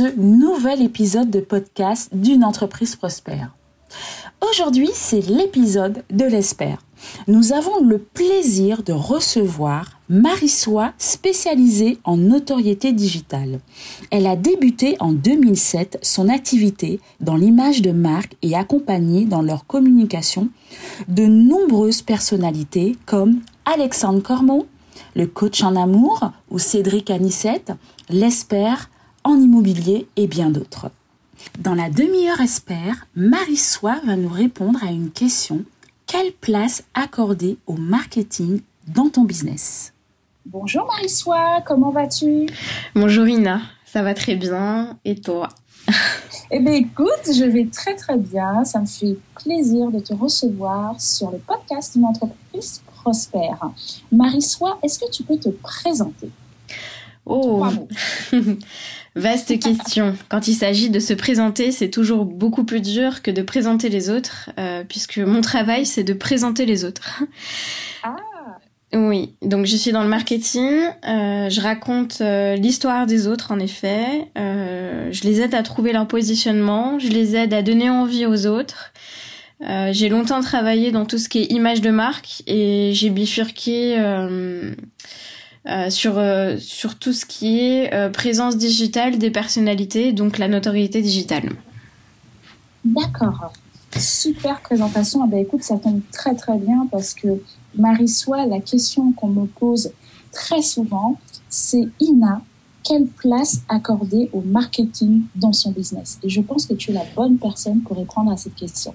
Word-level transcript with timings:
ce 0.00 0.18
nouvel 0.18 0.80
épisode 0.80 1.28
de 1.28 1.40
podcast 1.40 2.08
d'une 2.14 2.42
entreprise 2.42 2.96
prospère. 2.96 3.54
Aujourd'hui, 4.40 4.88
c'est 4.94 5.20
l'épisode 5.20 6.04
de 6.10 6.24
l'espère. 6.24 6.78
Nous 7.28 7.52
avons 7.52 7.84
le 7.84 7.98
plaisir 7.98 8.82
de 8.82 8.94
recevoir 8.94 10.00
Marie-Soie, 10.08 10.94
spécialisée 10.96 11.98
en 12.04 12.16
notoriété 12.16 12.94
digitale. 12.94 13.60
Elle 14.10 14.26
a 14.26 14.36
débuté 14.36 14.96
en 15.00 15.12
2007 15.12 15.98
son 16.00 16.30
activité 16.30 16.98
dans 17.20 17.36
l'image 17.36 17.82
de 17.82 17.92
marque 17.92 18.36
et 18.40 18.56
accompagné 18.56 19.26
dans 19.26 19.42
leur 19.42 19.66
communication 19.66 20.48
de 21.08 21.26
nombreuses 21.26 22.00
personnalités 22.00 22.96
comme 23.04 23.40
Alexandre 23.66 24.22
Cormon, 24.22 24.64
le 25.14 25.26
coach 25.26 25.62
en 25.62 25.76
amour 25.76 26.30
ou 26.50 26.58
Cédric 26.58 27.10
Anissette, 27.10 27.72
l'espère 28.08 28.88
en 29.24 29.36
immobilier 29.36 30.08
et 30.16 30.26
bien 30.26 30.50
d'autres. 30.50 30.90
Dans 31.58 31.74
la 31.74 31.90
demi-heure 31.90 32.40
espère, 32.40 33.06
Marie-Soie 33.14 34.00
va 34.04 34.16
nous 34.16 34.28
répondre 34.28 34.82
à 34.82 34.90
une 34.90 35.10
question. 35.10 35.64
Quelle 36.06 36.32
place 36.32 36.82
accorder 36.94 37.58
au 37.66 37.74
marketing 37.74 38.60
dans 38.88 39.08
ton 39.08 39.24
business? 39.24 39.92
Bonjour 40.46 40.86
Marie-Soie, 40.86 41.62
comment 41.66 41.90
vas-tu? 41.90 42.46
Bonjour 42.94 43.26
Ina, 43.26 43.60
ça 43.84 44.02
va 44.02 44.14
très 44.14 44.36
bien. 44.36 44.98
Et 45.04 45.20
toi? 45.20 45.48
Eh 46.50 46.58
bien 46.58 46.72
écoute, 46.72 47.26
je 47.26 47.44
vais 47.44 47.66
très 47.66 47.94
très 47.94 48.16
bien. 48.16 48.64
Ça 48.64 48.80
me 48.80 48.86
fait 48.86 49.16
plaisir 49.36 49.90
de 49.90 50.00
te 50.00 50.12
recevoir 50.12 51.00
sur 51.00 51.30
le 51.30 51.38
podcast 51.38 51.94
d'une 51.94 52.04
entreprise 52.04 52.82
prospère. 52.86 53.70
Marie-Soie, 54.10 54.78
est-ce 54.82 54.98
que 54.98 55.10
tu 55.10 55.22
peux 55.22 55.38
te 55.38 55.48
présenter? 55.48 56.30
Oh 57.26 57.64
Vaste 59.16 59.58
question. 59.58 60.16
Quand 60.28 60.46
il 60.46 60.54
s'agit 60.54 60.88
de 60.88 61.00
se 61.00 61.12
présenter, 61.12 61.72
c'est 61.72 61.90
toujours 61.90 62.24
beaucoup 62.24 62.64
plus 62.64 62.80
dur 62.80 63.22
que 63.22 63.30
de 63.30 63.42
présenter 63.42 63.88
les 63.88 64.08
autres, 64.08 64.50
euh, 64.58 64.84
puisque 64.88 65.18
mon 65.18 65.40
travail, 65.40 65.84
c'est 65.84 66.04
de 66.04 66.12
présenter 66.12 66.64
les 66.64 66.84
autres. 66.84 67.22
Ah 68.04 68.16
Oui, 68.94 69.34
donc 69.42 69.66
je 69.66 69.76
suis 69.76 69.90
dans 69.90 70.04
le 70.04 70.08
marketing, 70.08 70.70
euh, 71.08 71.50
je 71.50 71.60
raconte 71.60 72.20
euh, 72.20 72.54
l'histoire 72.54 73.06
des 73.06 73.26
autres 73.26 73.50
en 73.50 73.58
effet, 73.58 74.28
je 74.36 75.24
les 75.24 75.40
aide 75.40 75.54
à 75.54 75.62
trouver 75.64 75.92
leur 75.92 76.06
positionnement, 76.06 76.98
je 77.00 77.08
les 77.08 77.34
aide 77.34 77.52
à 77.52 77.62
donner 77.62 77.90
envie 77.90 78.26
aux 78.26 78.46
autres. 78.46 78.92
j'ai 79.60 80.08
longtemps 80.08 80.40
travaillé 80.40 80.92
dans 80.92 81.04
tout 81.04 81.18
ce 81.18 81.28
qui 81.28 81.42
est 81.42 81.52
image 81.52 81.80
de 81.80 81.90
marque 81.90 82.42
et 82.46 82.92
j'ai 82.94 83.10
bifurqué 83.10 83.96
euh, 83.98 84.72
sur 85.66 86.18
euh, 86.18 86.56
sur 86.58 86.98
tout 86.98 87.12
ce 87.12 87.26
qui 87.26 87.60
est 87.60 87.92
euh, 87.92 88.08
présence 88.08 88.56
digitale 88.56 89.18
des 89.18 89.30
personnalités, 89.30 90.12
donc 90.12 90.38
la 90.38 90.48
notoriété 90.48 91.02
digitale. 91.02 91.50
D'accord. 92.84 93.52
Super 93.96 94.60
présentation. 94.60 95.22
Ah 95.22 95.26
ben, 95.26 95.40
écoute, 95.40 95.62
ça 95.62 95.76
tombe 95.76 96.00
très 96.12 96.34
très 96.34 96.56
bien 96.56 96.86
parce 96.90 97.12
que 97.12 97.28
Marie-Soie, 97.76 98.46
la 98.46 98.60
question 98.60 99.12
qu'on 99.12 99.28
me 99.28 99.46
pose 99.46 99.90
très 100.32 100.62
souvent, 100.62 101.18
c'est 101.48 101.88
Ina, 102.00 102.40
quelle 102.82 103.06
place 103.06 103.62
accorder 103.68 104.30
au 104.32 104.40
marketing 104.40 105.22
dans 105.34 105.52
son 105.52 105.72
business? 105.72 106.18
Et 106.22 106.30
je 106.30 106.40
pense 106.40 106.66
que 106.66 106.74
tu 106.74 106.92
es 106.92 106.94
la 106.94 107.04
bonne 107.14 107.36
personne 107.36 107.80
pour 107.82 107.98
répondre 107.98 108.32
à 108.32 108.36
cette 108.36 108.54
question. 108.54 108.94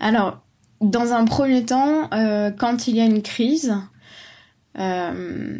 Alors, 0.00 0.38
dans 0.80 1.12
un 1.12 1.24
premier 1.24 1.64
temps, 1.64 2.08
quand 2.56 2.86
il 2.86 2.96
y 2.96 3.00
a 3.00 3.04
une 3.04 3.20
crise, 3.20 3.74
euh, 4.78 5.58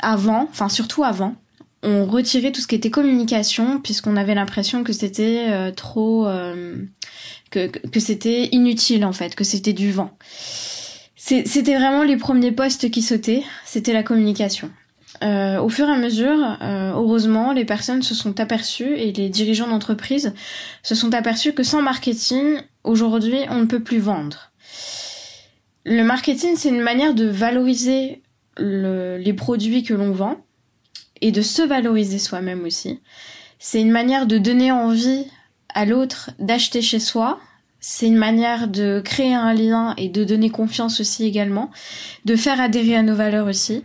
avant, 0.00 0.48
enfin 0.50 0.68
surtout 0.68 1.04
avant, 1.04 1.36
on 1.82 2.04
retirait 2.04 2.52
tout 2.52 2.60
ce 2.60 2.66
qui 2.66 2.74
était 2.74 2.90
communication 2.90 3.80
puisqu'on 3.80 4.16
avait 4.16 4.34
l'impression 4.34 4.84
que 4.84 4.92
c'était 4.92 5.46
euh, 5.48 5.70
trop 5.70 6.26
euh, 6.26 6.76
que, 7.50 7.66
que 7.68 8.00
c'était 8.00 8.48
inutile 8.52 9.04
en 9.04 9.12
fait, 9.12 9.34
que 9.34 9.44
c'était 9.44 9.72
du 9.72 9.90
vent. 9.90 10.10
C'était 11.16 11.76
vraiment 11.76 12.02
les 12.02 12.16
premiers 12.16 12.50
postes 12.50 12.90
qui 12.90 13.02
sautaient, 13.02 13.44
c'était 13.64 13.92
la 13.92 14.02
communication. 14.02 14.70
Euh, 15.22 15.60
au 15.60 15.68
fur 15.68 15.86
et 15.86 15.92
à 15.92 15.98
mesure, 15.98 16.56
heureusement, 16.62 17.52
les 17.52 17.66
personnes 17.66 18.02
se 18.02 18.14
sont 18.14 18.40
aperçues 18.40 18.96
et 18.96 19.12
les 19.12 19.28
dirigeants 19.28 19.68
d'entreprise 19.68 20.32
se 20.82 20.94
sont 20.94 21.12
aperçus 21.12 21.52
que 21.52 21.62
sans 21.62 21.82
marketing, 21.82 22.56
aujourd'hui, 22.84 23.40
on 23.50 23.58
ne 23.58 23.66
peut 23.66 23.82
plus 23.82 23.98
vendre. 23.98 24.50
Le 25.84 26.02
marketing, 26.02 26.54
c'est 26.56 26.70
une 26.70 26.80
manière 26.80 27.14
de 27.14 27.26
valoriser 27.26 28.22
les 28.60 29.32
produits 29.32 29.82
que 29.82 29.94
l'on 29.94 30.12
vend 30.12 30.36
et 31.20 31.32
de 31.32 31.42
se 31.42 31.62
valoriser 31.62 32.18
soi-même 32.18 32.64
aussi. 32.64 33.00
C'est 33.58 33.80
une 33.80 33.90
manière 33.90 34.26
de 34.26 34.38
donner 34.38 34.72
envie 34.72 35.26
à 35.74 35.84
l'autre 35.84 36.30
d'acheter 36.38 36.82
chez 36.82 36.98
soi. 36.98 37.40
C'est 37.80 38.06
une 38.06 38.16
manière 38.16 38.68
de 38.68 39.00
créer 39.04 39.34
un 39.34 39.52
lien 39.52 39.94
et 39.96 40.08
de 40.08 40.24
donner 40.24 40.50
confiance 40.50 41.00
aussi 41.00 41.24
également, 41.24 41.70
de 42.24 42.36
faire 42.36 42.60
adhérer 42.60 42.96
à 42.96 43.02
nos 43.02 43.14
valeurs 43.14 43.46
aussi. 43.46 43.84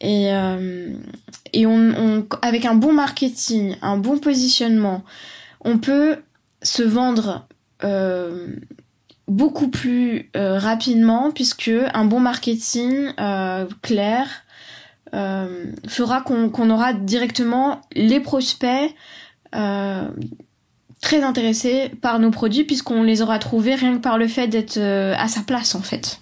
Et, 0.00 0.34
euh, 0.34 0.92
et 1.52 1.66
on, 1.66 2.26
avec 2.42 2.64
un 2.64 2.74
bon 2.74 2.92
marketing, 2.92 3.76
un 3.82 3.96
bon 3.96 4.18
positionnement, 4.18 5.04
on 5.60 5.78
peut 5.78 6.16
se 6.62 6.82
vendre 6.82 7.46
euh, 7.84 8.48
beaucoup 9.28 9.68
plus 9.68 10.30
euh, 10.36 10.58
rapidement 10.58 11.30
puisque 11.30 11.70
un 11.94 12.04
bon 12.04 12.20
marketing 12.20 13.12
euh, 13.18 13.66
clair 13.82 14.26
euh, 15.14 15.66
fera 15.86 16.22
qu'on 16.22 16.70
aura 16.70 16.92
directement 16.92 17.80
les 17.94 18.20
prospects 18.20 18.94
très 19.52 21.22
intéressés 21.22 21.90
par 22.00 22.18
nos 22.18 22.30
produits 22.30 22.64
puisqu'on 22.64 23.02
les 23.02 23.20
aura 23.20 23.38
trouvés 23.38 23.74
rien 23.74 23.96
que 23.96 24.02
par 24.02 24.16
le 24.16 24.28
fait 24.28 24.48
d'être 24.48 24.78
à 24.78 25.28
sa 25.28 25.42
place 25.42 25.74
en 25.74 25.82
fait. 25.82 26.20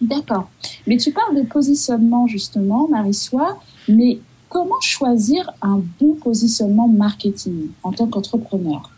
D'accord. 0.00 0.48
Mais 0.86 0.96
tu 0.96 1.10
parles 1.10 1.34
de 1.34 1.42
positionnement 1.42 2.28
justement, 2.28 2.86
Marie-Soie, 2.88 3.58
mais 3.88 4.20
comment 4.48 4.80
choisir 4.80 5.50
un 5.60 5.80
bon 5.98 6.14
positionnement 6.14 6.86
marketing 6.86 7.68
en 7.82 7.92
tant 7.92 8.06
qu'entrepreneur? 8.06 8.92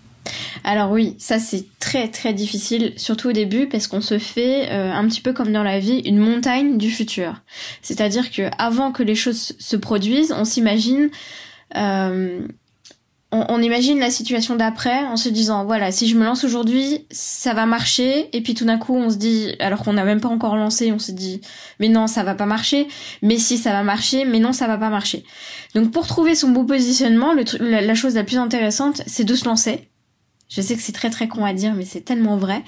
Alors 0.65 0.91
oui, 0.91 1.15
ça 1.19 1.39
c'est 1.39 1.67
très 1.89 2.09
très 2.09 2.35
difficile, 2.35 2.93
surtout 2.97 3.31
au 3.31 3.33
début, 3.33 3.67
parce 3.67 3.87
qu'on 3.87 4.03
se 4.03 4.19
fait 4.19 4.69
euh, 4.71 4.93
un 4.93 5.09
petit 5.09 5.23
peu 5.23 5.33
comme 5.33 5.53
dans 5.53 5.63
la 5.63 5.79
vie 5.79 6.01
une 6.05 6.19
montagne 6.19 6.77
du 6.77 6.91
futur. 6.91 7.41
C'est-à-dire 7.81 8.31
que 8.31 8.51
avant 8.59 8.93
que 8.93 9.03
les 9.03 9.15
choses 9.15 9.55
se 9.59 9.75
produisent, 9.75 10.35
on 10.37 10.45
s'imagine, 10.45 11.09
euh, 11.77 12.47
on, 13.33 13.63
imagine 13.63 13.99
la 14.01 14.11
situation 14.11 14.55
d'après 14.55 14.99
en 15.07 15.17
se 15.17 15.31
disant 15.31 15.65
voilà, 15.65 15.91
si 15.91 16.09
je 16.09 16.19
me 16.19 16.27
lance 16.27 16.45
aujourd'hui, 16.45 17.07
ça 17.11 17.55
va 17.55 17.65
marcher, 17.65 18.29
et 18.37 18.43
puis 18.43 18.53
tout 18.53 18.67
d'un 18.67 18.77
coup 18.77 18.95
on 18.95 19.09
se 19.09 19.17
dit, 19.17 19.55
alors 19.59 19.83
qu'on 19.83 19.95
n'a 19.95 20.05
même 20.05 20.21
pas 20.21 20.29
encore 20.29 20.57
lancé, 20.57 20.93
on 20.93 20.99
se 20.99 21.13
dit 21.13 21.41
mais 21.81 21.89
non 21.89 22.07
ça 22.07 22.23
va 22.23 22.35
pas 22.35 22.47
marcher, 22.47 22.87
mais 23.23 23.39
si 23.39 23.57
ça 23.57 23.73
va 23.73 23.83
marcher, 23.83 24.27
mais 24.27 24.41
non 24.41 24.53
ça 24.53 24.67
va 24.67 24.77
pas 24.77 24.91
marcher. 24.91 25.25
Donc 25.75 25.91
pour 25.91 26.07
trouver 26.07 26.35
son 26.35 26.51
beau 26.51 26.65
positionnement, 26.65 27.35
la 27.61 27.95
chose 27.95 28.15
la 28.15 28.25
plus 28.25 28.37
intéressante, 28.37 29.01
c'est 29.07 29.25
de 29.25 29.35
se 29.35 29.47
lancer 29.47 29.88
je 30.49 30.63
sais 30.63 30.77
que 30.77 30.83
c'est 30.83 30.93
très 30.93 31.11
très 31.11 31.29
con 31.29 31.45
à 31.45 31.53
dire, 31.53 31.75
mais 31.75 31.85
c'est 31.85 32.01
tellement 32.01 32.37
vrai. 32.37 32.63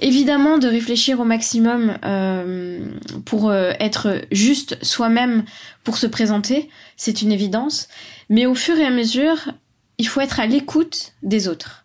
Évidemment, 0.00 0.58
de 0.58 0.66
réfléchir 0.66 1.20
au 1.20 1.24
maximum 1.24 1.96
euh, 2.04 2.80
pour 3.24 3.50
euh, 3.50 3.72
être 3.78 4.22
juste 4.32 4.76
soi-même 4.82 5.44
pour 5.84 5.96
se 5.96 6.08
présenter, 6.08 6.68
c'est 6.96 7.22
une 7.22 7.30
évidence. 7.30 7.88
Mais 8.30 8.46
au 8.46 8.54
fur 8.54 8.76
et 8.78 8.84
à 8.84 8.90
mesure, 8.90 9.52
il 9.98 10.08
faut 10.08 10.20
être 10.20 10.40
à 10.40 10.46
l'écoute 10.46 11.12
des 11.22 11.46
autres, 11.46 11.84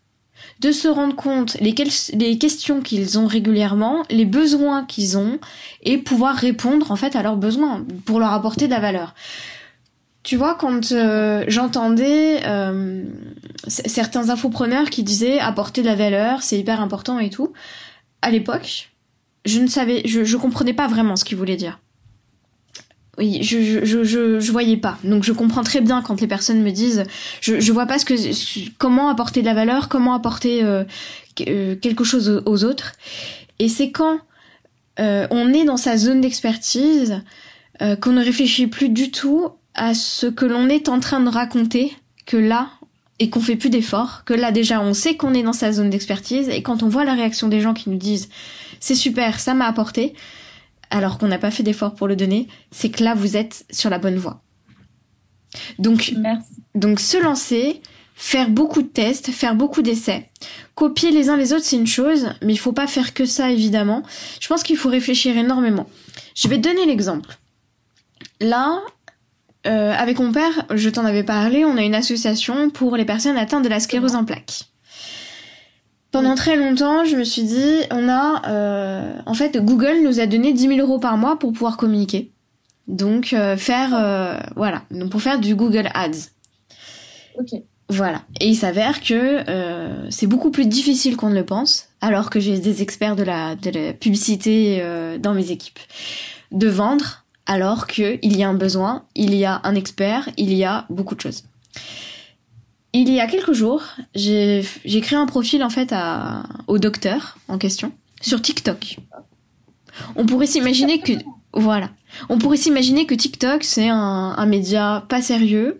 de 0.62 0.72
se 0.72 0.88
rendre 0.88 1.16
compte 1.16 1.58
les, 1.60 1.76
les 2.14 2.38
questions 2.40 2.82
qu'ils 2.82 3.20
ont 3.20 3.28
régulièrement, 3.28 4.04
les 4.10 4.26
besoins 4.26 4.84
qu'ils 4.84 5.16
ont, 5.16 5.40
et 5.84 6.00
pouvoir 6.00 6.36
répondre 6.36 6.92
en 6.92 6.96
fait 6.96 7.16
à 7.16 7.22
leurs 7.22 7.38
besoins 7.38 7.86
pour 8.06 8.20
leur 8.20 8.34
apporter 8.34 8.66
de 8.66 8.72
la 8.72 8.80
valeur. 8.80 9.14
Tu 10.30 10.38
vois, 10.38 10.54
quand 10.54 10.92
euh, 10.92 11.44
j'entendais 11.48 12.46
euh, 12.46 13.04
certains 13.68 14.30
infopreneurs 14.30 14.92
qui 14.92 15.02
disaient 15.02 15.40
apporter 15.40 15.82
de 15.82 15.88
la 15.88 15.96
valeur, 15.96 16.44
c'est 16.44 16.60
hyper 16.60 16.82
important 16.82 17.18
et 17.18 17.32
tout, 17.32 17.52
à 18.22 18.30
l'époque, 18.30 18.92
je 19.46 19.60
ne 19.60 19.66
savais, 19.66 20.04
je, 20.06 20.24
je 20.24 20.38
comprenais 20.38 20.74
pas 20.74 20.88
vraiment 20.88 21.16
ce 21.16 21.26
qu'ils 21.26 21.36
voulaient 21.36 21.56
dire. 21.56 21.80
Oui, 23.18 23.42
je, 23.42 23.84
je, 23.84 24.04
je, 24.40 24.52
voyais 24.52 24.78
pas. 24.78 25.00
Donc 25.04 25.24
je 25.24 25.34
comprends 25.34 25.64
très 25.64 25.82
bien 25.82 26.04
quand 26.04 26.22
les 26.22 26.28
personnes 26.28 26.62
me 26.62 26.70
disent, 26.70 27.06
je, 27.42 27.60
je 27.60 27.72
vois 27.72 27.88
pas 27.88 27.98
ce 27.98 28.06
que, 28.06 28.14
comment 28.78 29.10
apporter 29.10 29.42
de 29.42 29.48
la 29.48 29.56
valeur, 29.56 29.90
comment 29.90 30.14
apporter 30.14 30.64
euh, 30.64 30.84
quelque 31.38 32.04
chose 32.04 32.44
aux, 32.46 32.64
autres. 32.66 32.92
Et 33.58 33.68
c'est 33.68 33.90
quand 33.90 34.20
on 35.00 35.54
est 35.54 35.66
dans 35.66 35.78
sa 35.78 35.98
zone 35.98 36.22
d'expertise 36.22 37.24
qu'on 37.80 38.12
ne 38.12 38.24
réfléchit 38.24 38.68
plus 38.68 38.90
du 38.90 39.10
tout 39.10 39.54
à 39.80 39.94
ce 39.94 40.28
que 40.28 40.46
l'on 40.46 40.68
est 40.68 40.90
en 40.90 41.00
train 41.00 41.22
de 41.22 41.30
raconter 41.30 41.96
que 42.26 42.38
là 42.38 42.70
et 43.18 43.30
qu'on 43.30 43.40
fait 43.40 43.56
plus 43.56 43.70
d'efforts, 43.70 44.24
que 44.26 44.34
là 44.34 44.52
déjà 44.52 44.82
on 44.82 44.94
sait 44.94 45.16
qu'on 45.16 45.34
est 45.34 45.42
dans 45.42 45.54
sa 45.54 45.72
zone 45.72 45.90
d'expertise 45.90 46.50
et 46.50 46.62
quand 46.62 46.84
on 46.84 46.90
voit 46.90 47.06
la 47.06 47.14
réaction 47.14 47.48
des 47.48 47.62
gens 47.62 47.74
qui 47.74 47.90
nous 47.90 47.98
disent 47.98 48.30
c'est 48.82 48.96
super, 48.96 49.40
ça 49.40 49.54
m'a 49.54 49.66
apporté, 49.66 50.14
alors 50.90 51.18
qu'on 51.18 51.28
n'a 51.28 51.38
pas 51.38 51.50
fait 51.50 51.64
d'efforts 51.64 51.96
pour 51.96 52.08
le 52.08 52.18
donner, 52.18 52.48
c'est 52.72 52.90
que 52.90 53.04
là 53.04 53.14
vous 53.16 53.38
êtes 53.38 53.66
sur 53.72 53.90
la 53.90 54.00
bonne 54.00 54.18
voie. 54.18 54.42
Donc, 55.80 56.14
Merci. 56.18 56.50
donc 56.76 57.00
se 57.00 57.18
lancer, 57.18 57.82
faire 58.16 58.50
beaucoup 58.50 58.82
de 58.82 58.88
tests, 58.88 59.32
faire 59.32 59.56
beaucoup 59.56 59.82
d'essais. 59.82 60.30
Copier 60.76 61.12
les 61.12 61.30
uns 61.30 61.38
les 61.38 61.54
autres, 61.54 61.66
c'est 61.66 61.78
une 61.78 61.88
chose, 61.88 62.30
mais 62.42 62.54
il 62.54 62.58
faut 62.58 62.74
pas 62.74 62.86
faire 62.88 63.14
que 63.14 63.26
ça, 63.26 63.50
évidemment. 63.50 64.04
Je 64.42 64.48
pense 64.48 64.62
qu'il 64.62 64.78
faut 64.78 64.90
réfléchir 64.90 65.38
énormément. 65.38 65.90
Je 66.36 66.48
vais 66.48 66.58
te 66.58 66.68
donner 66.68 66.86
l'exemple. 66.86 67.38
Là, 68.42 68.82
euh, 69.68 69.94
avec 69.94 70.20
mon 70.20 70.32
père, 70.32 70.66
je 70.74 70.90
t'en 70.90 71.06
avais 71.06 71.24
parlé, 71.24 71.66
on 71.66 71.78
a 71.78 71.82
une 71.82 71.96
association 71.96 72.70
pour 72.70 72.96
les 72.96 73.06
personnes 73.06 73.38
atteintes 73.38 73.64
de 73.64 73.70
la 73.70 73.80
sclérose 73.80 74.16
en 74.16 74.26
plaques. 74.26 74.70
Pendant 76.12 76.34
très 76.34 76.56
longtemps, 76.56 77.06
je 77.06 77.16
me 77.16 77.24
suis 77.24 77.44
dit, 77.44 77.76
on 77.92 78.10
a, 78.10 78.50
euh, 78.50 79.20
en 79.26 79.34
fait, 79.36 79.58
Google 79.58 80.02
nous 80.04 80.20
a 80.20 80.26
donné 80.26 80.54
10 80.54 80.68
000 80.76 80.80
euros 80.80 80.98
par 80.98 81.18
mois 81.18 81.38
pour 81.38 81.54
pouvoir 81.54 81.78
communiquer. 81.78 82.32
Donc, 82.88 83.34
euh, 83.34 83.56
faire, 83.58 83.94
euh, 83.94 84.40
voilà, 84.56 84.82
donc 84.90 85.12
pour 85.12 85.22
faire 85.22 85.40
du 85.40 85.54
Google 85.54 85.90
Ads. 85.94 86.32
Ok. 87.40 87.62
Voilà. 87.90 88.22
Et 88.40 88.48
il 88.48 88.56
s'avère 88.56 89.02
que 89.02 89.50
euh, 89.50 90.10
c'est 90.12 90.28
beaucoup 90.28 90.52
plus 90.52 90.68
difficile 90.68 91.18
qu'on 91.18 91.30
ne 91.30 91.36
le 91.36 91.46
pense, 91.46 91.90
alors 92.02 92.30
que 92.30 92.40
j'ai 92.40 92.60
des 92.60 92.82
experts 92.84 93.16
de 93.16 93.24
la, 93.24 93.56
de 93.56 93.72
la 93.72 93.94
publicité 93.94 94.80
euh, 94.82 95.18
dans 95.18 95.34
mes 95.34 95.52
équipes, 95.52 95.80
de 96.52 96.68
vendre 96.68 97.26
alors 97.50 97.88
qu'il 97.88 98.20
y 98.38 98.44
a 98.44 98.48
un 98.48 98.54
besoin, 98.54 99.06
il 99.16 99.34
y 99.34 99.44
a 99.44 99.60
un 99.64 99.74
expert, 99.74 100.30
il 100.38 100.54
y 100.54 100.64
a 100.64 100.86
beaucoup 100.92 101.16
de 101.16 101.22
choses. 101.22 101.46
Il 102.94 103.12
y 103.12 103.20
a 103.20 103.26
quelques 103.26 103.54
jours, 103.54 103.82
j'ai 104.14 104.64
créé 105.02 105.18
un 105.18 105.26
profil 105.26 105.64
en 105.64 105.72
fait 105.72 105.94
au 106.68 106.78
docteur 106.78 107.40
en 107.48 107.58
question 107.58 107.92
sur 108.22 108.40
TikTok. 108.40 108.98
On 110.16 110.28
pourrait 110.28 110.46
s'imaginer 110.46 111.02
que 111.02 111.14
voilà, 111.52 111.90
on 112.30 112.38
pourrait 112.38 112.58
s'imaginer 112.58 113.08
que 113.08 113.16
TikTok 113.16 113.64
c'est 113.64 113.90
un 113.90 114.46
média 114.46 115.04
pas 115.10 115.24
sérieux, 115.24 115.80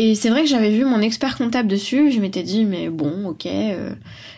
et 0.00 0.14
c'est 0.14 0.30
vrai 0.30 0.42
que 0.42 0.48
j'avais 0.48 0.70
vu 0.70 0.84
mon 0.84 1.00
expert 1.00 1.36
comptable 1.36 1.68
dessus, 1.68 2.12
je 2.12 2.20
m'étais 2.20 2.42
dit 2.42 2.64
mais 2.64 2.88
bon, 2.88 3.26
ok, 3.26 3.46
euh, 3.46 3.90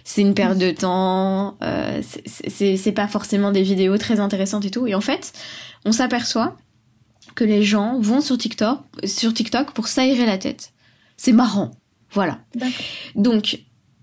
c'est 0.04 0.22
une 0.22 0.34
perte 0.34 0.58
de 0.58 0.70
temps, 0.70 1.56
euh, 1.62 2.00
c'est- 2.02 2.92
pas 2.92 3.08
forcément 3.08 3.52
des 3.52 3.62
vidéos 3.62 3.98
très 3.98 4.20
intéressantes 4.20 4.64
et 4.64 4.70
tout. 4.70 4.86
Et 4.86 4.94
en 4.94 5.00
fait, 5.00 5.32
on 5.84 5.92
s'aperçoit 5.92 6.56
que 7.34 7.44
les 7.44 7.62
gens 7.62 7.98
vont 8.00 8.20
sur 8.20 8.36
TikTok, 8.38 8.80
sur 9.04 9.32
TikTok 9.34 9.72
pour 9.72 9.86
s'aérer 9.88 10.26
la 10.26 10.38
tête. 10.38 10.72
C'est 11.16 11.32
marrant, 11.32 11.70
voilà. 12.12 12.38
Donc, 13.14 13.60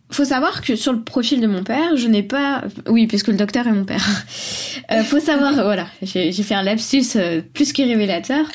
faut 0.09 0.23
savoir 0.25 0.61
que 0.61 0.75
sur 0.77 0.93
le 0.93 1.01
profil 1.03 1.41
de 1.41 1.47
mon 1.47 1.63
père, 1.63 1.97
je 1.97 2.07
n'ai 2.07 2.23
pas, 2.23 2.63
oui, 2.87 3.07
puisque 3.07 3.27
le 3.27 3.35
docteur 3.35 3.67
est 3.67 3.73
mon 3.73 3.85
père. 3.85 4.05
Euh, 4.91 5.03
faut 5.03 5.19
savoir, 5.19 5.53
voilà, 5.55 5.87
j'ai 6.01 6.31
j'ai 6.31 6.43
fait 6.43 6.53
un 6.55 6.63
lapsus 6.63 7.03
euh, 7.17 7.41
plus 7.41 7.73
que 7.73 7.81
révélateur. 7.81 8.45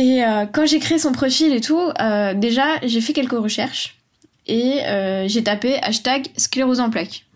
Et 0.00 0.24
euh, 0.24 0.46
quand 0.46 0.64
j'ai 0.64 0.78
créé 0.78 0.98
son 0.98 1.12
profil 1.12 1.52
et 1.52 1.60
tout, 1.60 1.78
euh, 2.00 2.32
déjà 2.32 2.64
j'ai 2.82 3.02
fait 3.02 3.12
quelques 3.12 3.32
recherches 3.32 3.98
et 4.46 4.82
euh, 4.86 5.28
j'ai 5.28 5.44
tapé 5.44 5.76
hashtag 5.82 6.28
sclérose 6.38 6.80
en 6.80 6.88
plaques. 6.88 7.26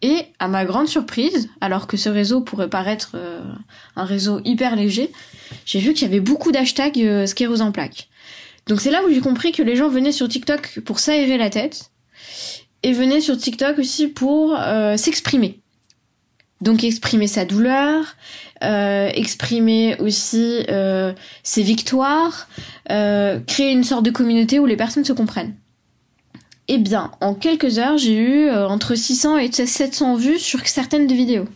Et 0.00 0.22
à 0.38 0.48
ma 0.48 0.64
grande 0.64 0.88
surprise, 0.88 1.50
alors 1.60 1.86
que 1.86 1.98
ce 1.98 2.08
réseau 2.08 2.40
pourrait 2.40 2.70
paraître 2.70 3.16
un 3.96 4.04
réseau 4.04 4.40
hyper 4.44 4.76
léger, 4.76 5.10
j'ai 5.66 5.78
vu 5.78 5.92
qu'il 5.92 6.06
y 6.06 6.10
avait 6.10 6.20
beaucoup 6.20 6.52
d'hashtags 6.52 7.26
sclérose 7.26 7.60
en 7.60 7.72
plaques. 7.72 8.08
Donc 8.66 8.80
c'est 8.80 8.90
là 8.90 9.02
où 9.04 9.12
j'ai 9.12 9.20
compris 9.20 9.52
que 9.52 9.62
les 9.62 9.76
gens 9.76 9.88
venaient 9.88 10.12
sur 10.12 10.28
TikTok 10.28 10.80
pour 10.84 11.00
s'aérer 11.00 11.38
la 11.38 11.50
tête 11.50 11.90
et 12.82 12.92
venaient 12.92 13.22
sur 13.22 13.36
TikTok 13.36 13.78
aussi 13.78 14.08
pour 14.08 14.56
s'exprimer. 14.96 15.60
Donc 16.60 16.84
exprimer 16.84 17.26
sa 17.26 17.44
douleur, 17.44 18.16
euh, 18.64 19.10
exprimer 19.14 20.00
aussi 20.00 20.64
euh, 20.70 21.12
ses 21.42 21.62
victoires, 21.62 22.48
euh, 22.90 23.38
créer 23.46 23.72
une 23.72 23.84
sorte 23.84 24.04
de 24.04 24.10
communauté 24.10 24.58
où 24.58 24.64
les 24.64 24.76
personnes 24.76 25.04
se 25.04 25.12
comprennent. 25.12 25.54
Eh 26.68 26.78
bien, 26.78 27.12
en 27.20 27.34
quelques 27.34 27.78
heures, 27.78 27.98
j'ai 27.98 28.16
eu 28.16 28.50
entre 28.50 28.94
600 28.94 29.38
et 29.38 29.52
700 29.52 30.16
vues 30.16 30.38
sur 30.38 30.66
certaines 30.66 31.06
des 31.06 31.14
vidéos. 31.14 31.46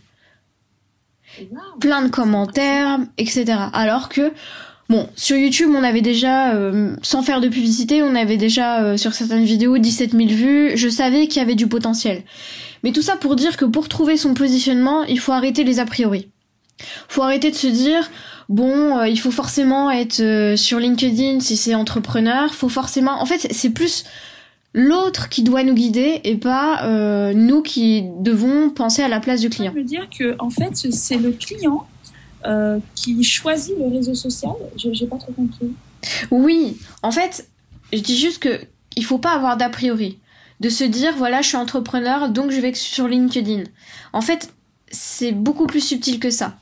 Plein 1.79 2.03
de 2.03 2.09
commentaires, 2.09 2.99
etc. 3.17 3.45
Alors 3.73 4.07
que, 4.07 4.31
bon, 4.91 5.07
sur 5.15 5.35
YouTube, 5.37 5.69
on 5.75 5.83
avait 5.83 6.01
déjà, 6.01 6.53
euh, 6.53 6.95
sans 7.01 7.23
faire 7.23 7.41
de 7.41 7.47
publicité, 7.47 8.03
on 8.03 8.13
avait 8.13 8.37
déjà 8.37 8.83
euh, 8.83 8.97
sur 8.97 9.13
certaines 9.13 9.43
vidéos 9.45 9.77
17 9.77 10.11
000 10.11 10.25
vues. 10.29 10.71
Je 10.75 10.89
savais 10.89 11.27
qu'il 11.27 11.39
y 11.41 11.45
avait 11.45 11.55
du 11.55 11.67
potentiel. 11.67 12.23
Mais 12.83 12.91
tout 12.91 13.01
ça 13.01 13.15
pour 13.15 13.35
dire 13.35 13.57
que 13.57 13.65
pour 13.65 13.89
trouver 13.89 14.17
son 14.17 14.33
positionnement, 14.33 15.03
il 15.05 15.19
faut 15.19 15.31
arrêter 15.31 15.63
les 15.63 15.79
a 15.79 15.85
priori. 15.85 16.27
Faut 17.07 17.21
arrêter 17.23 17.49
de 17.51 17.55
se 17.55 17.67
dire 17.67 18.09
bon, 18.49 18.97
euh, 18.99 19.07
il 19.07 19.19
faut 19.19 19.31
forcément 19.31 19.89
être 19.91 20.55
sur 20.57 20.79
LinkedIn 20.79 21.39
si 21.39 21.55
c'est 21.57 21.73
entrepreneur, 21.75 22.53
faut 22.53 22.69
forcément 22.69 23.21
en 23.21 23.25
fait, 23.25 23.47
c'est- 23.51 23.69
plus 23.69 24.03
l'autre 24.73 25.29
qui 25.29 25.43
doit 25.43 25.63
nous 25.63 25.73
guider 25.73 26.21
et 26.23 26.35
pas 26.37 26.81
nous 27.33 27.61
qui 27.61 28.03
devons 28.19 28.69
penser 28.69 29.01
à 29.03 29.07
la 29.09 29.19
place 29.19 29.41
du 29.41 29.47
Ça 29.47 29.55
client. 29.55 29.73
veut 29.73 29.83
dire 29.83 30.07
que 30.17 30.35
en 30.39 30.49
fait, 30.49 30.71
c'est 30.73 31.17
le 31.17 31.31
client 31.31 31.85
euh, 32.45 32.79
qui 32.95 33.23
choisit 33.23 33.77
le 33.77 33.87
réseau 33.87 34.15
social. 34.15 34.53
Je 34.77 34.89
n'ai 34.89 35.07
pas 35.07 35.17
trop 35.17 35.31
compris. 35.31 35.71
Oui, 36.31 36.77
en 37.03 37.11
fait, 37.11 37.47
je 37.93 37.99
dis 37.99 38.17
juste 38.17 38.39
que 38.39 38.61
il 38.95 39.05
faut 39.05 39.19
pas 39.19 39.33
avoir 39.33 39.57
d'a 39.57 39.69
priori. 39.69 40.17
De 40.59 40.69
se 40.69 40.83
dire, 40.83 41.15
voilà, 41.17 41.41
je 41.41 41.47
suis 41.47 41.57
entrepreneur, 41.57 42.29
donc 42.29 42.51
je 42.51 42.59
vais 42.59 42.73
sur 42.73 43.07
LinkedIn. 43.07 43.63
En 44.13 44.21
fait, 44.21 44.53
c'est 44.91 45.31
beaucoup 45.31 45.65
plus 45.65 45.81
subtil 45.81 46.19
que 46.19 46.29
ça. 46.29 46.57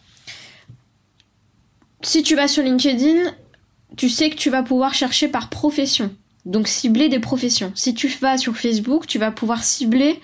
Si 2.02 2.24
tu 2.24 2.36
vas 2.36 2.48
sur 2.48 2.64
LinkedIn, 2.64 3.34
tu 3.98 4.10
sais 4.10 4.30
que 4.30 4.36
tu 4.36 4.50
vas 4.50 4.64
pouvoir 4.64 4.94
chercher 4.94 5.28
par 5.28 5.50
profession. 5.50 6.16
Donc 6.46 6.68
cibler 6.68 7.10
des 7.10 7.20
professions. 7.20 7.74
Si 7.76 7.94
tu 7.94 8.08
vas 8.08 8.38
sur 8.38 8.56
Facebook, 8.56 9.06
tu 9.06 9.20
vas 9.20 9.32
pouvoir 9.32 9.64
cibler 9.64 10.22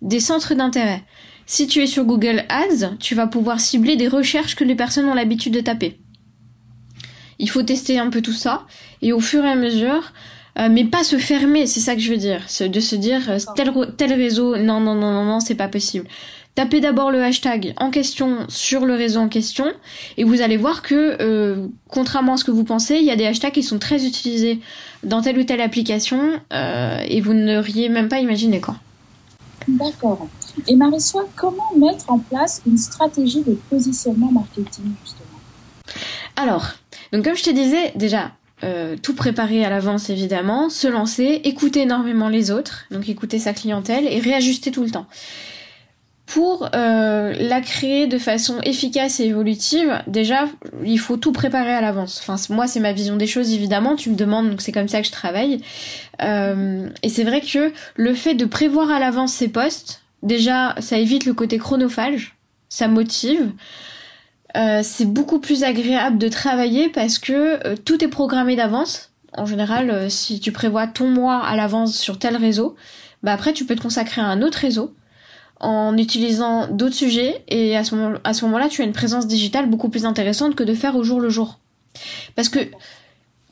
des 0.00 0.20
centres 0.20 0.54
d'intérêt. 0.54 1.04
Si 1.50 1.66
tu 1.66 1.82
es 1.82 1.86
sur 1.86 2.04
Google 2.04 2.44
Ads, 2.50 2.98
tu 3.00 3.14
vas 3.14 3.26
pouvoir 3.26 3.58
cibler 3.58 3.96
des 3.96 4.06
recherches 4.06 4.54
que 4.54 4.64
les 4.64 4.74
personnes 4.74 5.06
ont 5.06 5.14
l'habitude 5.14 5.54
de 5.54 5.60
taper. 5.60 5.98
Il 7.38 7.48
faut 7.48 7.62
tester 7.62 7.98
un 7.98 8.10
peu 8.10 8.20
tout 8.20 8.34
ça 8.34 8.66
et 9.00 9.14
au 9.14 9.20
fur 9.20 9.42
et 9.46 9.50
à 9.50 9.54
mesure, 9.54 10.12
euh, 10.58 10.68
mais 10.70 10.84
pas 10.84 11.04
se 11.04 11.16
fermer, 11.16 11.66
c'est 11.66 11.80
ça 11.80 11.94
que 11.94 12.02
je 12.02 12.10
veux 12.10 12.18
dire, 12.18 12.42
de 12.60 12.80
se 12.80 12.94
dire 12.94 13.30
euh, 13.30 13.38
tel, 13.96 14.12
réseau, 14.12 14.58
non 14.58 14.78
non 14.80 14.94
non 14.94 15.10
non 15.10 15.24
non, 15.24 15.40
c'est 15.40 15.54
pas 15.54 15.68
possible. 15.68 16.06
Tapez 16.54 16.80
d'abord 16.80 17.10
le 17.10 17.22
hashtag 17.22 17.72
en 17.78 17.90
question 17.90 18.44
sur 18.48 18.84
le 18.84 18.94
réseau 18.94 19.20
en 19.20 19.28
question 19.28 19.72
et 20.18 20.24
vous 20.24 20.42
allez 20.42 20.58
voir 20.58 20.82
que 20.82 21.16
euh, 21.22 21.66
contrairement 21.88 22.34
à 22.34 22.36
ce 22.36 22.44
que 22.44 22.50
vous 22.50 22.64
pensez, 22.64 22.96
il 22.96 23.04
y 23.04 23.10
a 23.10 23.16
des 23.16 23.24
hashtags 23.24 23.54
qui 23.54 23.62
sont 23.62 23.78
très 23.78 24.06
utilisés 24.06 24.60
dans 25.02 25.22
telle 25.22 25.38
ou 25.38 25.44
telle 25.44 25.62
application 25.62 26.42
euh, 26.52 27.00
et 27.08 27.22
vous 27.22 27.32
n'auriez 27.32 27.88
même 27.88 28.10
pas 28.10 28.18
imaginé 28.18 28.60
quoi. 28.60 28.76
D'accord. 29.66 30.28
Et 30.66 30.76
Marie-Soie, 30.76 31.26
comment 31.36 31.70
mettre 31.76 32.10
en 32.10 32.18
place 32.18 32.62
une 32.66 32.78
stratégie 32.78 33.42
de 33.42 33.52
positionnement 33.70 34.32
marketing, 34.32 34.84
justement? 35.04 35.28
Alors, 36.36 36.72
donc 37.12 37.24
comme 37.24 37.36
je 37.36 37.42
te 37.42 37.50
disais, 37.50 37.92
déjà, 37.94 38.32
euh, 38.64 38.96
tout 39.00 39.14
préparer 39.14 39.64
à 39.64 39.70
l'avance 39.70 40.10
évidemment, 40.10 40.68
se 40.68 40.88
lancer, 40.88 41.40
écouter 41.44 41.82
énormément 41.82 42.28
les 42.28 42.50
autres, 42.50 42.86
donc 42.90 43.08
écouter 43.08 43.38
sa 43.38 43.52
clientèle 43.52 44.06
et 44.06 44.18
réajuster 44.18 44.70
tout 44.70 44.82
le 44.82 44.90
temps. 44.90 45.06
Pour 46.26 46.68
euh, 46.74 47.32
la 47.38 47.60
créer 47.62 48.06
de 48.06 48.18
façon 48.18 48.60
efficace 48.60 49.18
et 49.18 49.24
évolutive, 49.24 50.02
déjà, 50.06 50.46
il 50.84 50.98
faut 50.98 51.16
tout 51.16 51.32
préparer 51.32 51.72
à 51.72 51.80
l'avance. 51.80 52.20
Enfin, 52.20 52.36
moi, 52.54 52.66
c'est 52.66 52.80
ma 52.80 52.92
vision 52.92 53.16
des 53.16 53.26
choses, 53.26 53.54
évidemment. 53.54 53.96
Tu 53.96 54.10
me 54.10 54.14
demandes, 54.14 54.50
donc 54.50 54.60
c'est 54.60 54.72
comme 54.72 54.88
ça 54.88 55.00
que 55.00 55.06
je 55.06 55.12
travaille. 55.12 55.62
Euh, 56.22 56.90
et 57.02 57.08
c'est 57.08 57.24
vrai 57.24 57.40
que 57.40 57.72
le 57.96 58.12
fait 58.12 58.34
de 58.34 58.44
prévoir 58.44 58.90
à 58.90 58.98
l'avance 58.98 59.32
ses 59.32 59.48
postes, 59.48 60.02
déjà, 60.22 60.74
ça 60.80 60.98
évite 60.98 61.24
le 61.26 61.34
côté 61.34 61.58
chronophage, 61.58 62.36
ça 62.68 62.88
motive. 62.88 63.52
Euh, 64.56 64.80
c'est 64.82 65.04
beaucoup 65.04 65.40
plus 65.40 65.62
agréable 65.62 66.18
de 66.18 66.28
travailler 66.28 66.88
parce 66.88 67.18
que 67.18 67.66
euh, 67.66 67.76
tout 67.76 68.02
est 68.02 68.08
programmé 68.08 68.56
d'avance. 68.56 69.10
En 69.36 69.44
général, 69.44 69.90
euh, 69.90 70.08
si 70.08 70.40
tu 70.40 70.52
prévois 70.52 70.86
ton 70.86 71.08
mois 71.08 71.44
à 71.44 71.54
l'avance 71.54 71.96
sur 71.96 72.18
tel 72.18 72.36
réseau, 72.36 72.74
bah 73.22 73.32
après 73.32 73.52
tu 73.52 73.66
peux 73.66 73.76
te 73.76 73.82
consacrer 73.82 74.22
à 74.22 74.26
un 74.26 74.42
autre 74.42 74.58
réseau 74.58 74.94
en 75.60 75.96
utilisant 75.98 76.68
d'autres 76.68 76.94
sujets 76.94 77.44
et 77.48 77.76
à 77.76 77.84
ce 77.84 77.94
moment 77.94 78.18
à 78.24 78.32
ce 78.32 78.44
moment-là, 78.46 78.68
tu 78.68 78.80
as 78.80 78.84
une 78.84 78.92
présence 78.92 79.26
digitale 79.26 79.66
beaucoup 79.66 79.88
plus 79.88 80.06
intéressante 80.06 80.54
que 80.54 80.62
de 80.62 80.72
faire 80.72 80.96
au 80.96 81.02
jour 81.02 81.20
le 81.20 81.28
jour. 81.28 81.58
Parce 82.36 82.48
que 82.48 82.60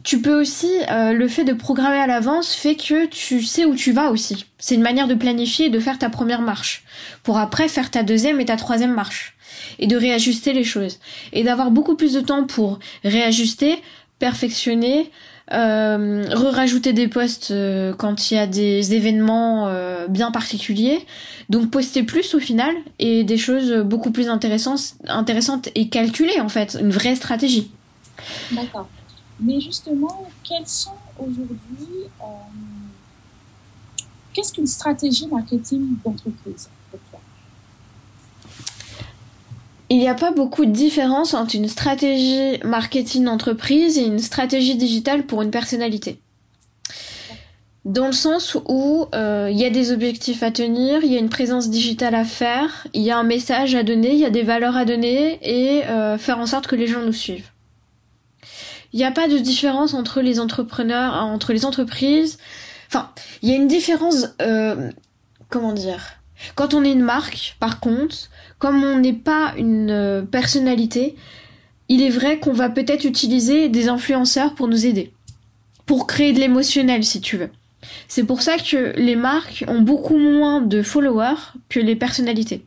tu 0.06 0.20
peux 0.20 0.40
aussi 0.40 0.70
euh, 0.88 1.12
le 1.12 1.26
fait 1.26 1.42
de 1.42 1.52
programmer 1.52 1.98
à 1.98 2.06
l'avance 2.06 2.54
fait 2.54 2.76
que 2.76 3.06
tu 3.06 3.42
sais 3.42 3.64
où 3.64 3.74
tu 3.74 3.90
vas 3.90 4.12
aussi. 4.12 4.46
C'est 4.56 4.76
une 4.76 4.82
manière 4.82 5.08
de 5.08 5.14
planifier 5.14 5.66
et 5.66 5.68
de 5.68 5.80
faire 5.80 5.98
ta 5.98 6.08
première 6.08 6.42
marche 6.42 6.84
pour 7.24 7.38
après 7.38 7.66
faire 7.66 7.90
ta 7.90 8.04
deuxième 8.04 8.40
et 8.40 8.44
ta 8.44 8.56
troisième 8.56 8.94
marche 8.94 9.34
et 9.80 9.88
de 9.88 9.96
réajuster 9.96 10.52
les 10.52 10.62
choses 10.62 11.00
et 11.32 11.42
d'avoir 11.42 11.72
beaucoup 11.72 11.96
plus 11.96 12.12
de 12.12 12.20
temps 12.20 12.44
pour 12.44 12.78
réajuster, 13.02 13.82
perfectionner, 14.20 15.10
euh, 15.52 16.24
re-rajouter 16.30 16.92
des 16.92 17.08
posts 17.08 17.50
euh, 17.50 17.92
quand 17.92 18.30
il 18.30 18.34
y 18.34 18.38
a 18.38 18.46
des 18.46 18.94
événements 18.94 19.66
euh, 19.66 20.06
bien 20.06 20.30
particuliers, 20.30 21.04
donc 21.48 21.72
poster 21.72 22.04
plus 22.04 22.32
au 22.36 22.38
final 22.38 22.72
et 23.00 23.24
des 23.24 23.38
choses 23.38 23.72
beaucoup 23.84 24.12
plus 24.12 24.28
intéressantes, 24.28 24.94
intéressantes 25.08 25.68
et 25.74 25.88
calculées 25.88 26.40
en 26.40 26.48
fait, 26.48 26.78
une 26.80 26.90
vraie 26.90 27.16
stratégie. 27.16 27.72
D'accord. 28.52 28.88
Mais 29.40 29.60
justement, 29.60 30.26
quelles 30.42 30.66
sont 30.66 30.96
aujourd'hui, 31.18 32.08
euh, 32.22 32.24
qu'est-ce 34.32 34.52
qu'une 34.52 34.66
stratégie 34.66 35.26
marketing 35.26 35.96
d'entreprise 36.04 36.70
Il 39.88 39.98
n'y 39.98 40.08
a 40.08 40.14
pas 40.14 40.32
beaucoup 40.32 40.64
de 40.64 40.72
différence 40.72 41.34
entre 41.34 41.54
une 41.54 41.68
stratégie 41.68 42.58
marketing 42.64 43.24
d'entreprise 43.24 43.98
et 43.98 44.04
une 44.04 44.18
stratégie 44.18 44.76
digitale 44.76 45.26
pour 45.26 45.42
une 45.42 45.50
personnalité. 45.50 46.18
Dans 47.84 48.06
le 48.06 48.12
sens 48.12 48.56
où 48.66 49.06
euh, 49.14 49.48
il 49.52 49.56
y 49.56 49.64
a 49.64 49.70
des 49.70 49.92
objectifs 49.92 50.42
à 50.42 50.50
tenir, 50.50 51.04
il 51.04 51.12
y 51.12 51.16
a 51.16 51.20
une 51.20 51.28
présence 51.28 51.70
digitale 51.70 52.16
à 52.16 52.24
faire, 52.24 52.88
il 52.94 53.02
y 53.02 53.12
a 53.12 53.18
un 53.18 53.22
message 53.22 53.76
à 53.76 53.84
donner, 53.84 54.12
il 54.12 54.18
y 54.18 54.24
a 54.24 54.30
des 54.30 54.42
valeurs 54.42 54.76
à 54.76 54.84
donner 54.84 55.38
et 55.42 55.84
euh, 55.84 56.18
faire 56.18 56.40
en 56.40 56.46
sorte 56.46 56.66
que 56.66 56.74
les 56.74 56.88
gens 56.88 57.02
nous 57.02 57.12
suivent. 57.12 57.48
Il 58.96 59.00
n'y 59.00 59.04
a 59.04 59.10
pas 59.10 59.28
de 59.28 59.36
différence 59.36 59.92
entre 59.92 60.22
les 60.22 60.40
entrepreneurs, 60.40 61.12
entre 61.16 61.52
les 61.52 61.66
entreprises. 61.66 62.38
Enfin, 62.88 63.10
il 63.42 63.50
y 63.50 63.52
a 63.52 63.54
une 63.54 63.68
différence, 63.68 64.28
euh, 64.40 64.90
comment 65.50 65.74
dire? 65.74 66.14
Quand 66.54 66.72
on 66.72 66.82
est 66.82 66.92
une 66.92 67.02
marque, 67.02 67.56
par 67.60 67.78
contre, 67.78 68.16
comme 68.58 68.82
on 68.82 68.98
n'est 68.98 69.12
pas 69.12 69.52
une 69.58 70.26
personnalité, 70.30 71.14
il 71.90 72.00
est 72.00 72.08
vrai 72.08 72.38
qu'on 72.38 72.54
va 72.54 72.70
peut-être 72.70 73.04
utiliser 73.04 73.68
des 73.68 73.90
influenceurs 73.90 74.54
pour 74.54 74.66
nous 74.66 74.86
aider, 74.86 75.12
pour 75.84 76.06
créer 76.06 76.32
de 76.32 76.40
l'émotionnel, 76.40 77.04
si 77.04 77.20
tu 77.20 77.36
veux. 77.36 77.50
C'est 78.08 78.24
pour 78.24 78.40
ça 78.40 78.56
que 78.56 78.94
les 78.96 79.14
marques 79.14 79.62
ont 79.68 79.82
beaucoup 79.82 80.16
moins 80.16 80.62
de 80.62 80.80
followers 80.80 81.52
que 81.68 81.80
les 81.80 81.96
personnalités. 81.96 82.64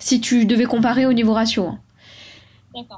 Si 0.00 0.20
tu 0.20 0.46
devais 0.46 0.64
comparer 0.64 1.06
au 1.06 1.12
niveau 1.12 1.32
ratio. 1.32 1.66
Hein. 1.66 1.78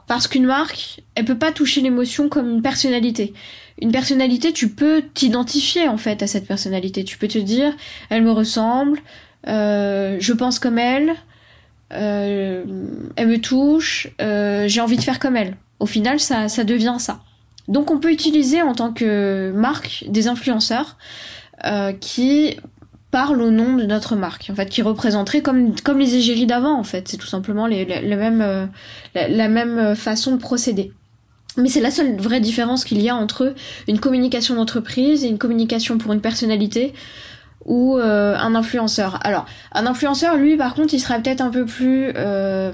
Parce 0.07 0.29
qu'une 0.29 0.47
marque, 0.47 1.01
elle 1.15 1.25
peut 1.25 1.39
pas 1.39 1.53
toucher 1.53 1.81
l'émotion 1.81 2.29
comme 2.29 2.51
une 2.51 2.63
personnalité. 2.63 3.33
Une 3.81 3.93
personnalité, 3.93 4.53
tu 4.53 4.69
peux 4.69 5.03
t'identifier 5.15 5.89
en 5.89 5.97
fait 5.97 6.23
à 6.23 6.27
cette 6.27 6.47
personnalité. 6.47 7.05
Tu 7.05 7.19
peux 7.19 7.29
te 7.29 7.39
dire, 7.39 7.73
elle 8.11 8.23
me 8.23 8.31
ressemble, 8.31 9.01
euh, 9.49 10.17
je 10.21 10.33
pense 10.33 10.59
comme 10.59 10.79
elle, 10.79 11.15
euh, 11.93 12.65
elle 13.17 13.29
me 13.29 13.41
touche, 13.41 14.09
euh, 14.21 14.69
j'ai 14.69 14.81
envie 14.81 14.97
de 14.97 15.03
faire 15.03 15.19
comme 15.19 15.37
elle. 15.37 15.57
Au 15.81 15.87
final, 15.87 16.21
ça, 16.21 16.49
ça 16.49 16.65
devient 16.65 16.97
ça. 16.99 17.21
Donc 17.69 17.91
on 17.91 17.99
peut 17.99 18.13
utiliser 18.13 18.61
en 18.61 18.75
tant 18.75 18.93
que 18.93 19.53
marque 19.55 20.05
des 20.09 20.29
influenceurs 20.29 20.97
qui 22.01 22.57
parle 23.13 23.43
au 23.43 23.51
nom 23.51 23.77
de 23.77 23.85
notre 23.85 24.17
marque, 24.17 24.49
en 24.51 24.55
fait, 24.57 24.69
qui 24.71 24.83
représenterait 24.83 25.43
comme 25.43 25.99
les 25.99 26.17
égéries 26.17 26.47
d'avant, 26.47 26.77
en 26.77 26.83
fait. 26.83 27.09
C'est 27.09 27.19
tout 27.19 27.27
simplement 27.29 27.69
euh, 27.71 28.67
la, 29.15 29.49
même 29.49 29.95
façon 29.95 30.33
de 30.33 30.39
procéder. 30.39 30.93
Mais 31.59 31.69
c'est 31.69 31.83
la 31.83 31.91
seule 31.91 32.17
vraie 32.17 32.41
différence 32.41 32.85
qu'il 32.85 33.01
y 33.03 33.11
a 33.11 33.15
entre 33.15 33.55
une 33.87 34.01
communication 34.01 34.55
d'entreprise 34.55 35.25
et 35.25 35.29
une 35.29 35.37
communication 35.37 35.99
pour 35.99 36.15
une 36.15 36.23
personnalité 36.23 36.95
ou 37.67 37.99
euh, 37.99 38.35
un 38.35 38.55
influenceur. 38.55 39.21
Alors, 39.23 39.45
un 39.73 39.85
influenceur, 39.85 40.37
lui, 40.39 40.57
par 40.57 40.75
contre, 40.75 40.95
il 40.95 40.99
sera 40.99 41.19
peut-être 41.19 41.43
un 41.43 41.51
peu 41.51 41.67
plus 41.67 42.13
euh, 42.17 42.73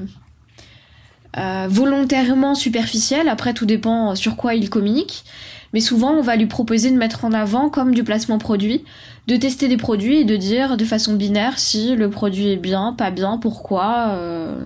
volontairement 1.68 2.54
superficiel. 2.54 3.28
Après, 3.28 3.54
tout 3.54 3.66
dépend 3.66 4.14
sur 4.14 4.36
quoi 4.36 4.54
il 4.54 4.70
communique 4.70 5.24
mais 5.72 5.80
souvent 5.80 6.12
on 6.12 6.22
va 6.22 6.36
lui 6.36 6.46
proposer 6.46 6.90
de 6.90 6.96
mettre 6.96 7.24
en 7.24 7.32
avant 7.32 7.68
comme 7.68 7.94
du 7.94 8.04
placement 8.04 8.38
produit, 8.38 8.84
de 9.26 9.36
tester 9.36 9.68
des 9.68 9.76
produits 9.76 10.18
et 10.18 10.24
de 10.24 10.36
dire 10.36 10.76
de 10.76 10.84
façon 10.84 11.14
binaire 11.14 11.58
si 11.58 11.94
le 11.94 12.10
produit 12.10 12.48
est 12.48 12.56
bien, 12.56 12.94
pas 12.96 13.10
bien, 13.10 13.38
pourquoi. 13.38 14.08
Euh, 14.10 14.64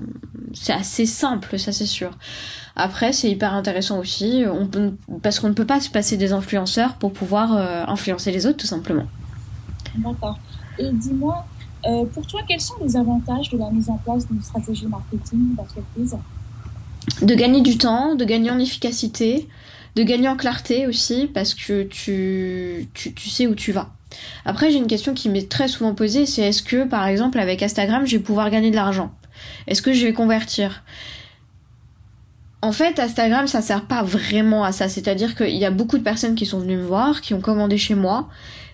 c'est 0.54 0.72
assez 0.72 1.06
simple, 1.06 1.58
ça 1.58 1.72
c'est 1.72 1.86
sûr. 1.86 2.10
Après, 2.76 3.12
c'est 3.12 3.30
hyper 3.30 3.52
intéressant 3.54 3.98
aussi, 3.98 4.44
on 4.50 4.68
parce 5.20 5.40
qu'on 5.40 5.48
ne 5.48 5.54
peut 5.54 5.66
pas 5.66 5.80
se 5.80 5.90
passer 5.90 6.16
des 6.16 6.32
influenceurs 6.32 6.94
pour 6.94 7.12
pouvoir 7.12 7.56
euh, 7.56 7.84
influencer 7.86 8.32
les 8.32 8.46
autres, 8.46 8.58
tout 8.58 8.66
simplement. 8.66 9.06
D'accord. 9.96 10.38
Et 10.78 10.90
dis-moi, 10.90 11.44
euh, 11.84 12.04
pour 12.06 12.26
toi, 12.26 12.40
quels 12.48 12.60
sont 12.60 12.74
les 12.82 12.96
avantages 12.96 13.50
de 13.50 13.58
la 13.58 13.70
mise 13.70 13.90
en 13.90 13.98
place 13.98 14.26
d'une 14.26 14.42
stratégie 14.42 14.86
marketing 14.86 15.54
d'entreprise? 15.54 16.16
De 17.20 17.34
gagner 17.34 17.60
du 17.60 17.76
temps, 17.76 18.14
de 18.14 18.24
gagner 18.24 18.50
en 18.50 18.58
efficacité, 18.58 19.48
de 19.94 20.02
gagner 20.02 20.28
en 20.28 20.36
clarté 20.36 20.86
aussi 20.86 21.28
parce 21.32 21.54
que 21.54 21.82
tu, 21.82 22.88
sais 23.16 23.46
où 23.46 23.54
tu 23.54 23.72
vas. 23.72 23.90
Après, 24.44 24.70
j'ai 24.70 24.78
une 24.78 24.86
question 24.86 25.14
qui 25.14 25.28
m'est 25.28 25.48
très 25.48 25.68
souvent 25.68 25.94
posée, 25.94 26.26
c'est 26.26 26.42
est-ce 26.42 26.62
que 26.62 26.84
par 26.84 27.06
exemple 27.06 27.38
avec 27.38 27.62
Instagram, 27.62 28.06
je 28.06 28.16
vais 28.16 28.22
pouvoir 28.22 28.50
gagner 28.50 28.70
de 28.70 28.76
l'argent? 28.76 29.12
Est-ce 29.66 29.82
que 29.82 29.92
je 29.92 30.06
vais 30.06 30.12
convertir? 30.12 30.82
En 32.60 32.72
fait, 32.72 33.00
Instagram, 33.00 33.46
ça 33.46 33.60
sert 33.60 33.86
pas 33.86 34.02
vraiment 34.02 34.64
à 34.64 34.70
ça. 34.70 34.88
C'est-à-dire 34.88 35.34
qu'il 35.34 35.56
y 35.56 35.64
a 35.64 35.70
beaucoup 35.70 35.98
de 35.98 36.04
personnes 36.04 36.36
qui 36.36 36.46
sont 36.46 36.60
venues 36.60 36.76
me 36.76 36.84
voir, 36.84 37.20
qui 37.20 37.34
ont 37.34 37.40
commandé 37.40 37.76
chez 37.76 37.94
moi, 37.96 38.28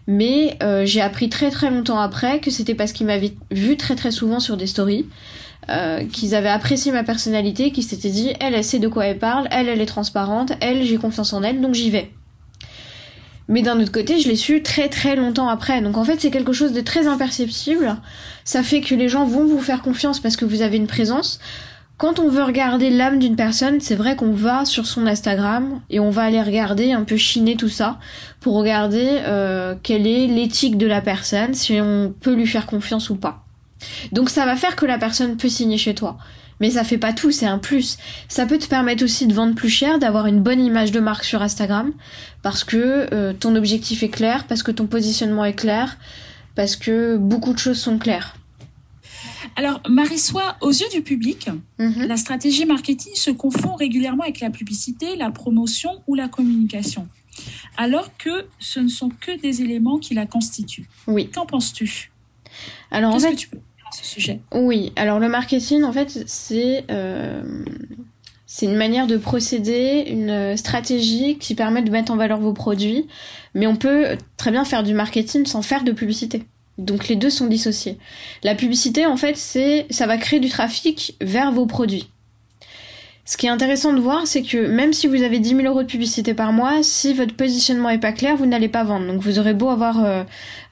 mais 0.07 0.59
euh, 0.63 0.85
j'ai 0.85 1.01
appris 1.01 1.29
très 1.29 1.51
très 1.51 1.71
longtemps 1.71 1.99
après 1.99 2.41
que 2.41 2.51
c'était 2.51 2.75
parce 2.75 2.93
qu'ils 2.93 3.07
m'avaient 3.07 3.35
vu 3.51 3.77
très 3.77 3.95
très 3.95 4.11
souvent 4.11 4.41
sur 4.41 4.57
des 4.57 4.67
stories 4.67 5.07
euh, 5.71 6.05
qu'ils 6.05 6.35
avaient 6.35 6.49
apprécié 6.49 6.93
ma 6.93 7.05
personnalité, 7.05 7.71
qu'ils 7.71 7.85
s'étaient 7.85 8.11
dit 8.11 8.33
elle, 8.41 8.55
elle 8.55 8.65
sait 8.65 8.79
de 8.79 8.89
quoi 8.89 9.07
elle 9.07 9.19
parle, 9.19 9.49
elle, 9.51 9.69
elle 9.69 9.81
est 9.81 9.87
transparente, 9.87 10.53
elle, 10.61 10.83
j'ai 10.83 10.97
confiance 10.97 11.33
en 11.33 11.43
elle, 11.43 11.61
donc 11.61 11.75
j'y 11.75 11.91
vais. 11.91 12.11
Mais 13.49 13.63
d'un 13.63 13.81
autre 13.81 13.93
côté, 13.93 14.21
je 14.21 14.29
l'ai 14.29 14.37
su 14.37 14.63
très 14.63 14.89
très 14.89 15.17
longtemps 15.17 15.49
après. 15.49 15.81
Donc 15.81 15.97
en 15.97 16.05
fait, 16.05 16.21
c'est 16.21 16.31
quelque 16.31 16.53
chose 16.53 16.73
de 16.73 16.83
très 16.83 17.07
imperceptible. 17.07 17.97
Ça 18.45 18.63
fait 18.63 18.83
que 18.83 18.95
les 18.95 19.09
gens 19.09 19.25
vont 19.25 19.47
vous 19.47 19.61
faire 19.61 19.81
confiance 19.81 20.21
parce 20.21 20.37
que 20.37 20.45
vous 20.45 20.61
avez 20.61 20.77
une 20.77 20.87
présence. 20.87 21.41
Quand 21.97 22.21
on 22.21 22.29
veut 22.29 22.45
regarder 22.45 22.91
l'âme 22.91 23.19
d'une 23.19 23.35
personne, 23.35 23.81
c'est 23.81 23.97
vrai 23.97 24.15
qu'on 24.15 24.33
va 24.33 24.65
sur 24.65 24.87
son 24.87 25.07
Instagram 25.07 25.81
et 25.91 25.99
on 25.99 26.11
va 26.11 26.23
aller 26.23 26.41
regarder, 26.41 26.93
un 26.93 27.03
peu 27.03 27.17
chiner 27.17 27.57
tout 27.57 27.69
ça, 27.69 27.99
pour 28.39 28.55
regarder 28.55 29.19
euh, 29.27 29.75
quelle 29.83 30.07
est 30.07 30.29
l'éthique 30.29 30.79
de 30.79 30.87
la 30.87 31.01
personne, 31.01 31.55
si 31.55 31.81
on 31.81 32.15
peut 32.21 32.35
lui 32.35 32.47
faire 32.47 32.67
confiance 32.67 33.11
ou 33.11 33.17
pas. 33.17 33.48
Donc 34.13 34.31
ça 34.31 34.47
va 34.47 34.57
faire 34.57 34.77
que 34.77 34.87
la 34.87 34.99
personne 34.99 35.37
peut 35.37 35.49
signer 35.49 35.79
chez 35.79 35.95
toi. 35.95 36.19
Mais 36.61 36.71
ça 36.71 36.85
fait 36.85 36.99
pas 36.99 37.13
tout, 37.13 37.31
c'est 37.31 37.47
un 37.47 37.59
plus. 37.59 37.99
Ça 38.29 38.47
peut 38.47 38.59
te 38.59 38.67
permettre 38.67 39.05
aussi 39.05 39.27
de 39.27 39.35
vendre 39.35 39.55
plus 39.55 39.69
cher, 39.69 39.99
d'avoir 39.99 40.27
une 40.27 40.43
bonne 40.43 40.61
image 40.61 40.91
de 40.91 41.01
marque 41.01 41.25
sur 41.25 41.43
Instagram, 41.43 41.93
parce 42.43 42.65
que 42.65 43.09
euh, 43.13 43.33
ton 43.33 43.55
objectif 43.55 44.03
est 44.03 44.09
clair, 44.09 44.45
parce 44.49 44.63
que 44.63 44.73
ton 44.73 44.87
positionnement 44.87 45.45
est 45.45 45.55
clair, 45.55 45.99
parce 46.57 46.75
que 46.75 47.17
beaucoup 47.17 47.53
de 47.53 47.59
choses 47.59 47.79
sont 47.79 47.99
claires. 47.99 48.35
Alors, 49.57 49.81
Marie-Soie, 49.89 50.57
aux 50.61 50.71
yeux 50.71 50.89
du 50.93 51.03
public, 51.03 51.49
mhm. 51.79 52.07
la 52.07 52.17
stratégie 52.17 52.65
marketing 52.65 53.15
se 53.15 53.31
confond 53.31 53.75
régulièrement 53.75 54.25
avec 54.25 54.41
la 54.41 54.51
publicité, 54.51 55.17
la 55.17 55.31
promotion 55.31 56.03
ou 56.07 56.15
la 56.15 56.29
communication, 56.29 57.09
alors 57.77 58.17
que 58.19 58.47
ce 58.59 58.81
ne 58.81 58.89
sont 58.89 59.11
que 59.11 59.41
des 59.41 59.63
éléments 59.63 59.99
qui 59.99 60.15
la 60.15 60.27
constituent. 60.27 60.89
Oui. 61.07 61.31
Qu'en 61.31 61.47
penses-tu? 61.47 62.11
Alors 62.91 63.15
en 63.15 63.21
fait, 63.21 63.37
tu 63.37 63.49
peux 63.49 63.59
Oui, 64.52 64.92
alors 64.97 65.18
le 65.18 65.28
marketing, 65.28 65.83
en 65.85 65.92
fait, 65.92 66.25
c'est 66.26 66.85
euh, 66.90 67.42
c'est 68.47 68.66
une 68.66 68.76
manière 68.76 69.07
de 69.07 69.16
procéder, 69.16 70.07
une 70.09 70.57
stratégie 70.57 71.37
qui 71.38 71.54
permet 71.54 71.83
de 71.83 71.90
mettre 71.90 72.11
en 72.12 72.16
valeur 72.16 72.38
vos 72.38 72.54
produits, 72.54 73.07
mais 73.54 73.66
on 73.66 73.76
peut 73.76 74.16
très 74.37 74.50
bien 74.50 74.64
faire 74.64 74.83
du 74.83 74.95
marketing 74.95 75.45
sans 75.47 75.62
faire 75.62 75.85
de 75.85 75.92
publicité. 75.92 76.45
Donc 76.78 77.09
les 77.09 77.16
deux 77.16 77.30
sont 77.30 77.47
dissociés. 77.47 77.99
La 78.42 78.54
publicité, 78.54 79.04
en 79.04 79.16
fait, 79.16 79.37
c'est 79.37 79.87
ça 79.90 80.07
va 80.07 80.16
créer 80.16 80.40
du 80.40 80.49
trafic 80.49 81.16
vers 81.21 81.52
vos 81.52 81.66
produits. 81.66 82.09
Ce 83.29 83.37
qui 83.37 83.45
est 83.45 83.51
intéressant 83.51 83.93
de 83.93 84.01
voir, 84.01 84.27
c'est 84.27 84.43
que 84.43 84.57
même 84.57 84.95
si 84.95 85.07
vous 85.07 85.23
avez 85.23 85.39
10 85.39 85.51
000 85.51 85.61
euros 85.65 85.83
de 85.83 85.87
publicité 85.87 86.33
par 86.33 86.51
mois, 86.51 86.83
si 86.83 87.13
votre 87.13 87.35
positionnement 87.35 87.91
est 87.91 87.99
pas 87.99 88.13
clair, 88.13 88.37
vous 88.37 88.47
n'allez 88.47 88.71
pas 88.71 88.85
vendre. 88.85 89.07
Donc 89.07 89.21
vous 89.21 89.39
aurez 89.39 89.53
beau 89.53 89.69
avoir 89.69 90.03
euh, 90.03 90.25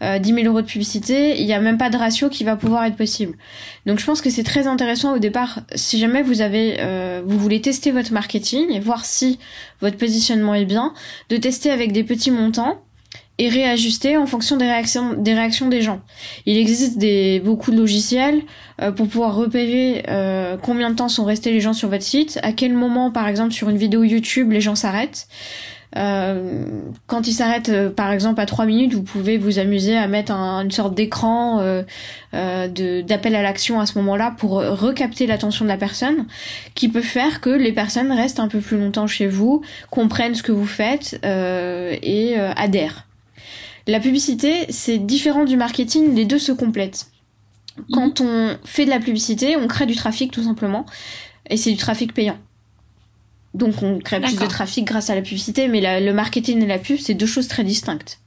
euh, 0.02 0.18
10 0.18 0.32
000 0.32 0.46
euros 0.46 0.62
de 0.62 0.66
publicité, 0.66 1.38
il 1.38 1.44
n'y 1.44 1.52
a 1.52 1.60
même 1.60 1.76
pas 1.76 1.90
de 1.90 1.98
ratio 1.98 2.30
qui 2.30 2.44
va 2.44 2.56
pouvoir 2.56 2.86
être 2.86 2.96
possible. 2.96 3.36
Donc 3.84 3.98
je 3.98 4.06
pense 4.06 4.22
que 4.22 4.30
c'est 4.30 4.42
très 4.42 4.66
intéressant 4.68 5.14
au 5.14 5.18
départ, 5.18 5.60
si 5.74 5.98
jamais 5.98 6.22
vous 6.22 6.40
avez, 6.40 6.78
euh, 6.80 7.20
vous 7.26 7.38
voulez 7.38 7.60
tester 7.60 7.90
votre 7.90 8.14
marketing 8.14 8.70
et 8.72 8.80
voir 8.80 9.04
si 9.04 9.38
votre 9.82 9.98
positionnement 9.98 10.54
est 10.54 10.64
bien, 10.64 10.94
de 11.28 11.36
tester 11.36 11.70
avec 11.70 11.92
des 11.92 12.04
petits 12.04 12.30
montants 12.30 12.80
et 13.38 13.48
réajuster 13.48 14.16
en 14.16 14.26
fonction 14.26 14.56
des 14.56 14.64
réactions 14.64 15.14
des 15.14 15.34
réactions 15.34 15.68
des 15.68 15.82
gens. 15.82 16.00
Il 16.46 16.56
existe 16.56 16.98
des 16.98 17.40
beaucoup 17.40 17.70
de 17.70 17.76
logiciels 17.76 18.42
euh, 18.80 18.92
pour 18.92 19.08
pouvoir 19.08 19.34
repérer 19.34 20.04
euh, 20.08 20.56
combien 20.60 20.90
de 20.90 20.96
temps 20.96 21.08
sont 21.08 21.24
restés 21.24 21.52
les 21.52 21.60
gens 21.60 21.74
sur 21.74 21.88
votre 21.88 22.02
site, 22.02 22.38
à 22.42 22.52
quel 22.52 22.72
moment 22.72 23.10
par 23.10 23.28
exemple 23.28 23.52
sur 23.52 23.68
une 23.68 23.76
vidéo 23.76 24.04
YouTube 24.04 24.50
les 24.52 24.60
gens 24.60 24.74
s'arrêtent. 24.74 25.28
Euh, 25.96 26.66
quand 27.06 27.26
ils 27.26 27.32
s'arrêtent 27.32 27.88
par 27.94 28.10
exemple 28.10 28.40
à 28.40 28.46
3 28.46 28.66
minutes, 28.66 28.92
vous 28.92 29.02
pouvez 29.02 29.38
vous 29.38 29.58
amuser 29.58 29.96
à 29.96 30.08
mettre 30.08 30.32
une 30.32 30.70
sorte 30.70 30.94
d'écran 30.94 31.62
d'appel 32.32 33.34
à 33.34 33.42
l'action 33.42 33.80
à 33.80 33.86
ce 33.86 33.96
moment-là 33.98 34.34
pour 34.36 34.50
recapter 34.50 35.26
l'attention 35.26 35.64
de 35.64 35.70
la 35.70 35.78
personne, 35.78 36.26
qui 36.74 36.88
peut 36.88 37.00
faire 37.00 37.40
que 37.40 37.50
les 37.50 37.72
personnes 37.72 38.12
restent 38.12 38.40
un 38.40 38.48
peu 38.48 38.60
plus 38.60 38.78
longtemps 38.78 39.06
chez 39.06 39.26
vous, 39.26 39.62
comprennent 39.90 40.34
ce 40.34 40.42
que 40.42 40.52
vous 40.52 40.66
faites 40.66 41.18
et 41.22 42.36
adhèrent. 42.36 43.05
La 43.86 44.00
publicité, 44.00 44.66
c'est 44.70 44.98
différent 44.98 45.44
du 45.44 45.56
marketing, 45.56 46.14
les 46.14 46.24
deux 46.24 46.38
se 46.38 46.52
complètent. 46.52 47.10
Quand 47.92 48.20
on 48.20 48.56
fait 48.64 48.84
de 48.84 48.90
la 48.90 49.00
publicité, 49.00 49.56
on 49.56 49.68
crée 49.68 49.86
du 49.86 49.94
trafic 49.94 50.32
tout 50.32 50.42
simplement, 50.42 50.86
et 51.48 51.56
c'est 51.56 51.70
du 51.70 51.76
trafic 51.76 52.12
payant. 52.12 52.38
Donc 53.54 53.82
on 53.82 53.98
crée 54.00 54.20
plus 54.20 54.38
de 54.38 54.46
trafic 54.46 54.84
grâce 54.84 55.08
à 55.08 55.14
la 55.14 55.22
publicité, 55.22 55.68
mais 55.68 56.00
le 56.00 56.12
marketing 56.12 56.62
et 56.62 56.66
la 56.66 56.78
pub, 56.78 56.98
c'est 56.98 57.14
deux 57.14 57.26
choses 57.26 57.48
très 57.48 57.64
distinctes. 57.64 58.18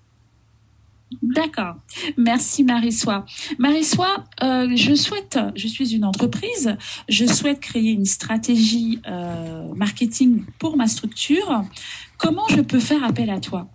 D'accord. 1.23 1.75
Merci 2.17 2.63
Marie-Soie. 2.63 3.25
Marie-Soie, 3.57 4.23
euh, 4.43 4.69
je 4.75 4.93
souhaite, 4.93 5.39
je 5.55 5.67
suis 5.67 5.95
une 5.95 6.05
entreprise, 6.05 6.77
je 7.09 7.25
souhaite 7.25 7.59
créer 7.59 7.91
une 7.91 8.05
stratégie 8.05 9.01
euh, 9.07 9.67
marketing 9.75 10.45
pour 10.59 10.77
ma 10.77 10.87
structure. 10.87 11.63
Comment 12.17 12.47
je 12.49 12.61
peux 12.61 12.79
faire 12.79 13.03
appel 13.03 13.29
à 13.31 13.39
toi? 13.39 13.67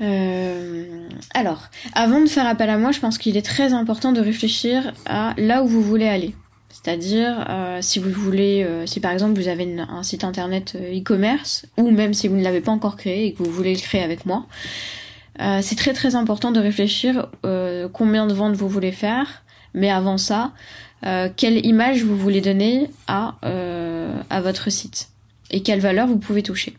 Euh, 0.00 1.08
alors, 1.34 1.68
avant 1.94 2.20
de 2.20 2.26
faire 2.26 2.46
appel 2.46 2.70
à 2.70 2.78
moi, 2.78 2.92
je 2.92 3.00
pense 3.00 3.18
qu'il 3.18 3.36
est 3.36 3.44
très 3.44 3.72
important 3.72 4.12
de 4.12 4.20
réfléchir 4.20 4.92
à 5.06 5.34
là 5.36 5.62
où 5.62 5.66
vous 5.66 5.82
voulez 5.82 6.08
aller. 6.08 6.34
C'est-à-dire, 6.70 7.46
euh, 7.50 7.78
si 7.82 7.98
vous 7.98 8.10
voulez, 8.10 8.64
euh, 8.64 8.86
si 8.86 9.00
par 9.00 9.12
exemple 9.12 9.38
vous 9.38 9.48
avez 9.48 9.76
un 9.78 10.02
site 10.02 10.24
internet 10.24 10.76
e-commerce, 10.76 11.66
ou 11.76 11.90
même 11.90 12.14
si 12.14 12.28
vous 12.28 12.36
ne 12.36 12.42
l'avez 12.42 12.60
pas 12.60 12.72
encore 12.72 12.96
créé 12.96 13.26
et 13.26 13.32
que 13.34 13.42
vous 13.42 13.50
voulez 13.50 13.74
le 13.74 13.80
créer 13.80 14.02
avec 14.02 14.26
moi, 14.26 14.46
c'est 15.62 15.76
très 15.76 15.94
très 15.94 16.16
important 16.16 16.52
de 16.52 16.60
réfléchir 16.60 17.30
combien 17.94 18.26
de 18.26 18.34
ventes 18.34 18.56
vous 18.56 18.68
voulez 18.68 18.92
faire, 18.92 19.42
mais 19.72 19.90
avant 19.90 20.18
ça, 20.18 20.52
quelle 21.02 21.64
image 21.64 22.02
vous 22.02 22.14
voulez 22.14 22.42
donner 22.42 22.90
à 23.06 24.40
votre 24.42 24.70
site 24.70 25.08
et 25.50 25.62
quelle 25.62 25.80
valeur 25.80 26.08
vous 26.08 26.18
pouvez 26.18 26.42
toucher. 26.42 26.76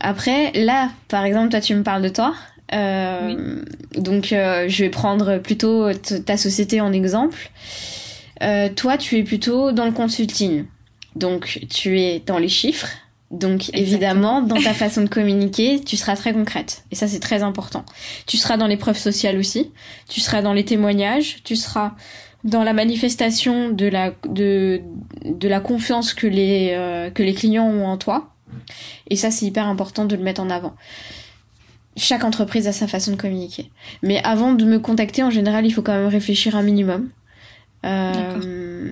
Après, 0.00 0.52
là, 0.52 0.90
par 1.08 1.24
exemple, 1.24 1.50
toi 1.50 1.60
tu 1.60 1.74
me 1.74 1.82
parles 1.82 2.02
de 2.02 2.08
toi. 2.08 2.34
Donc 2.72 4.26
je 4.30 4.82
vais 4.82 4.90
prendre 4.90 5.38
plutôt 5.38 5.92
ta 5.92 6.36
société 6.36 6.80
en 6.80 6.92
exemple. 6.92 7.50
Euh, 8.42 8.68
toi, 8.74 8.98
tu 8.98 9.18
es 9.18 9.22
plutôt 9.22 9.72
dans 9.72 9.86
le 9.86 9.92
consulting. 9.92 10.64
Donc, 11.14 11.60
tu 11.70 12.00
es 12.00 12.20
dans 12.20 12.38
les 12.38 12.48
chiffres. 12.48 12.88
Donc, 13.30 13.70
évidemment, 13.74 14.42
dans 14.42 14.60
ta 14.60 14.74
façon 14.74 15.02
de 15.02 15.08
communiquer, 15.08 15.80
tu 15.80 15.96
seras 15.96 16.16
très 16.16 16.32
concrète. 16.32 16.84
Et 16.92 16.94
ça, 16.94 17.08
c'est 17.08 17.20
très 17.20 17.42
important. 17.42 17.84
Tu 18.26 18.36
seras 18.36 18.56
dans 18.56 18.66
les 18.66 18.76
preuves 18.76 18.98
sociales 18.98 19.38
aussi. 19.38 19.72
Tu 20.08 20.20
seras 20.20 20.42
dans 20.42 20.52
les 20.52 20.64
témoignages. 20.64 21.38
Tu 21.44 21.56
seras 21.56 21.94
dans 22.44 22.62
la 22.62 22.72
manifestation 22.72 23.70
de 23.70 23.86
la, 23.86 24.12
de, 24.28 24.80
de 25.24 25.48
la 25.48 25.60
confiance 25.60 26.14
que 26.14 26.26
les, 26.26 26.70
euh, 26.72 27.10
que 27.10 27.22
les 27.22 27.34
clients 27.34 27.66
ont 27.66 27.86
en 27.86 27.96
toi. 27.96 28.35
Et 29.08 29.16
ça, 29.16 29.30
c'est 29.30 29.46
hyper 29.46 29.66
important 29.66 30.04
de 30.04 30.16
le 30.16 30.22
mettre 30.22 30.40
en 30.40 30.50
avant 30.50 30.74
chaque 31.96 32.24
entreprise 32.24 32.66
a 32.66 32.72
sa 32.72 32.86
façon 32.86 33.12
de 33.12 33.16
communiquer. 33.16 33.70
Mais 34.02 34.22
avant 34.22 34.52
de 34.52 34.64
me 34.64 34.78
contacter, 34.78 35.22
en 35.22 35.30
général, 35.30 35.64
il 35.64 35.70
faut 35.70 35.82
quand 35.82 35.94
même 35.94 36.08
réfléchir 36.08 36.54
un 36.54 36.62
minimum. 36.62 37.08
Euh, 37.84 38.90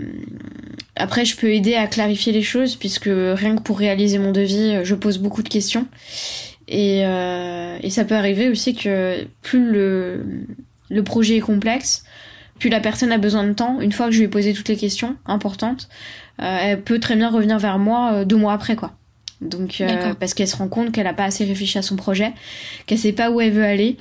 après, 0.96 1.24
je 1.24 1.36
peux 1.36 1.52
aider 1.52 1.74
à 1.74 1.86
clarifier 1.86 2.32
les 2.32 2.42
choses 2.42 2.76
puisque 2.76 3.10
rien 3.10 3.56
que 3.56 3.62
pour 3.62 3.78
réaliser 3.78 4.18
mon 4.18 4.32
devis, 4.32 4.84
je 4.84 4.94
pose 4.94 5.18
beaucoup 5.18 5.42
de 5.42 5.48
questions. 5.48 5.86
Et, 6.66 7.02
euh, 7.04 7.76
et 7.82 7.90
ça 7.90 8.04
peut 8.04 8.14
arriver 8.14 8.48
aussi 8.48 8.74
que 8.74 9.26
plus 9.42 9.70
le, 9.70 10.46
le 10.88 11.04
projet 11.04 11.36
est 11.36 11.40
complexe, 11.40 12.04
plus 12.58 12.70
la 12.70 12.80
personne 12.80 13.12
a 13.12 13.18
besoin 13.18 13.44
de 13.44 13.52
temps. 13.52 13.80
Une 13.80 13.92
fois 13.92 14.06
que 14.06 14.12
je 14.12 14.18
lui 14.18 14.24
ai 14.24 14.28
posé 14.28 14.54
toutes 14.54 14.68
les 14.68 14.76
questions 14.76 15.16
importantes, 15.26 15.88
euh, 16.40 16.58
elle 16.60 16.82
peut 16.82 17.00
très 17.00 17.16
bien 17.16 17.30
revenir 17.30 17.58
vers 17.58 17.78
moi 17.78 18.12
euh, 18.12 18.24
deux 18.24 18.36
mois 18.36 18.54
après, 18.54 18.76
quoi. 18.76 18.92
Donc, 19.40 19.80
euh, 19.80 20.14
parce 20.14 20.34
qu'elle 20.34 20.48
se 20.48 20.56
rend 20.56 20.68
compte 20.68 20.92
qu'elle 20.92 21.04
n'a 21.04 21.14
pas 21.14 21.24
assez 21.24 21.44
réfléchi 21.44 21.78
à 21.78 21.82
son 21.82 21.96
projet, 21.96 22.32
qu'elle 22.86 22.98
sait 22.98 23.12
pas 23.12 23.30
où 23.30 23.40
elle 23.40 23.52
veut 23.52 23.64
aller, 23.64 23.96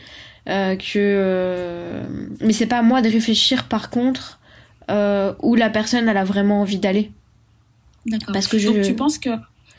euh, 0.49 0.75
que. 0.75 2.01
Mais 2.41 2.53
c'est 2.53 2.67
pas 2.67 2.79
à 2.79 2.83
moi 2.83 3.01
de 3.01 3.09
réfléchir. 3.09 3.67
Par 3.67 3.89
contre, 3.89 4.39
euh, 4.89 5.33
où 5.41 5.55
la 5.55 5.69
personne 5.69 6.07
elle 6.07 6.17
a 6.17 6.23
vraiment 6.23 6.61
envie 6.61 6.79
d'aller. 6.79 7.11
D'accord. 8.05 8.33
Parce 8.33 8.47
que 8.47 8.57
je... 8.57 8.69
Donc 8.69 8.81
tu 8.83 8.95
penses 8.95 9.17
que 9.17 9.29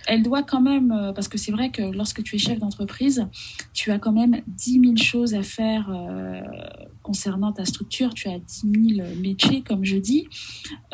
elle 0.06 0.22
doit 0.22 0.42
quand 0.42 0.60
même, 0.60 0.92
euh, 0.92 1.12
parce 1.12 1.28
que 1.28 1.38
c'est 1.38 1.52
vrai 1.52 1.70
que 1.70 1.82
lorsque 1.82 2.22
tu 2.22 2.36
es 2.36 2.38
chef 2.38 2.58
d'entreprise, 2.58 3.26
tu 3.72 3.90
as 3.90 3.98
quand 3.98 4.12
même 4.12 4.40
10 4.46 4.80
000 4.80 4.96
choses 4.96 5.34
à 5.34 5.42
faire 5.42 5.88
euh, 5.90 6.40
concernant 7.02 7.52
ta 7.52 7.64
structure, 7.64 8.12
tu 8.14 8.28
as 8.28 8.38
10 8.38 8.96
000 8.96 9.08
métiers, 9.20 9.62
comme 9.62 9.84
je 9.84 9.96
dis. 9.96 10.28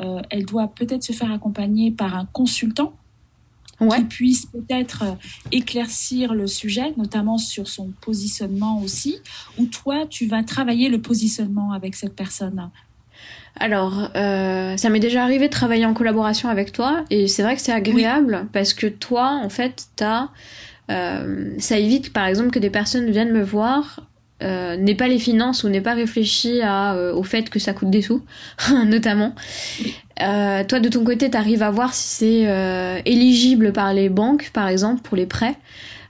Euh, 0.00 0.20
elle 0.30 0.44
doit 0.44 0.68
peut-être 0.68 1.02
se 1.02 1.12
faire 1.12 1.32
accompagner 1.32 1.90
par 1.90 2.14
un 2.14 2.26
consultant 2.26 2.94
ouais. 3.80 3.98
qui 3.98 4.04
puisse 4.04 4.46
peut-être 4.46 5.04
éclaircir 5.52 6.34
le 6.34 6.46
sujet, 6.46 6.92
notamment 6.96 7.38
sur 7.38 7.68
son 7.68 7.88
positionnement 8.00 8.80
aussi, 8.80 9.18
ou 9.58 9.66
toi, 9.66 10.06
tu 10.08 10.26
vas 10.26 10.42
travailler 10.42 10.88
le 10.88 11.00
positionnement 11.00 11.72
avec 11.72 11.94
cette 11.94 12.14
personne? 12.14 12.70
Alors, 13.56 14.10
euh, 14.16 14.76
ça 14.76 14.88
m'est 14.90 15.00
déjà 15.00 15.24
arrivé 15.24 15.48
de 15.48 15.52
travailler 15.52 15.84
en 15.84 15.94
collaboration 15.94 16.48
avec 16.48 16.72
toi, 16.72 17.04
et 17.10 17.26
c'est 17.26 17.42
vrai 17.42 17.56
que 17.56 17.62
c'est 17.62 17.72
agréable 17.72 18.46
parce 18.52 18.74
que 18.74 18.86
toi, 18.86 19.40
en 19.42 19.48
fait, 19.48 19.86
t'as, 19.96 20.28
euh, 20.90 21.54
ça 21.58 21.78
évite, 21.78 22.12
par 22.12 22.26
exemple, 22.26 22.50
que 22.50 22.58
des 22.58 22.70
personnes 22.70 23.10
viennent 23.10 23.32
me 23.32 23.42
voir, 23.42 24.06
euh, 24.42 24.76
n'aient 24.76 24.94
pas 24.94 25.08
les 25.08 25.18
finances 25.18 25.64
ou 25.64 25.68
n'aient 25.68 25.82
pas 25.82 25.92
réfléchi 25.92 26.62
à, 26.62 26.94
euh, 26.94 27.12
au 27.12 27.22
fait 27.22 27.50
que 27.50 27.58
ça 27.58 27.74
coûte 27.74 27.90
des 27.90 28.00
sous, 28.00 28.22
notamment. 28.86 29.34
Euh, 30.22 30.64
toi, 30.64 30.80
de 30.80 30.88
ton 30.88 31.04
côté, 31.04 31.28
t'arrives 31.28 31.62
à 31.62 31.70
voir 31.70 31.92
si 31.92 32.08
c'est 32.44 33.02
éligible 33.04 33.72
par 33.72 33.92
les 33.92 34.08
banques, 34.08 34.50
par 34.52 34.68
exemple, 34.68 35.02
pour 35.02 35.16
les 35.16 35.26
prêts. 35.26 35.56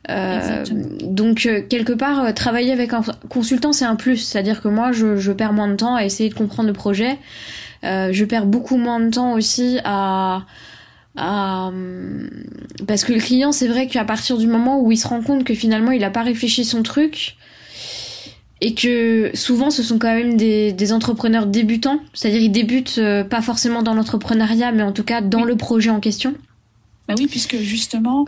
Donc 0.09 1.49
quelque 1.69 1.93
part, 1.93 2.35
travailler 2.35 2.73
avec 2.73 2.93
un 2.93 3.03
consultant, 3.29 3.73
c'est 3.73 3.85
un 3.85 3.95
plus. 3.95 4.17
C'est-à-dire 4.17 4.61
que 4.61 4.69
moi, 4.69 4.91
je, 4.91 5.17
je, 5.17 5.31
perds 5.31 5.53
moins 5.53 5.69
de 5.69 5.77
temps 5.77 5.95
à 5.95 6.05
essayer 6.05 6.29
de 6.29 6.35
comprendre 6.35 6.67
le 6.67 6.73
projet. 6.73 7.19
je 7.85 8.25
perds 8.25 8.47
beaucoup 8.47 8.77
moins 8.77 8.99
de 8.99 9.11
temps 9.11 9.35
aussi 9.35 9.79
à, 9.85 10.43
à 11.17 11.71
parce 12.89 13.05
que 13.05 13.13
le 13.13 13.21
client, 13.21 13.53
c'est 13.53 13.69
vrai 13.69 13.87
qu'à 13.87 14.05
partir 14.05 14.37
du 14.37 14.49
moment 14.49 14.81
où 14.81 14.91
il 14.91 14.97
se 14.97 15.07
rend 15.07 15.23
compte 15.23 15.45
que 15.45 15.55
finalement, 15.55 15.93
il 15.93 16.03
a 16.03 16.11
pas 16.11 16.23
réfléchi 16.23 16.65
son 16.65 16.83
truc 16.83 17.37
et 18.61 18.75
que 18.75 19.31
souvent 19.35 19.71
ce 19.71 19.83
sont 19.83 19.99
quand 19.99 20.15
même 20.15 20.37
des, 20.37 20.73
des 20.73 20.93
entrepreneurs 20.93 21.47
débutants, 21.47 22.01
c'est-à-dire 22.13 22.43
ils 22.43 22.53
débutent 22.53 23.01
pas 23.29 23.43
forcément 23.43 23.83
dans 23.83 23.95
l'entrepreneuriat, 23.95 24.73
mais 24.73 24.83
en 24.83 24.93
tout 24.93 25.05
cas 25.05 25.21
dans 25.21 25.45
le 25.45 25.57
projet 25.57 25.91
en 25.91 26.01
question. 26.01 26.35
Bah 27.11 27.17
oui, 27.19 27.27
puisque 27.27 27.57
justement, 27.57 28.25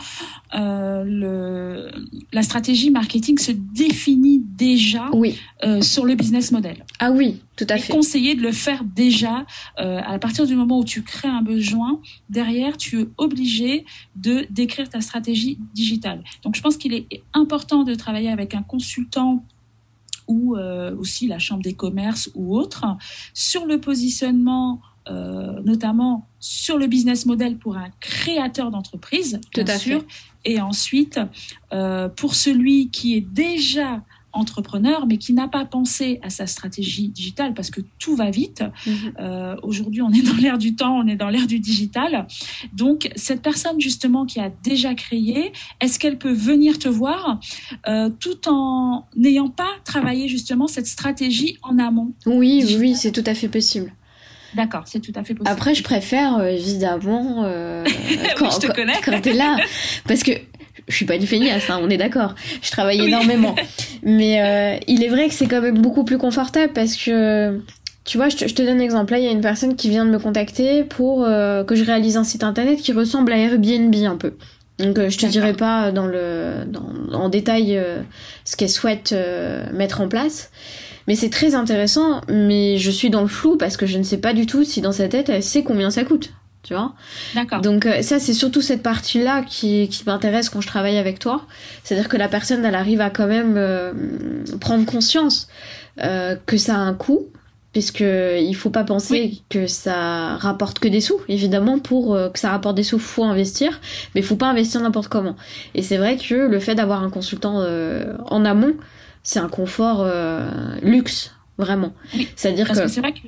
euh, 0.57 1.05
le, 1.07 1.88
la 2.33 2.42
stratégie 2.42 2.90
marketing 2.90 3.38
se 3.38 3.53
définit 3.53 4.42
déjà 4.45 5.09
oui. 5.12 5.38
euh, 5.62 5.81
sur 5.83 6.05
le 6.05 6.16
business 6.16 6.51
model. 6.51 6.85
Ah 6.99 7.12
oui, 7.12 7.42
tout 7.55 7.66
à 7.68 7.79
fait. 7.79 7.92
Conseiller 7.92 8.35
de 8.35 8.42
le 8.42 8.51
faire 8.51 8.83
déjà 8.83 9.47
euh, 9.79 10.01
à 10.05 10.18
partir 10.18 10.49
du 10.49 10.57
moment 10.57 10.81
où 10.81 10.85
tu 10.85 11.03
crées 11.03 11.29
un 11.29 11.42
besoin. 11.42 12.01
Derrière, 12.29 12.77
tu 12.77 13.03
es 13.03 13.07
obligé 13.18 13.85
de 14.16 14.47
décrire 14.51 14.88
ta 14.88 15.01
stratégie 15.01 15.59
digitale. 15.75 16.25
Donc, 16.42 16.57
je 16.57 16.61
pense 16.61 16.77
qu'il 16.77 16.92
est 16.92 17.07
important 17.35 17.85
de 17.85 17.95
travailler 17.95 18.31
avec 18.31 18.53
un 18.53 18.62
consultant 18.62 19.45
ou 20.26 20.56
euh, 20.56 20.94
aussi 20.96 21.26
la 21.26 21.38
chambre 21.38 21.62
des 21.62 21.74
commerces 21.74 22.30
ou 22.35 22.56
autre 22.56 22.85
sur 23.35 23.66
le 23.66 23.80
positionnement 23.80 24.80
euh, 25.08 25.61
notamment 25.64 26.28
sur 26.38 26.78
le 26.78 26.87
business 26.87 27.26
model 27.26 27.58
pour 27.58 27.76
un 27.76 27.88
créateur 27.98 28.70
d'entreprise, 28.70 29.40
bien 29.52 29.64
Tout 29.64 29.70
à 29.72 29.76
sûr, 29.76 30.00
fait. 30.00 30.52
et 30.52 30.61
ensuite 30.61 31.18
euh, 31.72 32.08
pour 32.08 32.37
celui 32.37 32.88
qui 32.90 33.16
est 33.16 33.20
déjà 33.20 34.04
entrepreneur, 34.33 35.07
mais 35.07 35.18
qui 35.18 35.33
n'a 35.33 35.49
pas 35.49 35.64
pensé 35.64 36.18
à 36.23 36.31
sa 36.31 36.47
stratégie 36.47 37.09
digitale 37.09 37.55
parce 37.55 37.71
que 37.71 37.81
tout 37.99 38.16
va 38.16 38.31
vite. 38.31 38.62
-hmm. 38.62 39.12
euh, 39.21 39.57
Aujourd'hui, 39.62 40.03
on 40.03 40.11
est 40.11 40.23
dans 40.23 40.35
l'ère 40.42 40.59
du 40.59 40.75
temps, 40.75 40.97
on 40.99 41.07
est 41.07 41.16
dans 41.16 41.29
l'ère 41.29 41.47
du 41.47 41.59
digital. 41.59 42.27
Donc, 42.73 43.11
cette 43.16 43.42
personne 43.42 43.81
justement 43.81 44.27
qui 44.27 44.40
a 44.40 44.51
déjà 44.62 44.95
créé, 44.95 45.53
est-ce 45.81 45.99
qu'elle 45.99 46.18
peut 46.18 46.33
venir 46.33 46.79
te 46.79 46.88
voir 46.88 47.40
euh, 47.87 48.11
tout 48.21 48.49
en 48.49 49.07
n'ayant 49.16 49.51
pas 49.51 49.73
travaillé 49.85 50.29
justement 50.29 50.66
cette 50.66 50.87
stratégie 50.87 51.59
en 51.62 51.79
amont? 51.79 52.12
Oui, 52.27 52.64
oui, 52.81 52.95
c'est 52.95 53.12
tout 53.12 53.25
à 53.27 53.35
fait 53.35 53.49
possible. 53.49 53.92
D'accord, 54.55 54.83
c'est 54.87 55.01
tout 55.01 55.12
à 55.14 55.25
fait 55.25 55.35
possible. 55.35 55.51
Après, 55.51 55.75
je 55.75 55.83
préfère 55.83 56.37
euh, 56.37 56.47
évidemment 56.47 57.45
euh, 57.45 57.85
quand, 58.37 58.47
oui, 58.49 58.51
je 58.61 58.66
te 58.66 58.73
connais. 58.73 58.92
quand 59.05 59.21
t'es 59.21 59.33
là, 59.33 59.57
parce 60.07 60.23
que 60.23 60.33
je 60.88 60.95
suis 60.95 61.07
pas 61.07 61.16
une 61.16 61.27
feignasse, 61.27 61.71
hein, 61.71 61.79
on 61.83 61.90
est 61.90 61.97
d'accord. 61.97 62.35
Je 62.62 62.71
travaille 62.71 63.01
oui. 63.01 63.09
énormément, 63.09 63.55
mais 64.03 64.42
euh, 64.42 64.79
il 64.88 65.03
est 65.03 65.09
vrai 65.09 65.29
que 65.29 65.35
c'est 65.35 65.47
quand 65.47 65.61
même 65.61 65.81
beaucoup 65.81 66.05
plus 66.05 66.18
confortable 66.18 66.73
parce 66.73 66.97
que 66.97 67.61
tu 68.05 68.16
vois, 68.16 68.29
je 68.29 68.37
te, 68.37 68.49
je 68.49 68.55
te 68.55 68.62
donne 68.62 68.79
un 68.79 68.83
exemple. 68.85 69.12
Là, 69.12 69.18
il 69.18 69.25
y 69.25 69.29
a 69.29 69.31
une 69.31 69.40
personne 69.40 69.77
qui 69.77 69.88
vient 69.88 70.05
de 70.05 70.11
me 70.11 70.18
contacter 70.18 70.83
pour 70.83 71.25
euh, 71.25 71.62
que 71.62 71.77
je 71.77 71.85
réalise 71.85 72.16
un 72.16 72.25
site 72.25 72.42
internet 72.42 72.81
qui 72.81 72.92
ressemble 72.92 73.33
à 73.33 73.38
Airbnb 73.38 73.95
un 73.95 74.16
peu. 74.16 74.35
Donc, 74.79 74.99
euh, 74.99 75.09
je 75.09 75.18
te 75.18 75.27
dirai 75.27 75.53
pas 75.53 75.92
dans 75.92 76.07
le 76.07 76.64
dans, 76.66 76.90
en 77.12 77.29
détail 77.29 77.77
euh, 77.77 78.01
ce 78.45 78.57
qu'elle 78.57 78.71
souhaite 78.71 79.14
mettre 79.73 80.01
en 80.01 80.09
place. 80.09 80.51
Mais 81.09 81.16
c'est 81.16 81.31
très 81.31 81.55
intéressant, 81.55 82.21
mais 82.29 82.79
je 82.79 82.90
suis 82.90 83.11
dans 83.11 83.23
le 83.23 83.29
flou 83.29 83.57
parce 83.57 83.77
que 83.77 83.87
je 83.87 83.99
ne 83.99 84.05
sais 84.05 84.18
pas 84.18 84.33
du 84.33 84.47
tout 84.47 84.62
si 84.62 84.81
dans 84.81 84.92
sa 84.92 85.09
tête 85.09 85.29
elle 85.29 85.42
sait 85.42 85.62
combien 85.62 85.90
ça 85.90 86.05
coûte. 86.05 86.33
Tu 86.62 86.75
vois 86.75 86.92
D'accord. 87.35 87.61
Donc 87.61 87.87
euh, 87.87 88.03
ça 88.03 88.20
c'est 88.20 88.35
surtout 88.35 88.61
cette 88.61 88.83
partie-là 88.83 89.42
qui, 89.42 89.88
qui 89.88 90.05
m'intéresse 90.07 90.48
quand 90.48 90.61
je 90.61 90.68
travaille 90.68 90.96
avec 90.96 91.18
toi. 91.18 91.44
C'est-à-dire 91.83 92.09
que 92.09 92.16
la 92.16 92.29
personne 92.29 92.64
elle 92.64 92.77
arrive 92.77 93.01
à 93.01 93.11
quand 93.11 93.27
même 93.27 93.55
euh, 93.57 93.92
prendre 94.61 94.87
conscience 94.87 95.48
euh, 96.01 96.37
que 96.46 96.57
ça 96.57 96.77
a 96.77 96.79
un 96.79 96.94
coût 96.94 97.27
puisque 97.72 98.01
il 98.05 98.55
faut 98.55 98.70
pas 98.70 98.85
penser 98.85 99.40
que 99.48 99.66
ça 99.66 100.37
rapporte 100.37 100.79
que 100.79 100.88
des 100.88 101.01
sous. 101.01 101.18
Évidemment, 101.27 101.79
pour 101.79 102.14
euh, 102.14 102.29
que 102.29 102.38
ça 102.38 102.51
rapporte 102.51 102.77
des 102.77 102.83
sous, 102.83 102.98
faut 102.98 103.25
investir, 103.25 103.81
mais 104.14 104.20
faut 104.20 104.37
pas 104.37 104.46
investir 104.46 104.83
n'importe 104.83 105.09
comment. 105.09 105.37
Et 105.75 105.83
c'est 105.83 105.96
vrai 105.96 106.18
que 106.18 106.35
le 106.35 106.61
fait 106.61 106.75
d'avoir 106.75 107.03
un 107.03 107.09
consultant 107.09 107.64
en 108.27 108.44
amont, 108.44 108.75
c'est 109.22 109.38
un 109.38 109.48
confort 109.48 110.07
luxe, 110.83 111.35
vraiment. 111.57 111.94
C'est-à-dire 112.37 112.68
que, 112.68 112.88
c'est 112.88 113.01
vrai 113.01 113.14
que 113.14 113.27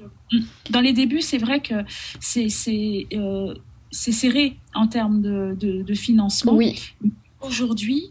dans 0.70 0.80
les 0.80 0.92
débuts, 0.92 1.20
c'est 1.20 1.38
vrai 1.38 1.60
que 1.60 1.74
c'est 2.20 2.48
c'est 2.48 4.12
serré 4.12 4.56
en 4.74 4.88
termes 4.88 5.22
de, 5.22 5.56
de, 5.60 5.94
financement. 5.94 6.54
Oui. 6.54 6.94
Aujourd'hui, 7.40 8.10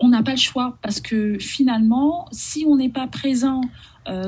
on 0.00 0.08
n'a 0.08 0.22
pas 0.22 0.30
le 0.30 0.38
choix 0.38 0.78
parce 0.82 1.00
que 1.00 1.38
finalement, 1.38 2.26
si 2.32 2.64
on 2.66 2.76
n'est 2.76 2.88
pas 2.88 3.06
présent 3.06 3.60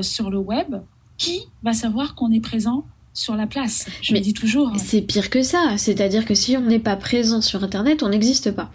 sur 0.01 0.29
le 0.29 0.37
web, 0.37 0.75
qui 1.21 1.43
va 1.63 1.73
savoir 1.73 2.15
qu'on 2.15 2.31
est 2.31 2.39
présent 2.39 2.83
sur 3.13 3.35
la 3.35 3.47
place? 3.47 3.85
Je 4.01 4.13
Mais 4.13 4.21
dis 4.21 4.33
toujours. 4.33 4.69
Hein. 4.69 4.77
C'est 4.77 5.01
pire 5.01 5.29
que 5.29 5.43
ça. 5.43 5.77
C'est-à-dire 5.77 6.25
que 6.25 6.33
si 6.33 6.57
on 6.57 6.61
n'est 6.61 6.79
pas 6.79 6.95
présent 6.95 7.41
sur 7.41 7.63
Internet, 7.63 8.03
on 8.03 8.09
n'existe 8.09 8.51
pas. 8.51 8.71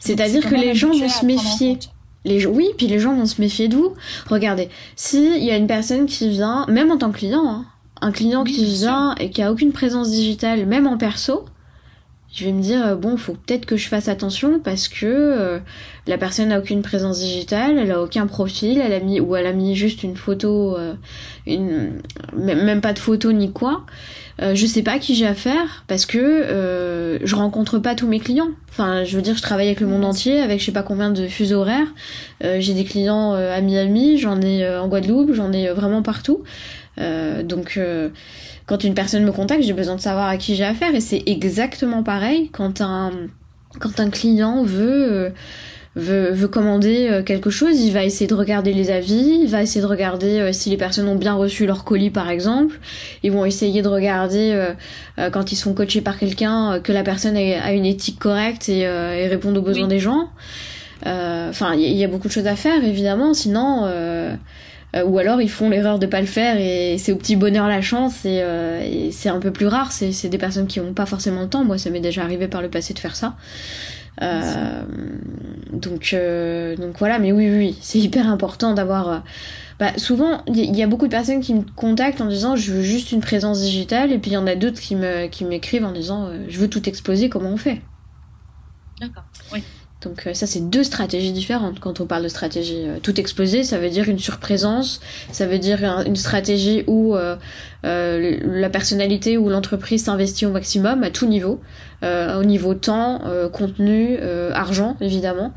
C'est-à-dire 0.00 0.46
que 0.46 0.54
les 0.54 0.74
gens 0.74 0.90
vont 0.90 1.08
se 1.08 1.24
méfier. 1.24 1.78
Les, 2.24 2.46
oui, 2.46 2.68
puis 2.76 2.86
les 2.86 2.98
gens 2.98 3.14
vont 3.14 3.26
se 3.26 3.40
méfier 3.40 3.68
de 3.68 3.76
vous. 3.76 3.94
Regardez, 4.28 4.68
s'il 4.96 5.42
y 5.42 5.50
a 5.50 5.56
une 5.56 5.66
personne 5.66 6.06
qui 6.06 6.28
vient, 6.28 6.66
même 6.68 6.90
en 6.90 6.98
tant 6.98 7.10
que 7.10 7.18
client, 7.18 7.48
hein, 7.48 7.64
un 8.00 8.12
client 8.12 8.44
qui 8.44 8.64
vient 8.64 9.14
et 9.16 9.30
qui 9.30 9.42
a 9.42 9.50
aucune 9.50 9.72
présence 9.72 10.10
digitale, 10.10 10.66
même 10.66 10.86
en 10.86 10.98
perso, 10.98 11.44
je 12.32 12.46
vais 12.46 12.52
me 12.52 12.62
dire 12.62 12.86
euh, 12.86 12.94
bon 12.94 13.16
faut 13.16 13.34
peut-être 13.34 13.66
que 13.66 13.76
je 13.76 13.88
fasse 13.88 14.08
attention 14.08 14.58
parce 14.58 14.88
que 14.88 15.06
euh, 15.06 15.58
la 16.06 16.16
personne 16.16 16.48
n'a 16.48 16.58
aucune 16.58 16.82
présence 16.82 17.18
digitale 17.18 17.78
elle 17.78 17.92
a 17.92 18.00
aucun 18.02 18.26
profil 18.26 18.80
elle 18.80 18.94
a 18.94 19.00
mis 19.00 19.20
ou 19.20 19.36
elle 19.36 19.46
a 19.46 19.52
mis 19.52 19.76
juste 19.76 20.02
une 20.02 20.16
photo 20.16 20.76
euh, 20.76 20.94
une 21.46 22.00
même 22.34 22.80
pas 22.80 22.92
de 22.92 22.98
photo 22.98 23.32
ni 23.32 23.52
quoi. 23.52 23.84
Je 24.40 24.66
sais 24.66 24.82
pas 24.82 24.98
qui 24.98 25.14
j'ai 25.14 25.26
affaire 25.26 25.84
parce 25.86 26.04
que 26.04 27.20
je 27.22 27.34
rencontre 27.36 27.78
pas 27.78 27.94
tous 27.94 28.08
mes 28.08 28.18
clients. 28.18 28.48
Enfin 28.70 29.04
je 29.04 29.14
veux 29.14 29.22
dire 29.22 29.36
je 29.36 29.42
travaille 29.42 29.66
avec 29.66 29.78
le 29.78 29.86
monde 29.86 30.04
entier 30.04 30.40
avec 30.40 30.58
je 30.58 30.64
sais 30.64 30.72
pas 30.72 30.82
combien 30.82 31.10
de 31.10 31.28
fuseaux 31.28 31.60
horaires. 31.60 31.86
J'ai 32.42 32.74
des 32.74 32.84
clients 32.84 33.34
à 33.34 33.60
Miami 33.60 34.18
j'en 34.18 34.40
ai 34.40 34.68
en 34.68 34.88
Guadeloupe 34.88 35.32
j'en 35.32 35.52
ai 35.52 35.68
vraiment 35.68 36.02
partout 36.02 36.42
donc 36.96 37.78
quand 38.66 38.84
une 38.84 38.94
personne 38.94 39.24
me 39.24 39.32
contacte, 39.32 39.62
j'ai 39.62 39.72
besoin 39.72 39.96
de 39.96 40.00
savoir 40.00 40.28
à 40.28 40.36
qui 40.36 40.54
j'ai 40.54 40.64
affaire. 40.64 40.94
Et 40.94 41.00
c'est 41.00 41.22
exactement 41.26 42.02
pareil 42.02 42.50
quand 42.52 42.80
un, 42.80 43.10
quand 43.80 44.00
un 44.00 44.10
client 44.10 44.62
veut, 44.62 45.12
euh, 45.12 45.30
veut, 45.96 46.30
veut, 46.30 46.48
commander 46.48 47.08
euh, 47.10 47.22
quelque 47.22 47.50
chose, 47.50 47.80
il 47.80 47.92
va 47.92 48.04
essayer 48.04 48.26
de 48.26 48.34
regarder 48.34 48.72
les 48.72 48.90
avis, 48.90 49.40
il 49.42 49.48
va 49.48 49.62
essayer 49.62 49.80
de 49.80 49.86
regarder 49.86 50.38
euh, 50.38 50.52
si 50.52 50.70
les 50.70 50.76
personnes 50.76 51.08
ont 51.08 51.16
bien 51.16 51.34
reçu 51.34 51.66
leur 51.66 51.84
colis 51.84 52.10
par 52.10 52.30
exemple. 52.30 52.78
Ils 53.22 53.32
vont 53.32 53.44
essayer 53.44 53.82
de 53.82 53.88
regarder 53.88 54.72
quand 55.32 55.52
ils 55.52 55.56
sont 55.56 55.74
coachés 55.74 56.00
par 56.00 56.18
quelqu'un 56.18 56.80
que 56.80 56.92
la 56.92 57.02
personne 57.02 57.36
a 57.36 57.72
une 57.72 57.86
éthique 57.86 58.18
correcte 58.18 58.68
et, 58.68 58.80
et 58.80 59.26
répond 59.26 59.54
aux 59.54 59.62
besoins 59.62 59.88
des 59.88 59.98
gens. 59.98 60.30
Enfin, 61.04 61.74
il 61.74 61.92
y, 61.92 62.04
a 62.04 62.08
beaucoup 62.08 62.28
de 62.28 62.32
choses 62.32 62.46
à 62.46 62.56
faire 62.56 62.84
évidemment, 62.84 63.34
sinon 63.34 63.82
euh, 63.84 64.34
ou 64.94 65.18
alors 65.18 65.40
ils 65.40 65.50
font 65.50 65.70
l'erreur 65.70 65.98
de 65.98 66.06
pas 66.06 66.20
le 66.20 66.26
faire 66.26 66.56
et 66.58 66.98
c'est 66.98 67.12
au 67.12 67.16
petit 67.16 67.36
bonheur 67.36 67.66
la 67.66 67.80
chance 67.80 68.26
et, 68.26 68.42
euh, 68.42 69.10
c'est 69.10 69.30
un 69.30 69.40
peu 69.40 69.50
plus 69.50 69.66
rare. 69.66 69.90
C'est 69.92 70.28
des 70.28 70.38
personnes 70.38 70.66
qui 70.66 70.80
ont 70.80 70.92
pas 70.92 71.06
forcément 71.06 71.42
le 71.42 71.48
temps. 71.48 71.64
Moi, 71.64 71.78
ça 71.78 71.90
m'est 71.90 72.00
déjà 72.00 72.22
arrivé 72.22 72.48
par 72.48 72.60
le 72.62 72.68
passé 72.68 72.92
de 72.92 72.98
faire 72.98 73.16
ça. 73.16 73.36
Euh, 74.20 74.82
donc, 75.72 76.14
donc 76.78 76.98
voilà, 76.98 77.18
mais 77.18 77.32
oui, 77.32 77.48
oui, 77.50 77.78
c'est 77.80 77.98
hyper 77.98 78.28
important 78.28 78.74
d'avoir. 78.74 79.22
Bah, 79.78 79.92
souvent, 79.96 80.42
il 80.46 80.76
y 80.76 80.82
a 80.82 80.86
beaucoup 80.86 81.06
de 81.06 81.10
personnes 81.10 81.40
qui 81.40 81.54
me 81.54 81.62
contactent 81.74 82.20
en 82.20 82.26
disant 82.26 82.54
je 82.54 82.72
veux 82.72 82.82
juste 82.82 83.10
une 83.12 83.20
présence 83.20 83.60
digitale, 83.60 84.12
et 84.12 84.18
puis 84.18 84.32
il 84.32 84.34
y 84.34 84.36
en 84.36 84.46
a 84.46 84.54
d'autres 84.54 84.80
qui 84.80 84.94
me 84.94 85.26
qui 85.28 85.44
m'écrivent 85.46 85.86
en 85.86 85.92
disant 85.92 86.30
je 86.48 86.58
veux 86.58 86.68
tout 86.68 86.86
exposer, 86.88 87.30
comment 87.30 87.50
on 87.50 87.56
fait? 87.56 87.80
D'accord. 89.00 89.24
Donc 90.04 90.26
euh, 90.26 90.34
ça 90.34 90.46
c'est 90.46 90.68
deux 90.68 90.84
stratégies 90.84 91.32
différentes 91.32 91.80
quand 91.80 92.00
on 92.00 92.06
parle 92.06 92.24
de 92.24 92.28
stratégie. 92.28 92.84
Euh, 92.86 92.98
tout 93.02 93.18
exposé, 93.20 93.64
ça 93.64 93.78
veut 93.78 93.90
dire 93.90 94.08
une 94.08 94.18
surprésence, 94.18 95.00
ça 95.30 95.46
veut 95.46 95.58
dire 95.58 95.78
une 96.06 96.16
stratégie 96.16 96.84
où 96.86 97.14
euh, 97.14 97.36
la 97.82 98.70
personnalité 98.70 99.38
ou 99.38 99.48
l'entreprise 99.48 100.04
s'investit 100.04 100.46
au 100.46 100.50
maximum 100.50 101.02
à 101.02 101.10
tout 101.10 101.26
niveau, 101.26 101.60
au 102.02 102.44
niveau 102.44 102.74
temps, 102.74 103.20
contenu, 103.52 104.18
argent 104.52 104.96
évidemment, 105.00 105.52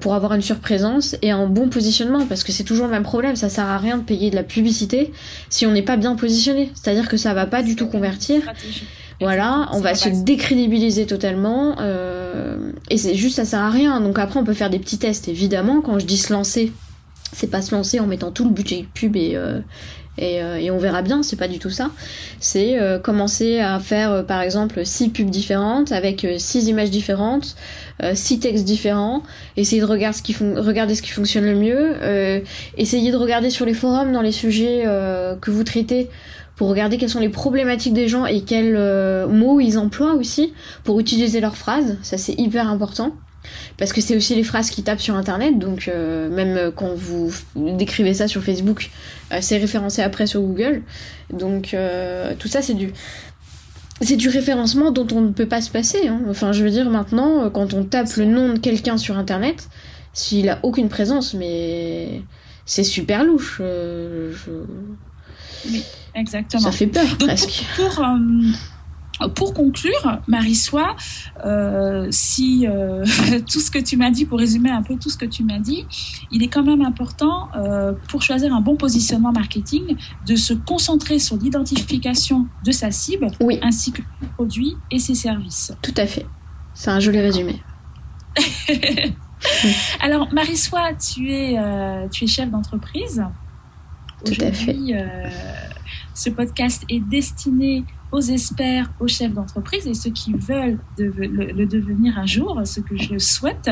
pour 0.00 0.14
avoir 0.14 0.34
une 0.34 0.42
surprésence 0.42 1.16
et 1.22 1.30
un 1.30 1.46
bon 1.46 1.68
positionnement 1.68 2.26
parce 2.26 2.42
que 2.42 2.52
c'est 2.52 2.64
toujours 2.64 2.86
le 2.86 2.92
même 2.92 3.02
problème, 3.04 3.36
ça 3.36 3.48
sert 3.48 3.66
à 3.66 3.78
rien 3.78 3.98
de 3.98 4.02
payer 4.02 4.30
de 4.30 4.36
la 4.36 4.42
publicité 4.42 5.12
si 5.50 5.66
on 5.66 5.72
n'est 5.72 5.82
pas 5.82 5.96
bien 5.96 6.16
positionné. 6.16 6.70
C'est-à-dire 6.74 7.08
que 7.08 7.16
ça 7.16 7.34
va 7.34 7.46
pas 7.46 7.62
du 7.62 7.76
tout 7.76 7.86
convertir. 7.86 8.42
Voilà, 9.20 9.68
on 9.72 9.80
va 9.80 9.94
se 9.94 10.08
décrédibiliser 10.08 11.06
totalement. 11.06 11.76
Euh, 11.80 12.56
et 12.88 12.98
c'est 12.98 13.14
juste, 13.14 13.36
ça 13.36 13.44
sert 13.44 13.60
à 13.60 13.70
rien. 13.70 14.00
Donc 14.00 14.18
après, 14.18 14.38
on 14.38 14.44
peut 14.44 14.54
faire 14.54 14.70
des 14.70 14.78
petits 14.78 14.98
tests, 14.98 15.28
évidemment. 15.28 15.80
Quand 15.80 15.98
je 15.98 16.06
dis 16.06 16.18
se 16.18 16.32
lancer, 16.32 16.72
c'est 17.32 17.50
pas 17.50 17.62
se 17.62 17.74
lancer 17.74 17.98
en 17.98 18.06
mettant 18.06 18.30
tout 18.30 18.44
le 18.44 18.50
budget 18.50 18.86
pub 18.94 19.16
et, 19.16 19.32
euh, 19.34 19.60
et, 20.18 20.42
euh, 20.42 20.56
et, 20.56 20.70
on 20.70 20.78
verra 20.78 21.02
bien, 21.02 21.22
c'est 21.22 21.36
pas 21.36 21.48
du 21.48 21.58
tout 21.58 21.70
ça. 21.70 21.90
C'est 22.40 22.78
euh, 22.78 22.98
commencer 22.98 23.60
à 23.60 23.78
faire, 23.78 24.10
euh, 24.10 24.22
par 24.22 24.42
exemple, 24.42 24.84
six 24.84 25.10
pubs 25.10 25.30
différentes 25.30 25.92
avec 25.92 26.26
six 26.38 26.66
images 26.66 26.90
différentes, 26.90 27.56
six 28.14 28.38
textes 28.38 28.64
différents, 28.64 29.22
essayer 29.56 29.80
de 29.80 29.86
regarder 29.86 30.16
ce 30.16 30.22
qui, 30.22 30.34
regarder 30.34 30.94
ce 30.94 31.02
qui 31.02 31.10
fonctionne 31.10 31.44
le 31.44 31.54
mieux, 31.56 32.44
essayer 32.76 33.10
de 33.10 33.16
regarder 33.16 33.50
sur 33.50 33.66
les 33.66 33.74
forums 33.74 34.12
dans 34.12 34.22
les 34.22 34.32
sujets 34.32 34.84
que 35.40 35.50
vous 35.50 35.64
traitez 35.64 36.08
pour 36.58 36.68
regarder 36.68 36.98
quelles 36.98 37.08
sont 37.08 37.20
les 37.20 37.28
problématiques 37.28 37.94
des 37.94 38.08
gens 38.08 38.26
et 38.26 38.42
quels 38.42 38.74
euh, 38.76 39.28
mots 39.28 39.60
ils 39.60 39.78
emploient 39.78 40.14
aussi 40.14 40.52
pour 40.82 40.98
utiliser 40.98 41.40
leurs 41.40 41.56
phrases. 41.56 41.96
Ça 42.02 42.18
c'est 42.18 42.34
hyper 42.34 42.68
important. 42.68 43.14
Parce 43.78 43.92
que 43.92 44.00
c'est 44.00 44.16
aussi 44.16 44.34
les 44.34 44.42
phrases 44.42 44.68
qui 44.68 44.82
tapent 44.82 45.00
sur 45.00 45.14
internet, 45.14 45.58
donc 45.58 45.86
euh, 45.86 46.28
même 46.28 46.72
quand 46.72 46.94
vous 46.94 47.32
décrivez 47.54 48.12
ça 48.12 48.26
sur 48.26 48.42
Facebook, 48.42 48.90
euh, 49.32 49.38
c'est 49.40 49.56
référencé 49.56 50.02
après 50.02 50.26
sur 50.26 50.42
Google. 50.42 50.82
Donc 51.32 51.74
tout 52.38 52.48
ça 52.48 52.60
c'est 52.60 52.74
du 52.74 52.92
c'est 54.00 54.16
du 54.16 54.28
référencement 54.28 54.90
dont 54.90 55.06
on 55.12 55.20
ne 55.20 55.30
peut 55.30 55.46
pas 55.46 55.60
se 55.60 55.70
passer. 55.70 56.08
Hein. 56.08 56.20
Enfin, 56.28 56.52
je 56.52 56.62
veux 56.62 56.70
dire, 56.70 56.88
maintenant, 56.88 57.50
quand 57.50 57.74
on 57.74 57.82
tape 57.82 58.14
le 58.16 58.26
nom 58.26 58.54
de 58.54 58.58
quelqu'un 58.60 58.96
sur 58.96 59.18
Internet, 59.18 59.68
s'il 60.12 60.48
a 60.48 60.60
aucune 60.62 60.88
présence, 60.88 61.34
mais 61.34 62.22
c'est 62.64 62.84
super 62.84 63.24
louche. 63.24 63.60
Exactement. 66.18 66.62
Ça 66.62 66.72
fait 66.72 66.88
peur 66.88 67.16
presque. 67.18 67.64
Pour, 67.76 68.04
euh, 68.04 69.28
pour, 69.28 69.54
conclure, 69.54 70.20
Marie-Soie, 70.26 70.96
euh, 71.44 72.08
si 72.10 72.66
euh, 72.66 73.04
tout 73.50 73.60
ce 73.60 73.70
que 73.70 73.78
tu 73.78 73.96
m'as 73.96 74.10
dit, 74.10 74.24
pour 74.24 74.38
résumer 74.38 74.70
un 74.70 74.82
peu 74.82 74.96
tout 74.96 75.10
ce 75.10 75.16
que 75.16 75.26
tu 75.26 75.44
m'as 75.44 75.60
dit, 75.60 75.86
il 76.32 76.42
est 76.42 76.48
quand 76.48 76.64
même 76.64 76.82
important 76.82 77.48
pour 78.08 78.22
choisir 78.22 78.52
un 78.54 78.60
bon 78.60 78.76
positionnement 78.76 79.32
marketing 79.32 79.96
de 80.26 80.36
se 80.36 80.54
concentrer 80.54 81.18
sur 81.18 81.36
l'identification 81.36 82.46
de 82.64 82.72
sa 82.72 82.90
cible, 82.90 83.28
oui. 83.40 83.58
ainsi 83.62 83.92
que 83.92 84.02
ses 84.20 84.26
produits 84.28 84.76
et 84.90 84.98
ses 84.98 85.14
services. 85.14 85.72
Tout 85.82 85.94
à 85.96 86.06
fait. 86.06 86.26
C'est 86.74 86.90
un 86.90 87.00
joli 87.00 87.20
résumé. 87.20 87.62
Alors, 90.00 90.32
Marie-Soie, 90.32 90.94
tu 90.94 91.32
es, 91.32 91.56
tu 92.10 92.24
es 92.24 92.26
chef 92.26 92.50
d'entreprise. 92.50 93.24
Tout 94.24 94.40
à 94.40 94.52
fait. 94.52 94.76
Ce 96.18 96.30
podcast 96.30 96.84
est 96.88 96.98
destiné 96.98 97.84
aux 98.10 98.20
experts, 98.20 98.90
aux 98.98 99.06
chefs 99.06 99.32
d'entreprise 99.32 99.86
et 99.86 99.94
ceux 99.94 100.10
qui 100.10 100.32
veulent 100.32 100.80
le, 100.98 101.64
devenir 101.64 102.18
un 102.18 102.26
jour, 102.26 102.60
ce 102.64 102.80
que 102.80 102.96
je 102.96 103.18
souhaite. 103.18 103.70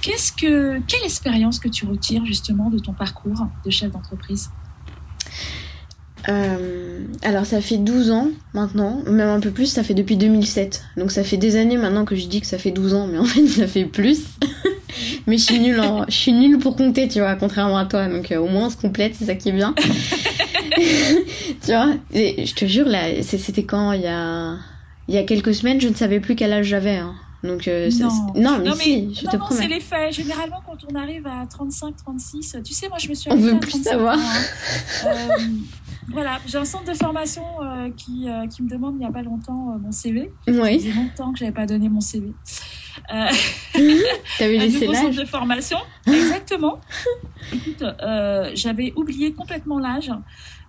Qu'est-ce 0.00 0.32
que, 0.32 0.80
quelle 0.88 1.04
expérience 1.04 1.60
que 1.60 1.68
tu 1.68 1.86
retires 1.86 2.26
justement 2.26 2.70
de 2.70 2.80
ton 2.80 2.92
parcours 2.92 3.46
de 3.64 3.70
chef 3.70 3.92
d'entreprise? 3.92 4.50
Euh, 6.28 7.04
alors 7.22 7.46
ça 7.46 7.60
fait 7.60 7.76
12 7.76 8.10
ans 8.10 8.28
maintenant, 8.52 9.02
même 9.06 9.28
un 9.28 9.40
peu 9.40 9.50
plus, 9.50 9.66
ça 9.66 9.82
fait 9.82 9.94
depuis 9.94 10.16
2007. 10.16 10.84
Donc 10.96 11.10
ça 11.10 11.24
fait 11.24 11.36
des 11.36 11.56
années 11.56 11.76
maintenant 11.76 12.04
que 12.04 12.16
je 12.16 12.26
dis 12.26 12.40
que 12.40 12.46
ça 12.46 12.58
fait 12.58 12.70
12 12.70 12.94
ans, 12.94 13.06
mais 13.06 13.18
en 13.18 13.24
fait 13.26 13.46
ça 13.46 13.66
fait 13.66 13.84
plus. 13.84 14.24
mais 15.26 15.38
je 15.38 15.44
suis 15.44 15.58
nulle 15.58 15.80
en... 15.80 16.04
je 16.06 16.14
suis 16.14 16.32
nulle 16.32 16.58
pour 16.58 16.76
compter, 16.76 17.08
tu 17.08 17.20
vois, 17.20 17.34
contrairement 17.36 17.78
à 17.78 17.86
toi. 17.86 18.08
Donc 18.08 18.32
euh, 18.32 18.38
au 18.38 18.48
moins 18.48 18.66
on 18.66 18.70
se 18.70 18.76
complète, 18.76 19.14
c'est 19.18 19.26
ça 19.26 19.34
qui 19.34 19.50
est 19.50 19.52
bien. 19.52 19.74
tu 21.62 21.66
vois, 21.66 21.94
et 22.12 22.46
je 22.46 22.54
te 22.54 22.64
jure 22.64 22.86
là, 22.86 23.22
c'était 23.22 23.64
quand 23.64 23.92
il 23.92 24.02
y 24.02 24.06
a 24.06 24.56
il 25.06 25.14
y 25.14 25.18
a 25.18 25.24
quelques 25.24 25.54
semaines, 25.54 25.80
je 25.80 25.88
ne 25.88 25.94
savais 25.94 26.20
plus 26.20 26.34
quel 26.34 26.52
âge 26.52 26.66
j'avais. 26.66 26.96
Hein. 26.96 27.14
Donc 27.44 27.68
euh, 27.68 27.90
non. 28.00 28.58
non. 28.58 28.60
mais, 28.64 28.74
si, 28.74 29.14
je 29.14 29.24
non, 29.26 29.30
te 29.30 29.36
non, 29.36 29.44
promets. 29.44 29.60
c'est 29.60 29.68
les 29.68 29.80
faits. 29.80 30.14
Généralement, 30.14 30.62
quand 30.66 30.78
on 30.90 30.94
arrive 30.94 31.26
à 31.26 31.46
35, 31.46 31.94
36, 31.96 32.56
tu 32.64 32.72
sais, 32.72 32.88
moi, 32.88 32.96
je 32.98 33.08
me 33.10 33.14
suis. 33.14 33.30
On 33.30 33.36
veut 33.36 33.60
plus 33.60 33.82
savoir. 33.82 34.18
Hein. 34.18 35.06
euh, 35.06 35.44
voilà, 36.12 36.38
j'ai 36.46 36.58
un 36.58 36.64
centre 36.64 36.84
de 36.84 36.96
formation 36.96 37.44
euh, 37.62 37.90
qui, 37.90 38.28
euh, 38.28 38.46
qui 38.46 38.62
me 38.62 38.68
demande 38.68 38.94
il 38.96 38.98
n'y 38.98 39.06
a 39.06 39.12
pas 39.12 39.22
longtemps 39.22 39.72
euh, 39.72 39.78
mon 39.78 39.92
CV. 39.92 40.30
Oui. 40.46 40.80
Ça 40.80 40.94
longtemps 40.94 41.32
que 41.32 41.38
j'avais 41.38 41.52
pas 41.52 41.66
donné 41.66 41.88
mon 41.88 42.00
CV. 42.00 42.32
Euh, 43.12 43.26
T'avais 44.38 44.58
laissé 44.58 44.86
Un 44.88 44.94
centre 44.94 45.20
de 45.20 45.24
formation, 45.24 45.78
exactement. 46.06 46.80
Écoute, 47.52 47.82
euh, 47.82 48.50
j'avais 48.54 48.92
oublié 48.96 49.32
complètement 49.32 49.78
l'âge. 49.78 50.10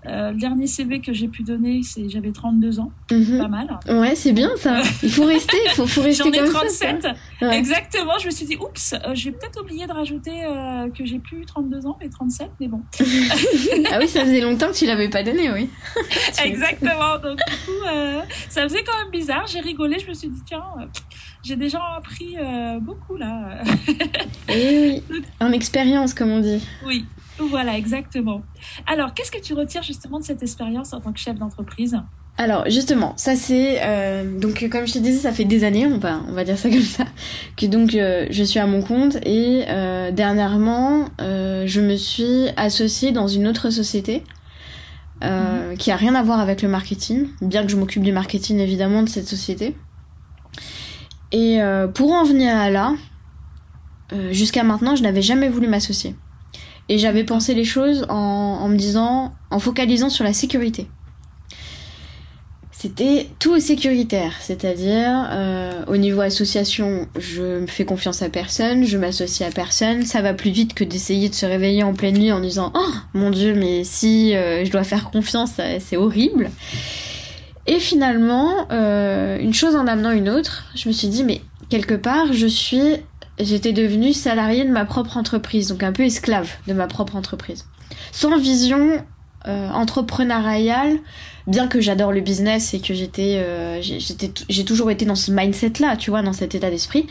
Euh, 0.08 0.32
le 0.32 0.38
dernier 0.38 0.68
CV 0.68 1.00
que 1.00 1.14
j'ai 1.14 1.28
pu 1.28 1.44
donner, 1.44 1.82
c'est 1.84 2.10
j'avais 2.10 2.32
32 2.32 2.80
ans. 2.80 2.92
Mhm. 3.12 3.38
Pas 3.40 3.48
mal. 3.48 3.80
Ouais, 3.88 4.16
c'est 4.16 4.34
bien 4.34 4.52
ça. 4.58 4.82
Il 5.04 5.12
faut 5.12 5.26
rester, 5.26 5.58
il 5.66 5.72
faut, 5.72 5.88
faut 5.88 6.02
rester 6.04 6.24
J'en 6.24 6.32
ai 6.32 6.40
comme 6.40 6.54
37. 6.54 7.02
ça. 7.02 7.10
ça. 7.40 7.48
Ouais. 7.48 7.58
Exactement. 7.58 8.18
Je 8.20 8.28
me 8.28 8.32
suis 8.32 8.46
dit, 8.46 8.56
oups, 8.58 8.94
euh, 8.94 9.14
j'ai 9.14 9.32
peut-être 9.32 9.62
oublié 9.62 9.88
de 9.88 9.92
rajouter 9.92 10.44
euh, 10.46 10.90
que 10.90 11.06
j'ai 11.06 11.20
plus 11.20 11.46
32 11.46 11.86
ans, 11.88 11.98
mais 12.00 12.10
37, 12.10 12.50
mais 12.60 12.68
bon. 12.68 12.82
ah 13.00 13.98
oui, 14.00 14.08
ça 14.08 14.22
faisait 14.22 14.42
longtemps 14.42 14.68
que 14.68 14.76
tu 14.76 14.86
l'avais 14.86 15.10
pas 15.10 15.24
donné, 15.24 15.52
oui. 15.52 15.70
Exactement. 16.44 17.18
Donc, 17.22 17.38
du 17.38 17.54
coup, 17.66 17.86
ça 18.50 18.64
faisait 18.64 18.84
quand 18.84 18.98
même 19.00 19.12
bizarre. 19.12 19.46
J'ai 19.48 19.60
rigolé. 19.60 20.00
Je 20.00 20.08
me 20.08 20.14
suis 20.14 20.28
dit, 20.30 20.42
tiens, 20.46 20.64
j'ai 21.44 21.56
déjà 21.56 21.80
appris 21.98 22.36
beaucoup 22.82 23.16
là. 23.18 23.62
Et 24.50 25.02
oui, 25.10 25.24
en 25.40 25.52
expérience, 25.52 26.14
comme 26.14 26.30
on 26.32 26.40
dit. 26.40 26.66
oui. 26.86 27.06
Voilà, 27.40 27.78
exactement. 27.78 28.44
Alors, 28.88 29.14
qu'est-ce 29.14 29.32
que 29.32 29.42
tu 29.42 29.54
retires 29.54 29.84
justement 29.84 30.20
de 30.20 30.24
cette 30.24 30.42
expérience 30.42 30.94
en 30.94 31.02
tant 31.02 31.12
que 31.12 31.20
chef 31.20 31.38
d'entreprise? 31.38 31.98
Alors 32.38 32.70
justement, 32.70 33.14
ça 33.16 33.38
c'est 33.38 33.80
euh, 33.82 34.38
donc 34.38 34.68
comme 34.70 34.86
je 34.86 34.94
te 34.94 35.00
disais, 35.00 35.20
ça 35.20 35.32
fait 35.32 35.46
des 35.46 35.64
années, 35.64 35.88
on 35.88 35.98
va 35.98 36.20
on 36.28 36.34
va 36.34 36.44
dire 36.44 36.58
ça 36.58 36.70
comme 36.74 36.82
ça, 36.82 37.06
que 37.56 37.66
donc 37.66 37.96
euh, 37.96 38.28
je 38.30 38.44
suis 38.44 38.60
à 38.60 38.68
mon 38.68 38.82
compte 38.82 39.16
et 39.26 39.64
euh, 39.70 40.12
dernièrement 40.12 41.06
je 41.20 41.80
me 41.80 41.96
suis 41.96 42.50
associée 42.58 43.14
dans 43.14 43.28
une 43.28 43.48
autre 43.48 43.70
société 43.70 44.22
euh, 45.24 45.78
qui 45.78 45.92
a 45.92 45.96
rien 45.96 46.14
à 46.14 46.24
voir 46.24 46.42
avec 46.42 46.62
le 46.62 46.68
marketing, 46.68 47.28
bien 47.42 47.64
que 47.64 47.72
je 47.72 47.78
m'occupe 47.78 48.04
du 48.04 48.12
marketing 48.12 48.60
évidemment 48.60 49.02
de 49.02 49.10
cette 49.10 49.28
société. 49.28 49.74
Et 51.32 51.60
pour 51.94 52.12
en 52.12 52.24
venir 52.24 52.56
à 52.56 52.70
là, 52.70 52.94
jusqu'à 54.32 54.64
maintenant, 54.64 54.96
je 54.96 55.04
n'avais 55.04 55.22
jamais 55.22 55.50
voulu 55.50 55.68
m'associer. 55.68 56.16
Et 56.88 56.98
j'avais 56.98 57.24
pensé 57.24 57.54
les 57.54 57.66
choses 57.66 58.06
en, 58.10 58.68
me 58.68 58.78
disant, 58.78 59.34
en 59.50 59.60
focalisant 59.60 60.10
sur 60.10 60.24
la 60.24 60.34
sécurité. 60.34 60.88
C'était 62.72 63.30
tout 63.40 63.60
sécuritaire, 63.60 64.34
c'est-à-dire 64.42 65.28
euh, 65.32 65.84
au 65.88 65.98
niveau 65.98 66.22
association, 66.22 67.08
je 67.18 67.62
me 67.62 67.68
fais 67.68 67.86
confiance 67.86 68.22
à 68.22 68.30
personne, 68.30 68.84
je 68.84 68.98
m'associe 68.98 69.50
à 69.50 69.52
personne, 69.52 70.04
ça 70.04 70.22
va 70.22 70.34
plus 70.34 70.52
vite 70.52 70.74
que 70.76 70.84
d'essayer 70.84 71.30
de 71.30 71.34
se 71.34 71.46
réveiller 71.46 71.84
en 71.84 71.94
pleine 71.94 72.18
nuit 72.18 72.32
en 72.32 72.42
disant 72.42 72.74
oh 72.76 72.92
mon 73.14 73.32
dieu 73.32 73.56
mais 73.56 73.84
si 73.86 74.36
euh, 74.36 74.66
je 74.66 74.72
dois 74.72 74.84
faire 74.84 75.10
confiance 75.10 75.54
c'est 75.80 75.98
horrible. 75.98 76.52
Et 77.66 77.80
finalement, 77.80 78.68
euh, 78.72 79.40
une 79.40 79.54
chose 79.54 79.76
en 79.76 79.88
amenant 79.88 80.12
une 80.12 80.30
autre, 80.30 80.66
je 80.76 80.88
me 80.88 80.94
suis 80.94 81.08
dit 81.08 81.24
mais 81.24 81.42
quelque 81.70 81.96
part 81.96 82.34
je 82.34 82.46
suis 82.46 82.98
j'étais 83.40 83.74
devenue 83.74 84.14
salariée 84.14 84.64
de 84.66 84.72
ma 84.72 84.86
propre 84.86 85.18
entreprise, 85.18 85.68
donc 85.68 85.84
un 85.84 85.92
peu 85.92 86.04
esclave 86.04 86.50
de 86.68 86.74
ma 86.74 86.88
propre 86.88 87.16
entreprise. 87.16 87.66
Sans 88.12 88.38
vision 88.38 89.04
euh, 89.48 89.70
entrepreneuriale, 89.70 90.98
bien 91.46 91.68
que 91.68 91.80
j'adore 91.80 92.12
le 92.12 92.22
business 92.22 92.74
et 92.74 92.80
que 92.80 92.94
j'étais, 92.96 93.38
euh, 93.38 93.80
j'ai- 93.82 94.00
j'étais, 94.00 94.32
j'ai 94.50 94.66
toujours 94.66 94.90
été 94.90 95.06
dans 95.06 95.16
ce 95.16 95.32
mindset-là, 95.32 95.98
tu 95.98 96.10
vois, 96.10 96.22
dans 96.24 96.34
cet 96.34 96.56
état 96.56 96.70
d'esprit. 96.72 97.06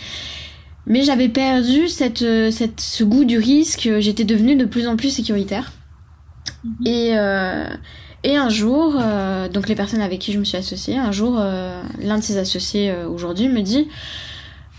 Mais 0.87 1.03
j'avais 1.03 1.29
perdu 1.29 1.89
cette, 1.89 2.23
euh, 2.23 2.51
cette, 2.51 2.81
ce 2.81 3.05
goût 3.05 3.25
du 3.25 3.39
risque. 3.39 3.89
J'étais 4.01 4.25
devenue 4.25 4.57
de 4.57 4.65
plus 4.65 4.87
en 4.89 4.97
plus 4.97 5.11
sécuritaire. 5.11 5.73
Mhm. 6.65 6.87
Et, 6.87 7.11
euh, 7.17 7.67
et 8.25 8.37
un 8.37 8.49
jour, 8.49 8.97
euh, 8.99 9.49
donc 9.49 9.69
les 9.69 9.75
personnes 9.75 10.01
avec 10.03 10.19
qui 10.21 10.33
je 10.33 10.39
me 10.39 10.45
suis 10.45 10.57
associée, 10.59 10.97
un 10.99 11.13
jour, 11.13 11.37
euh, 11.39 11.81
l'un 12.03 12.19
de 12.19 12.23
ses 12.25 12.37
associés 12.39 12.91
euh, 12.91 13.09
aujourd'hui 13.09 13.49
me 13.49 13.61
dit, 13.63 13.87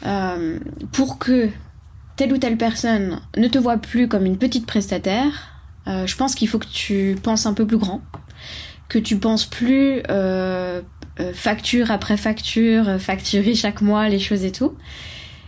euh, 0.06 0.60
pour 0.92 1.20
que 1.20 1.50
telle 2.16 2.34
ou 2.34 2.38
telle 2.38 2.58
personne 2.58 3.20
ne 3.38 3.48
te 3.48 3.58
voit 3.58 3.78
plus 3.78 4.08
comme 4.08 4.26
une 4.26 4.38
petite 4.38 4.66
prestataire, 4.66 5.62
euh, 5.88 6.08
je 6.08 6.16
pense 6.16 6.36
qu'il 6.36 6.48
faut 6.48 6.60
que 6.60 6.68
tu 6.68 7.18
penses 7.22 7.46
un 7.46 7.54
peu 7.54 7.66
plus 7.66 7.78
grand, 7.78 8.02
que 8.90 9.00
tu 9.00 9.18
penses 9.18 9.46
plus 9.46 10.02
euh, 10.10 10.82
facture 11.34 11.92
après 11.92 12.18
facture, 12.18 13.00
facturer 13.00 13.56
chaque 13.56 13.82
mois 13.82 14.10
les 14.10 14.20
choses 14.20 14.44
et 14.44 14.52
tout, 14.52 14.76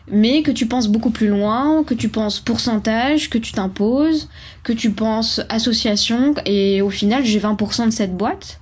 mais 0.10 0.42
que 0.42 0.52
tu 0.52 0.66
penses 0.66 0.88
beaucoup 0.88 1.10
plus 1.10 1.28
loin, 1.28 1.84
que 1.84 1.94
tu 1.94 2.10
penses 2.10 2.40
pourcentage, 2.40 3.30
que 3.30 3.38
tu 3.38 3.52
t'imposes, 3.52 4.30
que 4.64 4.74
tu 4.74 4.92
penses 4.92 5.42
association, 5.50 6.36
et 6.46 6.82
au 6.82 6.90
final 6.90 7.26
j'ai 7.26 7.40
20% 7.40 7.86
de 7.86 7.92
cette 7.92 8.16
boîte 8.16 8.60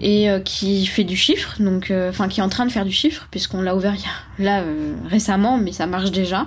et 0.00 0.30
euh, 0.30 0.40
qui 0.40 0.86
fait 0.86 1.04
du 1.04 1.16
chiffre, 1.16 1.60
donc 1.60 1.90
euh, 1.90 2.10
enfin 2.10 2.28
qui 2.28 2.40
est 2.40 2.42
en 2.42 2.48
train 2.48 2.66
de 2.66 2.72
faire 2.72 2.84
du 2.84 2.92
chiffre 2.92 3.26
puisqu'on 3.30 3.62
l'a 3.62 3.74
ouvert 3.74 3.94
là 4.38 4.60
euh, 4.60 4.94
récemment, 5.08 5.58
mais 5.58 5.72
ça 5.72 5.86
marche 5.86 6.10
déjà. 6.10 6.46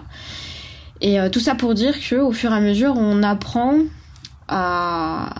Et 1.03 1.17
tout 1.31 1.39
ça 1.39 1.55
pour 1.55 1.73
dire 1.73 1.95
que 1.99 2.15
au 2.17 2.31
fur 2.31 2.51
et 2.51 2.55
à 2.55 2.59
mesure, 2.59 2.93
on 2.95 3.23
apprend 3.23 3.73
à, 4.47 5.33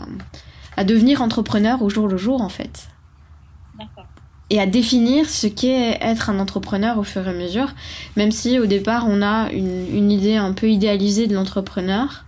à 0.76 0.84
devenir 0.84 1.21
entrepreneur 1.21 1.84
au 1.84 1.89
jour 1.91 2.08
le 2.08 2.17
jour 2.17 2.41
en 2.41 2.50
fait. 2.50 2.88
D'accord. 3.78 4.08
Et 4.50 4.60
à 4.60 4.65
définir 4.65 5.30
ce 5.30 5.45
qu'est 5.45 6.00
être 6.02 6.32
un 6.32 6.39
entrepreneur 6.39 6.97
au 6.97 7.04
fur 7.04 7.28
et 7.28 7.30
à 7.30 7.34
mesure, 7.34 7.76
même 8.17 8.32
si 8.32 8.58
au 8.58 8.65
départ 8.65 9.06
on 9.08 9.21
a 9.21 9.52
une, 9.52 9.86
une 9.95 10.12
idée 10.12 10.36
un 10.36 10.54
peu 10.54 10.67
idéalisée 10.67 11.28
de 11.28 11.36
l'entrepreneur. 11.36 12.26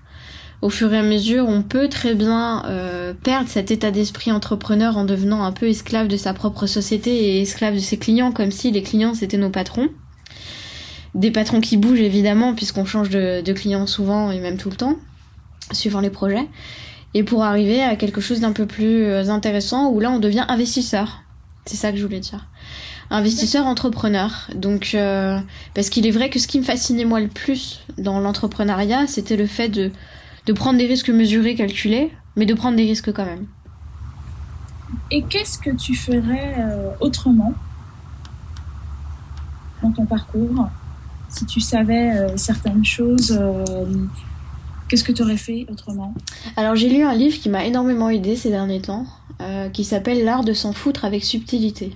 Au 0.63 0.69
fur 0.69 0.93
et 0.93 0.97
à 0.97 1.03
mesure, 1.03 1.49
on 1.49 1.61
peut 1.61 1.89
très 1.89 2.15
bien 2.15 2.63
euh, 2.67 3.13
perdre 3.13 3.49
cet 3.49 3.69
état 3.69 3.91
d'esprit 3.91 4.31
entrepreneur 4.31 4.95
en 4.95 5.03
devenant 5.03 5.43
un 5.43 5.51
peu 5.51 5.67
esclave 5.67 6.07
de 6.07 6.15
sa 6.15 6.33
propre 6.33 6.67
société 6.67 7.11
et 7.11 7.41
esclave 7.41 7.73
de 7.73 7.79
ses 7.79 7.97
clients, 7.97 8.31
comme 8.31 8.49
si 8.49 8.71
les 8.71 8.81
clients 8.81 9.13
c'était 9.13 9.35
nos 9.35 9.49
patrons. 9.49 9.89
Des 11.15 11.31
patrons 11.31 11.59
qui 11.59 11.75
bougent 11.75 11.99
évidemment, 11.99 12.55
puisqu'on 12.55 12.85
change 12.85 13.09
de, 13.09 13.51
clients 13.51 13.85
souvent 13.87 14.31
et 14.31 14.39
même 14.39 14.55
tout 14.55 14.69
le 14.69 14.77
temps, 14.77 14.95
suivant 15.73 15.99
les 15.99 16.09
projets. 16.09 16.47
Et 17.13 17.23
pour 17.23 17.43
arriver 17.43 17.83
à 17.83 17.97
quelque 17.97 18.21
chose 18.21 18.39
d'un 18.39 18.53
peu 18.53 18.65
plus 18.65 19.03
euh, 19.03 19.27
intéressant, 19.27 19.89
où 19.89 19.99
là 19.99 20.11
on 20.11 20.19
devient 20.19 20.45
investisseur. 20.47 21.23
C'est 21.65 21.75
ça 21.75 21.91
que 21.91 21.97
je 21.97 22.05
voulais 22.05 22.21
dire. 22.21 22.47
Investisseur 23.09 23.65
entrepreneur. 23.65 24.47
Donc, 24.55 24.91
euh, 24.95 25.37
parce 25.73 25.89
qu'il 25.89 26.07
est 26.07 26.11
vrai 26.11 26.29
que 26.29 26.39
ce 26.39 26.47
qui 26.47 26.57
me 26.57 26.63
fascinait 26.63 27.03
moi 27.03 27.19
le 27.19 27.27
plus 27.27 27.81
dans 27.97 28.21
l'entrepreneuriat, 28.21 29.07
c'était 29.07 29.35
le 29.35 29.45
fait 29.45 29.67
de, 29.67 29.91
de 30.45 30.53
prendre 30.53 30.77
des 30.77 30.85
risques 30.85 31.09
mesurés, 31.09 31.55
calculés, 31.55 32.11
mais 32.35 32.45
de 32.45 32.53
prendre 32.53 32.77
des 32.77 32.83
risques 32.83 33.11
quand 33.13 33.25
même. 33.25 33.45
Et 35.11 35.23
qu'est-ce 35.23 35.57
que 35.57 35.69
tu 35.69 35.95
ferais 35.95 36.55
euh, 36.59 36.89
autrement 36.99 37.53
dans 39.81 39.91
ton 39.91 40.05
parcours 40.05 40.69
Si 41.29 41.45
tu 41.45 41.59
savais 41.59 42.17
euh, 42.17 42.37
certaines 42.37 42.85
choses, 42.85 43.37
euh, 43.39 43.85
qu'est-ce 44.87 45.03
que 45.03 45.11
tu 45.11 45.21
aurais 45.21 45.37
fait 45.37 45.65
autrement? 45.69 46.13
Alors 46.55 46.75
j'ai 46.75 46.89
lu 46.89 47.03
un 47.03 47.13
livre 47.13 47.37
qui 47.37 47.49
m'a 47.49 47.65
énormément 47.65 48.09
aidé 48.09 48.35
ces 48.35 48.49
derniers 48.49 48.81
temps, 48.81 49.05
euh, 49.41 49.69
qui 49.69 49.83
s'appelle 49.83 50.23
L'art 50.23 50.43
de 50.43 50.53
s'en 50.53 50.73
foutre 50.73 51.05
avec 51.05 51.23
subtilité. 51.23 51.95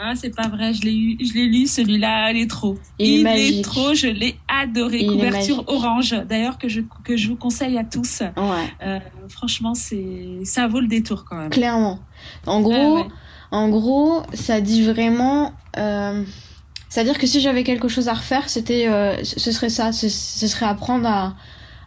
Ah, 0.00 0.12
c'est 0.14 0.34
pas 0.34 0.48
vrai, 0.48 0.72
je 0.74 0.82
l'ai 0.82 0.94
eu, 0.94 1.16
je 1.20 1.32
l'ai 1.34 1.46
lu 1.46 1.66
celui-là, 1.66 2.30
il 2.30 2.42
est 2.42 2.46
trop. 2.50 2.78
Il 2.98 3.26
est 3.26 3.62
trop, 3.64 3.94
je 3.94 4.06
l'ai 4.06 4.36
adoré. 4.46 4.98
Il 5.00 5.08
Couverture 5.10 5.64
orange, 5.66 6.14
d'ailleurs 6.28 6.56
que 6.58 6.68
je 6.68 6.80
que 7.04 7.16
je 7.16 7.28
vous 7.28 7.36
conseille 7.36 7.76
à 7.78 7.84
tous. 7.84 8.20
Ouais, 8.36 8.72
Euh, 8.82 8.98
franchement, 9.28 9.74
c'est 9.74 10.40
ça 10.44 10.68
vaut 10.68 10.80
le 10.80 10.86
détour 10.88 11.24
quand 11.28 11.36
même. 11.36 11.50
clairement. 11.50 11.98
En 12.46 12.60
gros, 12.60 12.96
ouais. 12.98 13.06
En 13.50 13.68
gros, 13.70 14.22
ça 14.34 14.60
dit 14.60 14.82
vraiment. 14.84 15.52
Euh, 15.78 16.22
C'est-à-dire 16.90 17.18
que 17.18 17.26
si 17.26 17.40
j'avais 17.40 17.64
quelque 17.64 17.88
chose 17.88 18.08
à 18.08 18.14
refaire, 18.14 18.48
c'était, 18.48 18.88
euh, 18.88 19.16
ce 19.24 19.50
serait 19.52 19.68
ça. 19.70 19.92
Ce, 19.92 20.08
ce 20.08 20.46
serait 20.46 20.66
apprendre 20.66 21.08
à, 21.08 21.34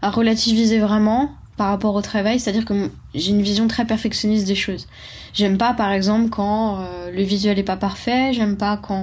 à 0.01 0.09
relativiser 0.09 0.79
vraiment 0.79 1.31
par 1.61 1.69
rapport 1.69 1.93
au 1.93 2.01
travail. 2.01 2.39
C'est-à-dire 2.39 2.65
que 2.65 2.89
j'ai 3.13 3.29
une 3.29 3.43
vision 3.43 3.67
très 3.67 3.85
perfectionniste 3.85 4.47
des 4.47 4.55
choses. 4.55 4.87
J'aime 5.31 5.59
pas, 5.59 5.73
par 5.75 5.91
exemple, 5.91 6.29
quand 6.29 6.79
euh, 6.79 7.11
le 7.11 7.21
visuel 7.21 7.59
est 7.59 7.63
pas 7.63 7.75
parfait. 7.75 8.33
J'aime 8.33 8.57
pas 8.57 8.77
quand, 8.77 9.01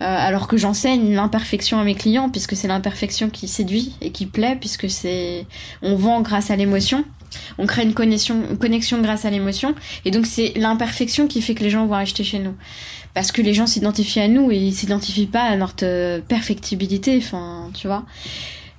euh, 0.00 0.16
alors 0.18 0.48
que 0.48 0.56
j'enseigne 0.56 1.14
l'imperfection 1.14 1.78
à 1.78 1.84
mes 1.84 1.94
clients, 1.94 2.28
puisque 2.28 2.56
c'est 2.56 2.66
l'imperfection 2.66 3.30
qui 3.30 3.46
séduit 3.46 3.94
et 4.00 4.10
qui 4.10 4.26
plaît, 4.26 4.56
puisque 4.58 4.90
c'est, 4.90 5.46
on 5.80 5.94
vend 5.94 6.22
grâce 6.22 6.50
à 6.50 6.56
l'émotion. 6.56 7.04
On 7.56 7.66
crée 7.66 7.84
une 7.84 7.94
connexion, 7.94 8.34
une 8.50 8.58
connexion 8.58 9.00
grâce 9.00 9.24
à 9.24 9.30
l'émotion. 9.30 9.72
Et 10.04 10.10
donc 10.10 10.26
c'est 10.26 10.54
l'imperfection 10.56 11.28
qui 11.28 11.40
fait 11.40 11.54
que 11.54 11.62
les 11.62 11.70
gens 11.70 11.86
vont 11.86 11.94
acheter 11.94 12.24
chez 12.24 12.40
nous. 12.40 12.56
Parce 13.14 13.30
que 13.30 13.42
les 13.42 13.54
gens 13.54 13.68
s'identifient 13.68 14.22
à 14.22 14.28
nous 14.28 14.50
et 14.50 14.56
ils 14.56 14.74
s'identifient 14.74 15.26
pas 15.26 15.44
à 15.44 15.54
notre 15.54 15.84
euh, 15.84 16.20
perfectibilité, 16.20 17.16
enfin, 17.18 17.70
tu 17.74 17.86
vois. 17.86 18.04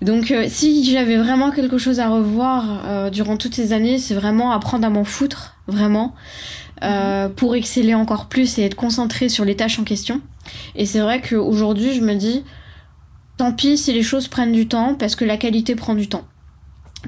Donc 0.03 0.31
euh, 0.31 0.45
si 0.49 0.83
j'avais 0.83 1.15
vraiment 1.15 1.51
quelque 1.51 1.77
chose 1.77 1.99
à 1.99 2.09
revoir 2.09 2.83
euh, 2.85 3.09
durant 3.09 3.37
toutes 3.37 3.55
ces 3.55 3.71
années, 3.71 3.97
c'est 3.97 4.13
vraiment 4.13 4.51
apprendre 4.51 4.85
à 4.85 4.89
m'en 4.89 5.05
foutre, 5.05 5.55
vraiment, 5.67 6.13
euh, 6.83 7.29
pour 7.29 7.55
exceller 7.55 7.95
encore 7.95 8.27
plus 8.27 8.59
et 8.59 8.63
être 8.63 8.75
concentré 8.75 9.29
sur 9.29 9.45
les 9.45 9.55
tâches 9.55 9.79
en 9.79 9.85
question. 9.85 10.19
Et 10.75 10.85
c'est 10.85 10.99
vrai 10.99 11.21
qu'aujourd'hui, 11.21 11.93
je 11.93 12.01
me 12.01 12.15
dis, 12.15 12.43
tant 13.37 13.53
pis 13.53 13.77
si 13.77 13.93
les 13.93 14.03
choses 14.03 14.27
prennent 14.27 14.51
du 14.51 14.67
temps, 14.67 14.95
parce 14.95 15.15
que 15.15 15.23
la 15.23 15.37
qualité 15.37 15.75
prend 15.75 15.95
du 15.95 16.09
temps. 16.09 16.25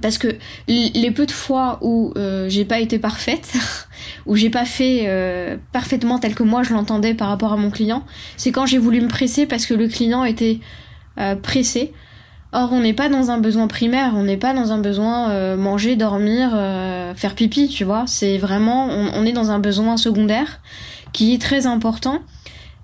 Parce 0.02 0.18
que 0.18 0.36
les 0.68 1.12
peu 1.12 1.26
de 1.26 1.32
fois 1.32 1.80
où 1.82 2.14
j'ai 2.48 2.66
pas 2.66 2.80
été 2.80 3.00
parfaite, 3.00 3.54
où 4.26 4.36
j'ai 4.36 4.50
pas 4.50 4.66
fait 4.66 5.58
parfaitement 5.72 6.20
tel 6.20 6.36
que 6.36 6.44
moi 6.44 6.64
je 6.64 6.74
l'entendais 6.74 7.14
par 7.14 7.30
rapport 7.30 7.54
à 7.54 7.58
mon 7.58 7.72
client, 7.72 8.04
c'est 8.36 8.52
quand 8.52 8.66
j'ai 8.66 8.78
voulu 8.78 9.00
me 9.00 9.08
presser 9.08 9.46
parce 9.46 9.66
que 9.66 9.74
le 9.74 9.88
client 9.88 10.26
était 10.26 10.60
pressé. 11.42 11.94
Or, 12.58 12.72
on 12.72 12.80
n'est 12.80 12.94
pas 12.94 13.10
dans 13.10 13.32
un 13.32 13.38
besoin 13.38 13.68
primaire, 13.68 14.14
on 14.16 14.24
n'est 14.24 14.38
pas 14.38 14.54
dans 14.54 14.72
un 14.72 14.78
besoin 14.78 15.30
euh, 15.30 15.58
manger, 15.58 15.98
dormir, 15.98 16.52
euh, 16.54 17.14
faire 17.14 17.36
pipi, 17.36 17.68
tu 17.68 17.84
vois. 17.84 18.06
C'est 18.08 18.38
vraiment, 18.38 18.88
on, 18.88 19.26
est 19.26 19.34
dans 19.34 19.52
un 19.52 19.60
besoin 19.60 19.98
secondaire 19.98 20.62
qui 21.12 21.34
est 21.34 21.42
très 21.42 21.68
important. 21.68 22.22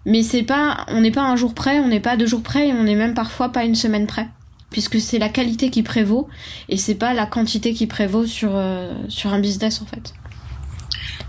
Mais 0.06 0.24
c'est 0.24 0.44
pas, 0.44 0.86
on 0.90 1.00
n'est 1.00 1.12
pas 1.12 1.22
un 1.22 1.38
jour 1.38 1.54
près, 1.54 1.80
on 1.80 1.88
n'est 1.88 2.02
pas 2.02 2.18
deux 2.18 2.26
jours 2.26 2.42
près, 2.42 2.68
et 2.68 2.74
on 2.74 2.84
n'est 2.84 2.96
même 2.96 3.14
parfois 3.14 3.54
pas 3.54 3.64
une 3.64 3.76
semaine 3.76 4.08
près, 4.08 4.28
puisque 4.72 5.00
c'est 5.00 5.20
la 5.20 5.30
qualité 5.30 5.70
qui 5.70 5.84
prévaut 5.84 6.28
et 6.68 6.76
c'est 6.76 6.96
pas 6.96 7.14
la 7.14 7.26
quantité 7.26 7.74
qui 7.74 7.88
prévaut 7.88 8.26
sur 8.26 8.52
euh, 8.54 8.92
sur 9.08 9.32
un 9.32 9.40
business 9.40 9.82
en 9.82 9.86
fait. 9.86 10.14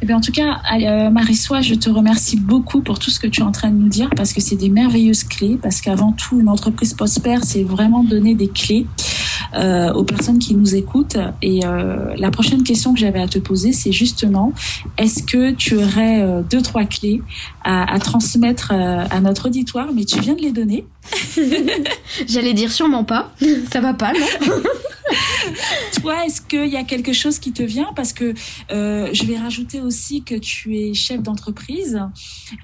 Eh 0.03 0.05
bien, 0.05 0.17
en 0.17 0.21
tout 0.21 0.33
cas, 0.33 0.61
euh, 0.73 1.11
Marie-Soie, 1.11 1.61
je 1.61 1.77
te 1.77 1.89
remercie 1.89 2.37
beaucoup 2.37 2.81
pour 2.81 2.99
tout 2.99 3.09
ce 3.09 3.21
que 3.21 3.29
tu 3.29 3.41
es 3.41 3.45
en 3.45 3.53
train 3.53 3.71
de 3.71 3.77
nous 3.77 3.89
dire 3.89 4.11
parce 4.17 4.33
que 4.33 4.41
c'est 4.41 4.57
des 4.57 4.69
merveilleuses 4.69 5.23
clés. 5.23 5.57
Parce 5.63 5.81
qu'avant 5.81 6.11
tout, 6.11 6.41
une 6.41 6.49
entreprise 6.49 6.93
prospère, 6.93 7.45
c'est 7.45 7.63
vraiment 7.63 8.03
donner 8.03 8.35
des 8.35 8.49
clés 8.49 8.85
euh, 9.55 9.93
aux 9.93 10.03
personnes 10.03 10.41
qui 10.41 10.57
nous 10.57 10.75
écoutent. 10.75 11.19
Et 11.41 11.65
euh, 11.65 12.17
la 12.17 12.33
prochaine 12.33 12.65
question 12.65 12.93
que 12.93 12.99
j'avais 12.99 13.21
à 13.21 13.29
te 13.29 13.39
poser, 13.39 13.73
c'est 13.73 13.93
justement, 13.93 14.53
est-ce 14.99 15.23
que 15.23 15.53
tu 15.53 15.77
aurais 15.77 16.43
deux, 16.51 16.63
trois 16.63 16.85
clés 16.85 17.23
à, 17.63 17.95
à 17.95 18.01
transmettre 18.01 18.73
à 18.73 19.21
notre 19.21 19.47
auditoire? 19.47 19.87
Mais 19.95 20.05
tu 20.05 20.19
viens 20.19 20.35
de 20.35 20.43
les 20.43 20.51
donner. 20.51 20.85
J'allais 22.27 22.55
dire 22.55 22.73
sûrement 22.73 23.05
pas. 23.05 23.33
Ça 23.73 23.81
va 23.81 23.95
pas, 23.95 24.13
non? 24.15 24.53
Toi, 26.01 26.27
est-ce 26.27 26.41
qu'il 26.41 26.67
y 26.67 26.77
a 26.77 26.85
quelque 26.85 27.13
chose 27.13 27.39
qui 27.39 27.53
te 27.53 27.63
vient? 27.63 27.93
Parce 27.95 28.13
que 28.13 28.35
euh, 28.71 29.11
je 29.13 29.25
vais 29.25 29.37
rajouter 29.37 29.81
aussi 29.81 30.23
que 30.23 30.35
tu 30.35 30.77
es 30.79 30.95
chef 30.95 31.23
d'entreprise, 31.23 32.01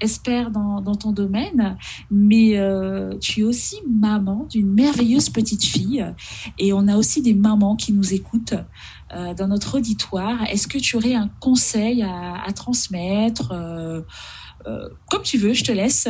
espère 0.01 0.51
dans, 0.51 0.81
ton 0.95 1.11
domaine, 1.11 1.77
mais 2.11 2.57
euh, 2.57 3.17
tu 3.19 3.41
es 3.41 3.43
aussi 3.43 3.77
maman 3.87 4.47
d'une 4.49 4.71
merveilleuse 4.73 5.29
petite 5.29 5.63
fille. 5.63 6.05
Et 6.57 6.73
on 6.73 6.87
a 6.87 6.95
aussi 6.95 7.21
des 7.21 7.33
mamans 7.33 7.75
qui 7.75 7.93
nous 7.93 8.13
écoutent 8.13 8.55
euh, 9.13 9.33
dans 9.33 9.47
notre 9.47 9.77
auditoire. 9.77 10.43
Est-ce 10.49 10.67
que 10.67 10.77
tu 10.77 10.95
aurais 10.97 11.15
un 11.15 11.29
conseil 11.39 12.03
à, 12.03 12.51
transmettre? 12.53 13.53
Comme 15.09 15.23
tu 15.23 15.37
veux, 15.37 15.53
je 15.53 15.63
te 15.63 15.71
laisse. 15.71 16.07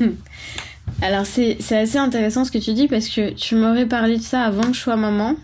Alors 1.00 1.26
c'est 1.26 1.56
assez 1.70 1.96
intéressant 1.96 2.44
ce 2.44 2.50
que 2.50 2.58
tu 2.58 2.72
dis 2.72 2.88
parce 2.88 3.08
que 3.08 3.30
tu 3.30 3.54
m'aurais 3.54 3.86
parlé 3.86 4.16
de 4.16 4.22
ça 4.22 4.42
avant 4.42 4.62
que 4.62 4.72
je 4.72 4.80
sois 4.80 4.96
maman. 4.96 5.36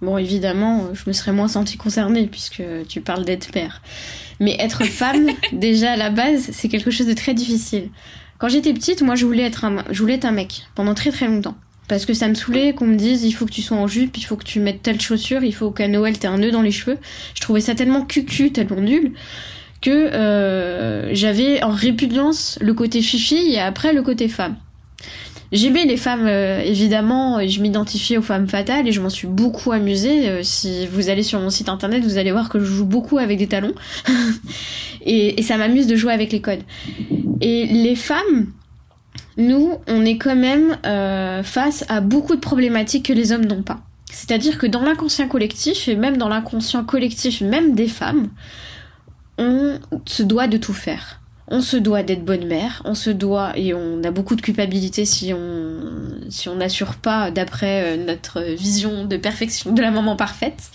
Bon 0.00 0.16
évidemment 0.16 0.88
je 0.94 1.02
me 1.06 1.12
serais 1.12 1.32
moins 1.32 1.48
sentie 1.48 1.76
concernée 1.76 2.26
puisque 2.26 2.62
tu 2.88 3.02
parles 3.02 3.24
d'être 3.24 3.50
père. 3.52 3.82
Mais 4.40 4.56
être 4.58 4.84
femme 4.84 5.28
déjà 5.52 5.92
à 5.92 5.96
la 5.96 6.08
base 6.08 6.48
c'est 6.52 6.68
quelque 6.68 6.90
chose 6.90 7.06
de 7.06 7.12
très 7.12 7.34
difficile. 7.34 7.90
Quand 8.38 8.48
j'étais 8.48 8.72
petite 8.72 9.02
moi 9.02 9.14
je 9.14 9.26
voulais 9.26 9.42
être 9.42 9.66
un, 9.66 9.84
je 9.90 10.00
voulais 10.00 10.14
être 10.14 10.24
un 10.24 10.32
mec 10.32 10.62
pendant 10.74 10.94
très 10.94 11.10
très 11.10 11.28
longtemps. 11.28 11.56
Parce 11.86 12.06
que 12.06 12.14
ça 12.14 12.28
me 12.28 12.34
saoulait 12.34 12.72
qu'on 12.72 12.86
me 12.86 12.96
dise 12.96 13.24
il 13.24 13.32
faut 13.32 13.44
que 13.44 13.52
tu 13.52 13.60
sois 13.60 13.76
en 13.76 13.86
jupe, 13.86 14.16
il 14.16 14.22
faut 14.22 14.36
que 14.36 14.44
tu 14.44 14.58
mettes 14.58 14.82
telle 14.82 15.02
chaussure, 15.02 15.44
il 15.44 15.54
faut 15.54 15.70
qu'à 15.70 15.86
Noël 15.86 16.18
t'aies 16.18 16.28
un 16.28 16.38
nœud 16.38 16.50
dans 16.50 16.62
les 16.62 16.70
cheveux. 16.70 16.96
Je 17.34 17.42
trouvais 17.42 17.60
ça 17.60 17.74
tellement 17.74 18.06
cucu, 18.06 18.52
tellement 18.52 18.80
nul 18.80 19.12
que 19.82 19.90
euh, 19.90 21.14
j'avais 21.14 21.62
en 21.62 21.68
répugnance 21.68 22.58
le 22.62 22.72
côté 22.72 23.02
fifi 23.02 23.52
et 23.52 23.60
après 23.60 23.92
le 23.92 24.00
côté 24.00 24.28
femme. 24.28 24.56
J'aimais 25.52 25.84
les 25.84 25.96
femmes, 25.96 26.26
euh, 26.26 26.60
évidemment, 26.60 27.38
et 27.38 27.48
je 27.48 27.62
m'identifiais 27.62 28.18
aux 28.18 28.22
femmes 28.22 28.48
fatales 28.48 28.88
et 28.88 28.92
je 28.92 29.00
m'en 29.00 29.08
suis 29.08 29.28
beaucoup 29.28 29.70
amusée. 29.70 30.28
Euh, 30.28 30.40
si 30.42 30.86
vous 30.88 31.10
allez 31.10 31.22
sur 31.22 31.38
mon 31.38 31.50
site 31.50 31.68
internet, 31.68 32.02
vous 32.02 32.18
allez 32.18 32.32
voir 32.32 32.48
que 32.48 32.58
je 32.58 32.64
joue 32.64 32.86
beaucoup 32.86 33.18
avec 33.18 33.38
des 33.38 33.46
talons. 33.46 33.74
et, 35.02 35.38
et, 35.38 35.42
ça 35.42 35.56
m'amuse 35.56 35.86
de 35.86 35.94
jouer 35.94 36.12
avec 36.12 36.32
les 36.32 36.40
codes. 36.40 36.62
Et 37.40 37.66
les 37.66 37.94
femmes, 37.94 38.48
nous, 39.36 39.78
on 39.86 40.04
est 40.04 40.18
quand 40.18 40.34
même 40.34 40.76
euh, 40.86 41.44
face 41.44 41.84
à 41.88 42.00
beaucoup 42.00 42.34
de 42.34 42.40
problématiques 42.40 43.06
que 43.06 43.12
les 43.12 43.30
hommes 43.30 43.44
n'ont 43.44 43.62
pas. 43.62 43.80
C'est-à-dire 44.10 44.58
que 44.58 44.66
dans 44.66 44.82
l'inconscient 44.82 45.28
collectif, 45.28 45.88
et 45.88 45.96
même 45.96 46.16
dans 46.16 46.28
l'inconscient 46.28 46.84
collectif, 46.84 47.42
même 47.42 47.74
des 47.74 47.88
femmes, 47.88 48.28
on 49.38 49.78
se 50.06 50.22
doit 50.22 50.46
de 50.46 50.56
tout 50.56 50.72
faire 50.72 51.20
on 51.48 51.60
se 51.60 51.76
doit 51.76 52.02
d'être 52.02 52.24
bonne 52.24 52.46
mère, 52.46 52.82
on 52.84 52.94
se 52.94 53.10
doit 53.10 53.52
et 53.56 53.74
on 53.74 54.02
a 54.02 54.10
beaucoup 54.10 54.34
de 54.34 54.40
culpabilité 54.40 55.04
si 55.04 55.32
on 55.34 55.76
si 56.30 56.48
on 56.48 56.56
n'assure 56.56 56.94
pas 56.94 57.30
d'après 57.30 57.84
euh, 57.84 58.04
notre 58.04 58.40
vision 58.40 59.04
de 59.04 59.16
perfection 59.16 59.72
de 59.72 59.82
la 59.82 59.90
maman 59.90 60.16
parfaite. 60.16 60.70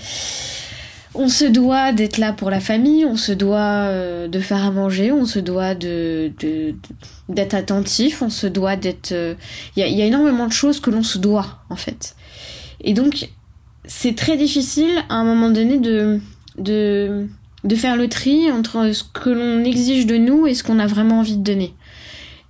On 1.16 1.28
se 1.28 1.44
doit 1.46 1.92
d'être 1.92 2.20
là 2.20 2.34
pour 2.34 2.52
la 2.52 2.60
famille, 2.60 3.04
on 3.04 3.16
se 3.16 3.32
doit 3.32 3.88
euh, 3.88 4.28
de 4.28 4.40
faire 4.40 4.64
à 4.64 4.70
manger, 4.70 5.12
on 5.12 5.26
se 5.26 5.40
doit 5.40 5.74
de 5.74 6.32
d'être 7.30 7.56
attentif, 7.56 8.22
on 8.22 8.30
se 8.30 8.46
doit 8.46 8.76
d'être. 8.76 9.12
Il 9.76 9.80
y, 9.80 9.84
a, 9.84 9.88
y, 9.88 10.04
a, 10.04 10.06
énormément 10.06 10.46
de 10.46 10.54
choses 10.54 10.80
que 10.80 10.92
l'on 10.92 11.04
se 11.04 11.18
doit 11.18 11.64
en 11.72 11.76
fait. 11.76 12.16
Et 12.82 12.94
donc 12.94 13.30
c'est 13.86 14.16
très 14.16 14.38
difficile 14.38 14.92
à 15.10 15.16
un 15.16 15.24
moment 15.24 15.50
donné 15.50 15.80
de 15.80 16.20
de 16.60 17.28
de 17.64 17.76
faire 17.76 17.96
le 17.96 18.08
tri 18.08 18.52
entre 18.52 18.92
ce 18.92 19.04
que 19.04 19.30
l'on 19.30 19.64
exige 19.64 20.06
de 20.06 20.18
nous 20.18 20.48
et 20.48 20.54
ce 20.54 20.64
qu'on 20.64 20.80
a 20.80 20.88
vraiment 20.88 21.20
envie 21.20 21.38
de 21.38 21.44
donner. 21.44 21.74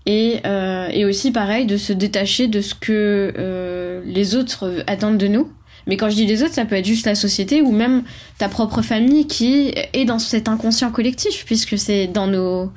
Et, 0.06 0.38
euh, 0.46 0.88
et 0.92 1.06
aussi 1.06 1.32
pareil 1.32 1.66
de 1.66 1.78
se 1.78 1.94
détacher 1.94 2.48
de 2.48 2.62
ce 2.62 2.74
que 2.74 3.34
euh, 3.38 4.02
les 4.06 4.36
autres 4.36 4.84
attendent 4.88 5.18
de 5.18 5.28
nous. 5.28 5.50
Mais 5.88 5.98
quand 5.98 6.10
je 6.10 6.16
dis 6.16 6.26
les 6.26 6.44
autres, 6.44 6.54
ça 6.54 6.66
peut 6.66 6.76
être 6.76 6.86
juste 6.86 7.06
la 7.06 7.16
société 7.16 7.62
ou 7.62 7.72
même 7.72 8.04
ta 8.38 8.48
propre 8.48 8.82
famille 8.82 9.28
qui 9.28 9.74
est 9.94 10.06
dans 10.06 10.20
cet 10.20 10.48
inconscient 10.48 10.92
collectif, 10.92 11.46
puisque 11.46 11.78
c'est 11.78 12.08
dans 12.08 12.28
nos 12.28 12.72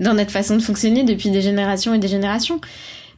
dans 0.00 0.14
notre 0.14 0.30
façon 0.30 0.56
de 0.56 0.62
fonctionner 0.62 1.04
depuis 1.04 1.30
des 1.30 1.42
générations 1.42 1.94
et 1.94 1.98
des 1.98 2.08
générations. 2.08 2.60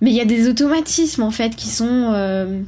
Mais 0.00 0.10
il 0.10 0.16
y 0.16 0.20
a 0.20 0.24
des 0.24 0.48
automatismes 0.48 1.22
en 1.22 1.30
fait 1.30 1.56
qui 1.56 1.68
sont 1.68 2.12
euh, 2.12 2.60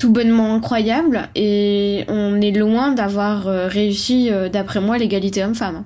tout 0.00 0.10
bonnement 0.10 0.54
incroyable 0.54 1.28
et 1.36 2.04
on 2.08 2.40
est 2.40 2.52
loin 2.52 2.92
d'avoir 2.92 3.46
euh, 3.46 3.68
réussi, 3.68 4.32
euh, 4.32 4.48
d'après 4.48 4.80
moi, 4.80 4.96
l'égalité 4.98 5.44
homme-femme. 5.44 5.84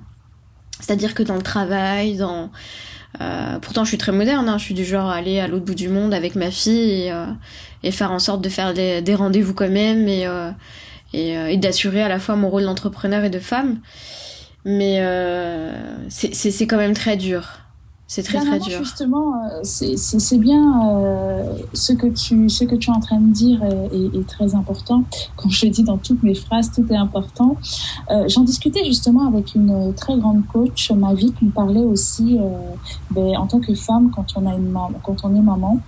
C'est-à-dire 0.79 1.13
que 1.13 1.21
dans 1.21 1.35
le 1.35 1.43
travail, 1.43 2.15
dans... 2.15 2.49
Euh, 3.21 3.59
pourtant 3.59 3.83
je 3.83 3.89
suis 3.89 3.97
très 3.97 4.11
moderne, 4.11 4.49
hein, 4.49 4.57
je 4.57 4.63
suis 4.63 4.73
du 4.73 4.83
genre 4.83 5.09
à 5.09 5.15
aller 5.15 5.39
à 5.39 5.47
l'autre 5.47 5.65
bout 5.65 5.75
du 5.75 5.87
monde 5.87 6.13
avec 6.13 6.35
ma 6.35 6.51
fille 6.51 7.03
et, 7.03 7.11
euh, 7.11 7.25
et 7.83 7.91
faire 7.91 8.11
en 8.11 8.19
sorte 8.19 8.41
de 8.41 8.49
faire 8.49 8.73
des, 8.73 9.15
rendez-vous 9.15 9.53
quand 9.53 9.69
même 9.69 10.07
et 10.07 11.57
d'assurer 11.57 12.01
à 12.01 12.09
la 12.09 12.19
fois 12.19 12.35
mon 12.35 12.49
rôle 12.49 12.63
d'entrepreneur 12.63 13.23
et 13.23 13.29
de 13.29 13.39
femme. 13.39 13.79
Mais 14.65 15.01
c'est 16.09 16.67
quand 16.67 16.77
même 16.77 16.93
très 16.93 17.15
dur. 17.15 17.64
C'est 18.07 18.21
très 18.21 18.39
très 18.39 18.59
dur. 18.59 18.77
Justement, 18.83 19.33
euh, 19.33 19.59
c'est 19.63 20.37
bien 20.37 20.89
euh, 20.89 21.57
ce 21.73 21.91
que 21.91 22.05
tu 22.05 22.49
ce 22.49 22.63
que 22.63 22.75
tu 22.75 22.91
es 22.91 22.93
en 22.93 22.99
train 22.99 23.19
de 23.19 23.33
dire 23.33 23.63
est, 23.63 23.95
est, 23.95 24.19
est, 24.19 24.27
très 24.27 24.53
important. 24.53 25.03
Comme 25.35 25.49
je 25.49 25.65
le 25.65 25.71
dis 25.71 25.83
dans 25.83 25.97
toutes 25.97 26.21
mes 26.21 26.35
phrases, 26.35 26.71
tout 26.71 26.85
est 26.91 26.95
important. 26.95 27.57
Euh, 28.11 28.25
J'en 28.27 28.43
discutais 28.43 28.85
justement 28.85 29.27
avec 29.27 29.55
une 29.55 29.93
très 29.95 30.17
grande 30.17 30.45
coach, 30.45 30.91
ma 30.91 31.15
vie, 31.15 31.33
qui 31.33 31.45
me 31.45 31.51
parlait 31.51 31.83
aussi 31.83 32.37
euh, 32.39 32.47
ben, 33.09 33.37
en 33.37 33.47
tant 33.47 33.59
que 33.59 33.73
femme 33.73 34.11
quand 34.15 34.25
on 34.35 34.45
a 34.45 34.53
une 34.53 34.71
quand 35.03 35.25
on 35.25 35.35
est 35.35 35.41
maman. 35.41 35.79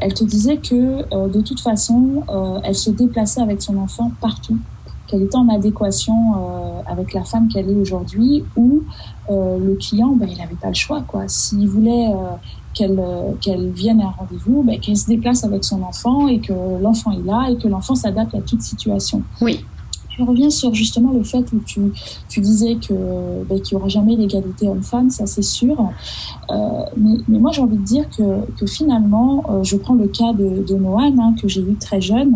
Elle 0.00 0.14
te 0.14 0.24
disait 0.24 0.56
que 0.56 1.28
de 1.28 1.40
toute 1.42 1.60
façon, 1.60 2.22
elle 2.64 2.74
se 2.74 2.88
déplaçait 2.88 3.42
avec 3.42 3.60
son 3.60 3.76
enfant 3.76 4.10
partout 4.20 4.58
qu'elle 5.08 5.22
était 5.22 5.36
en 5.36 5.48
adéquation 5.48 6.34
euh, 6.34 6.82
avec 6.86 7.14
la 7.14 7.24
femme 7.24 7.48
qu'elle 7.48 7.68
est 7.68 7.74
aujourd'hui, 7.74 8.44
ou 8.56 8.82
euh, 9.30 9.58
le 9.58 9.74
client, 9.74 10.14
ben, 10.14 10.28
il 10.30 10.38
n'avait 10.38 10.54
pas 10.54 10.68
le 10.68 10.74
choix. 10.74 11.02
quoi. 11.02 11.24
S'il 11.26 11.66
voulait 11.66 12.08
euh, 12.08 12.36
qu'elle 12.74 13.02
qu'elle 13.40 13.70
vienne 13.70 14.00
à 14.00 14.04
un 14.04 14.10
rendez-vous, 14.10 14.62
ben, 14.62 14.78
qu'elle 14.78 14.96
se 14.96 15.06
déplace 15.06 15.44
avec 15.44 15.64
son 15.64 15.82
enfant 15.82 16.28
et 16.28 16.38
que 16.38 16.52
l'enfant 16.80 17.10
est 17.12 17.24
là 17.24 17.48
et 17.50 17.56
que 17.56 17.66
l'enfant 17.66 17.94
s'adapte 17.94 18.34
à 18.34 18.40
toute 18.40 18.62
situation. 18.62 19.22
Oui. 19.40 19.64
Je 20.18 20.24
reviens 20.24 20.50
sur 20.50 20.74
justement 20.74 21.12
le 21.12 21.22
fait 21.22 21.44
où 21.52 21.60
tu, 21.64 21.80
tu 22.28 22.40
disais 22.40 22.74
que 22.74 23.44
ben, 23.48 23.60
qu'il 23.60 23.76
n'y 23.76 23.80
aura 23.80 23.88
jamais 23.88 24.16
l'égalité 24.16 24.66
homme-femme, 24.66 25.10
ça 25.10 25.26
c'est 25.26 25.42
sûr. 25.42 25.76
Euh, 26.50 26.54
mais, 26.96 27.38
moi 27.38 27.52
j'ai 27.52 27.62
envie 27.62 27.76
de 27.76 27.84
dire 27.84 28.08
que, 28.10 28.44
que 28.58 28.66
finalement, 28.66 29.44
euh, 29.48 29.62
je 29.62 29.76
prends 29.76 29.94
le 29.94 30.08
cas 30.08 30.32
de, 30.32 30.64
de 30.66 30.74
hein, 30.74 31.34
que 31.40 31.46
j'ai 31.46 31.60
eu 31.60 31.76
très 31.76 32.00
jeune. 32.00 32.34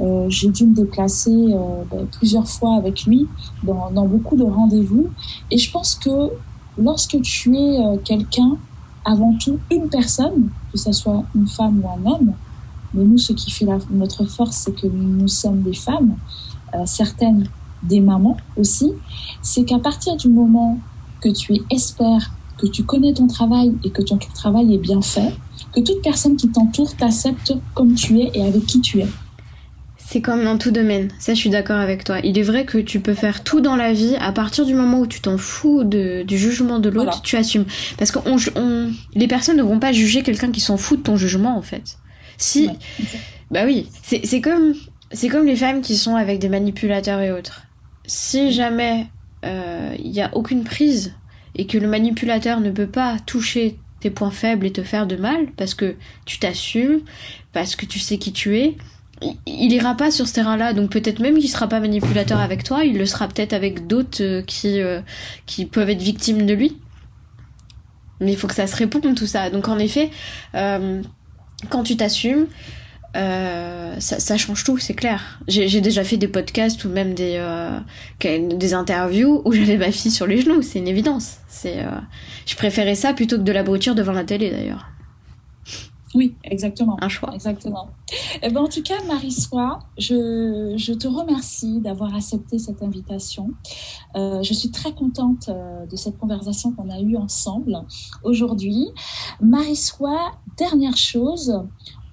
Euh, 0.00 0.26
j'ai 0.28 0.50
dû 0.50 0.66
me 0.66 0.74
déplacer 0.74 1.54
ben, 1.90 2.06
plusieurs 2.18 2.46
fois 2.46 2.76
avec 2.76 3.04
lui 3.04 3.26
dans, 3.62 3.90
dans 3.90 4.06
beaucoup 4.06 4.36
de 4.36 4.44
rendez-vous. 4.44 5.06
Et 5.50 5.56
je 5.56 5.70
pense 5.70 5.94
que 5.94 6.10
lorsque 6.76 7.18
tu 7.22 7.56
es 7.56 7.78
quelqu'un, 8.04 8.58
avant 9.06 9.32
tout 9.42 9.58
une 9.70 9.88
personne, 9.88 10.50
que 10.70 10.78
ce 10.78 10.92
soit 10.92 11.24
une 11.34 11.46
femme 11.46 11.80
ou 11.82 11.88
un 11.88 12.10
homme, 12.10 12.32
mais 12.92 13.04
nous, 13.04 13.18
ce 13.18 13.32
qui 13.32 13.50
fait 13.50 13.66
notre 13.90 14.24
force, 14.24 14.56
c'est 14.56 14.74
que 14.74 14.86
nous 14.86 15.28
sommes 15.28 15.62
des 15.62 15.74
femmes, 15.74 16.16
certaines 16.84 17.48
des 17.82 18.00
mamans 18.00 18.36
aussi, 18.56 18.92
c'est 19.42 19.64
qu'à 19.64 19.78
partir 19.78 20.16
du 20.16 20.28
moment 20.28 20.78
que 21.20 21.28
tu 21.28 21.54
es 21.54 21.62
espère, 21.70 22.30
que 22.58 22.66
tu 22.66 22.84
connais 22.84 23.12
ton 23.12 23.26
travail 23.26 23.74
et 23.84 23.90
que 23.90 24.02
ton 24.02 24.18
travail 24.18 24.74
est 24.74 24.78
bien 24.78 25.02
fait, 25.02 25.32
que 25.74 25.80
toute 25.80 26.02
personne 26.02 26.36
qui 26.36 26.48
t'entoure 26.48 26.94
t'accepte 26.96 27.54
comme 27.74 27.94
tu 27.94 28.20
es 28.20 28.30
et 28.34 28.42
avec 28.42 28.66
qui 28.66 28.80
tu 28.80 29.00
es. 29.00 29.06
C'est 29.98 30.20
comme 30.20 30.44
dans 30.44 30.56
tout 30.56 30.70
domaine, 30.70 31.10
ça 31.18 31.34
je 31.34 31.38
suis 31.38 31.50
d'accord 31.50 31.78
avec 31.78 32.04
toi. 32.04 32.20
Il 32.22 32.38
est 32.38 32.42
vrai 32.42 32.64
que 32.64 32.78
tu 32.78 33.00
peux 33.00 33.14
faire 33.14 33.42
tout 33.42 33.60
dans 33.60 33.74
la 33.74 33.92
vie, 33.92 34.14
à 34.20 34.30
partir 34.30 34.64
du 34.64 34.72
moment 34.72 35.00
où 35.00 35.06
tu 35.06 35.20
t'en 35.20 35.36
fous 35.36 35.82
de, 35.82 36.22
du 36.22 36.38
jugement 36.38 36.78
de 36.78 36.88
l'autre, 36.88 37.06
voilà. 37.06 37.20
tu 37.24 37.36
assumes. 37.36 37.64
Parce 37.98 38.12
que 38.12 38.20
on, 38.24 38.36
on, 38.54 38.92
les 39.14 39.26
personnes 39.26 39.56
ne 39.56 39.64
vont 39.64 39.80
pas 39.80 39.92
juger 39.92 40.22
quelqu'un 40.22 40.52
qui 40.52 40.60
s'en 40.60 40.76
fout 40.76 40.98
de 40.98 41.02
ton 41.02 41.16
jugement 41.16 41.58
en 41.58 41.62
fait. 41.62 41.98
Si, 42.38 42.68
ouais. 42.68 42.74
Bah 43.50 43.60
oui, 43.64 43.88
c'est 44.02 44.40
comme, 44.40 44.74
comme 45.30 45.46
les 45.46 45.56
femmes 45.56 45.82
qui 45.82 45.96
sont 45.96 46.16
avec 46.16 46.38
des 46.38 46.48
manipulateurs 46.48 47.20
et 47.20 47.32
autres. 47.32 47.62
Si 48.06 48.52
jamais 48.52 49.06
il 49.42 49.48
euh, 49.48 49.96
n'y 50.04 50.22
a 50.22 50.34
aucune 50.36 50.64
prise 50.64 51.14
et 51.54 51.66
que 51.66 51.78
le 51.78 51.88
manipulateur 51.88 52.60
ne 52.60 52.70
peut 52.70 52.86
pas 52.86 53.16
toucher 53.26 53.78
tes 54.00 54.10
points 54.10 54.30
faibles 54.30 54.66
et 54.66 54.72
te 54.72 54.82
faire 54.82 55.06
de 55.06 55.16
mal 55.16 55.46
parce 55.56 55.74
que 55.74 55.96
tu 56.24 56.38
t'assumes, 56.38 57.00
parce 57.52 57.76
que 57.76 57.86
tu 57.86 57.98
sais 57.98 58.18
qui 58.18 58.32
tu 58.32 58.58
es, 58.58 58.76
il 59.46 59.72
ira 59.72 59.94
pas 59.94 60.10
sur 60.10 60.28
ce 60.28 60.34
terrain-là, 60.34 60.72
donc 60.74 60.90
peut-être 60.90 61.20
même 61.20 61.38
qu'il 61.38 61.48
sera 61.48 61.68
pas 61.68 61.80
manipulateur 61.80 62.38
avec 62.38 62.64
toi, 62.64 62.84
il 62.84 62.98
le 62.98 63.06
sera 63.06 63.28
peut-être 63.28 63.54
avec 63.54 63.86
d'autres 63.86 64.22
euh, 64.22 64.42
qui 64.42 64.80
euh, 64.80 65.00
qui 65.46 65.64
peuvent 65.64 65.88
être 65.88 66.02
victimes 66.02 66.44
de 66.44 66.52
lui. 66.52 66.76
Mais 68.20 68.32
il 68.32 68.36
faut 68.36 68.46
que 68.46 68.54
ça 68.54 68.66
se 68.66 68.76
réponde 68.76 69.14
tout 69.14 69.26
ça. 69.26 69.50
Donc 69.50 69.68
en 69.68 69.78
effet, 69.78 70.10
euh, 70.54 71.02
quand 71.70 71.82
tu 71.82 71.96
t'assumes, 71.96 72.46
ça, 73.98 74.20
ça, 74.20 74.36
change 74.36 74.64
tout, 74.64 74.78
c'est 74.78 74.94
clair. 74.94 75.40
J'ai 75.48 75.80
déjà 75.80 76.04
fait 76.04 76.16
des 76.16 76.28
podcasts 76.28 76.84
ou 76.84 76.88
même 76.88 77.14
des 77.14 77.40
des 78.20 78.74
interviews 78.74 79.42
où 79.44 79.52
j'avais 79.52 79.78
ma 79.78 79.90
fille 79.90 80.10
sur 80.10 80.26
les 80.26 80.40
genoux, 80.40 80.62
c'est 80.62 80.78
une 80.78 80.88
évidence. 80.88 81.38
C'est 81.48 81.84
je 82.46 82.56
préférais 82.56 82.94
ça 82.94 83.12
plutôt 83.12 83.36
que 83.36 83.42
de 83.42 83.52
la 83.52 83.62
brûlure 83.62 83.94
devant 83.94 84.12
la 84.12 84.24
télé 84.24 84.50
d'ailleurs. 84.50 84.86
Oui, 86.16 86.34
exactement. 86.44 86.96
Un 87.02 87.10
choix. 87.10 87.30
Exactement. 87.34 87.88
Eh 88.42 88.48
ben, 88.48 88.62
en 88.62 88.68
tout 88.68 88.82
cas, 88.82 88.94
Marie-Soie, 89.06 89.80
je, 89.98 90.74
je, 90.76 90.92
te 90.94 91.06
remercie 91.06 91.80
d'avoir 91.80 92.14
accepté 92.14 92.58
cette 92.58 92.82
invitation. 92.82 93.50
Euh, 94.14 94.42
je 94.42 94.54
suis 94.54 94.70
très 94.70 94.92
contente 94.92 95.50
euh, 95.50 95.84
de 95.84 95.96
cette 95.96 96.16
conversation 96.16 96.72
qu'on 96.72 96.88
a 96.88 97.00
eue 97.00 97.18
ensemble 97.18 97.78
aujourd'hui. 98.24 98.88
Marie-Soie, 99.42 100.32
dernière 100.56 100.96
chose, 100.96 101.62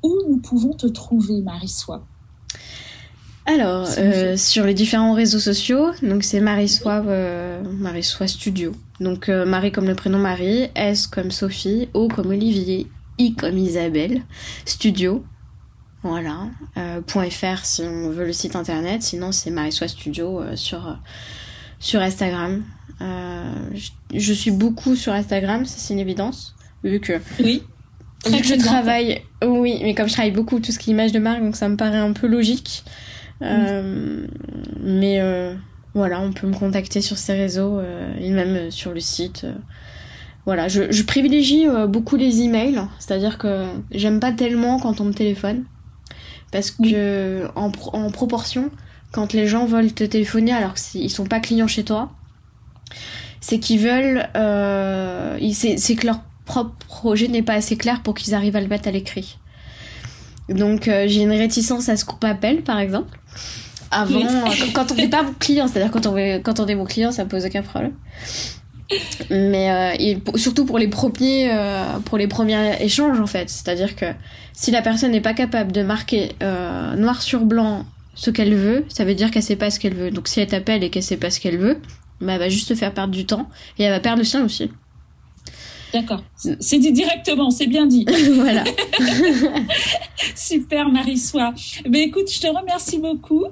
où 0.04 0.16
nous 0.30 0.38
pouvons 0.38 0.74
te 0.74 0.88
trouver, 0.88 1.42
Marie-Soie 1.42 2.06
alors, 3.46 3.90
euh, 3.98 4.38
sur 4.38 4.64
les 4.66 4.74
différents 4.74 5.12
réseaux 5.12 5.38
sociaux, 5.38 5.92
donc 6.02 6.24
c'est 6.24 6.40
Marie-Soie 6.40 7.02
Marie 7.62 8.02
Studio. 8.02 8.72
Donc 9.02 9.28
Marie 9.28 9.74
comme 9.74 9.86
le 9.86 9.96
prénom 9.96 10.18
Marie, 10.18 10.70
S 10.76 11.08
comme 11.08 11.30
Sophie, 11.30 11.90
O 11.94 12.08
comme 12.08 12.28
Olivier, 12.28 12.88
I 13.18 13.36
comme 13.36 13.58
Isabelle, 13.58 14.22
studio, 14.64 15.26
voilà, 16.04 16.50
euh, 16.76 17.02
.fr 17.08 17.66
si 17.66 17.82
on 17.82 18.10
veut 18.10 18.26
le 18.26 18.34
site 18.34 18.58
internet, 18.58 19.02
sinon 19.02 19.32
c'est 19.32 19.50
Marissois 19.50 19.88
Studio 19.88 20.42
euh, 20.42 20.56
sur, 20.58 20.86
euh, 20.86 20.94
sur 21.80 22.02
Instagram. 22.02 22.64
Je, 23.00 23.90
je, 24.14 24.34
suis 24.34 24.52
beaucoup 24.52 24.96
sur 24.96 25.14
Instagram, 25.14 25.66
c'est 25.66 25.94
une 25.94 26.00
évidence, 26.00 26.56
vu 26.84 27.00
que... 27.00 27.20
Oui. 27.40 27.64
Que 28.24 28.44
je 28.44 28.56
travaille, 28.56 29.22
oui, 29.46 29.80
mais 29.84 29.94
comme 29.94 30.08
je 30.08 30.14
travaille 30.14 30.32
beaucoup 30.32 30.60
tout 30.60 30.72
ce 30.72 30.80
qui 30.80 30.92
est 30.92 30.94
image 30.94 31.12
de 31.12 31.20
marque, 31.20 31.42
donc 31.42 31.56
ça 31.56 31.68
me 31.68 31.76
paraît 31.76 31.98
un 31.98 32.14
peu 32.14 32.28
logique. 32.28 32.84
Mais 33.42 35.20
voilà, 35.94 36.22
on 36.22 36.32
peut 36.32 36.48
me 36.48 36.56
contacter 36.56 37.02
sur 37.02 37.18
ces 37.18 37.34
réseaux 37.34 37.82
et 38.20 38.30
même 38.30 38.72
sur 38.72 38.94
le 38.94 39.00
site 39.00 39.46
voilà, 40.46 40.68
je, 40.68 40.92
je 40.92 41.04
privilégie 41.04 41.68
euh, 41.68 41.88
beaucoup 41.88 42.18
les 42.18 42.42
emails, 42.42 42.82
c'est-à-dire 43.00 43.38
que 43.38 43.66
j'aime 43.92 44.20
pas 44.20 44.32
tellement 44.32 44.80
quand 44.80 45.00
on 45.00 45.06
me 45.06 45.14
téléphone, 45.14 45.64
parce 46.52 46.72
que 46.72 47.48
en, 47.56 47.72
en, 47.94 48.12
proportion, 48.12 48.70
quand 49.12 49.32
les 49.34 49.48
gens 49.48 49.66
veulent 49.66 49.94
te 49.94 50.04
téléphoner 50.04 50.52
alors 50.52 50.74
qu'ils 50.74 51.10
sont 51.10 51.26
pas 51.26 51.40
clients 51.40 51.68
chez 51.68 51.86
toi, 51.86 52.12
c'est 53.40 53.60
qu'ils 53.60 53.80
veulent, 53.80 54.28
euh, 54.36 55.38
c'est 55.54 55.96
que 55.96 56.08
leur 56.08 56.20
propre 56.46 56.74
projet 56.88 57.28
n'est 57.28 57.44
pas 57.44 57.54
assez 57.54 57.78
clair 57.78 58.02
pour 58.02 58.14
qu'ils 58.14 58.34
arrivent 58.34 58.56
à 58.56 58.62
le 58.62 58.68
mettre 58.68 58.88
à 58.88 58.92
l'écrit. 58.92 59.38
Donc 60.50 60.88
euh, 60.88 61.06
j'ai 61.08 61.22
une 61.22 61.32
réticence 61.32 61.90
à 61.90 61.98
ce 61.98 62.06
qu'on 62.06 62.18
m'appelle, 62.22 62.62
par 62.64 62.80
exemple. 62.80 63.18
Avant, 63.92 64.22
quand 64.74 64.92
on 64.92 64.96
n'est 64.96 65.08
pas 65.08 65.22
mon 65.22 65.34
client, 65.34 65.68
c'est-à-dire 65.68 65.92
quand 65.92 66.08
on, 66.08 66.16
quand 66.42 66.60
on 66.60 66.66
est 66.66 66.76
mon 66.76 66.86
client, 66.86 67.12
ça 67.12 67.26
pose 67.26 67.46
aucun 67.46 67.62
problème. 67.62 67.94
Mais 69.30 69.98
euh, 69.98 70.36
surtout 70.36 70.66
pour 70.66 70.78
les 70.78 70.88
premiers, 70.88 71.52
euh, 71.52 72.00
pour 72.06 72.18
les 72.18 72.28
premiers 72.28 72.82
échanges 72.82 73.20
en 73.20 73.28
fait, 73.28 73.50
c'est-à-dire 73.50 73.96
que 73.96 74.06
si 74.54 74.72
la 74.72 74.82
personne 74.82 75.12
n'est 75.12 75.22
pas 75.22 75.34
capable 75.34 75.72
de 75.72 75.82
marquer 75.84 76.34
euh, 76.44 76.96
noir 76.96 77.22
sur 77.22 77.42
blanc 77.46 77.86
ce 78.16 78.30
qu'elle 78.30 78.54
veut, 78.54 78.86
ça 78.90 79.06
veut 79.06 79.16
dire 79.16 79.32
qu'elle 79.32 79.44
sait 79.44 79.56
pas 79.56 79.72
ce 79.72 79.80
qu'elle 79.80 79.96
veut. 79.96 80.12
Donc 80.12 80.28
si 80.28 80.40
elle 80.40 80.48
t'appelle 80.48 80.84
et 80.84 80.90
qu'elle 80.90 81.04
sait 81.04 81.18
pas 81.18 81.30
ce 81.30 81.40
qu'elle 81.40 81.58
veut, 81.58 81.80
bah, 82.22 82.34
elle 82.34 82.40
va 82.40 82.50
juste 82.50 82.70
te 82.70 82.76
faire 82.76 82.94
perdre 82.94 83.14
du 83.14 83.26
temps 83.26 83.50
et 83.80 83.84
elle 83.84 83.92
va 83.92 84.00
perdre 84.00 84.20
le 84.20 84.26
sien 84.26 84.44
aussi. 84.44 84.72
D'accord. 85.94 86.24
C'est 86.36 86.80
dit 86.80 86.92
directement, 86.92 87.52
c'est 87.52 87.68
bien 87.68 87.86
dit. 87.86 88.06
voilà. 88.34 88.64
Super, 90.36 90.90
Marie-Soie. 90.90 91.54
Ben, 91.88 92.02
écoute, 92.02 92.32
je 92.32 92.42
te 92.42 92.48
remercie 92.48 92.98
beaucoup. 92.98 93.46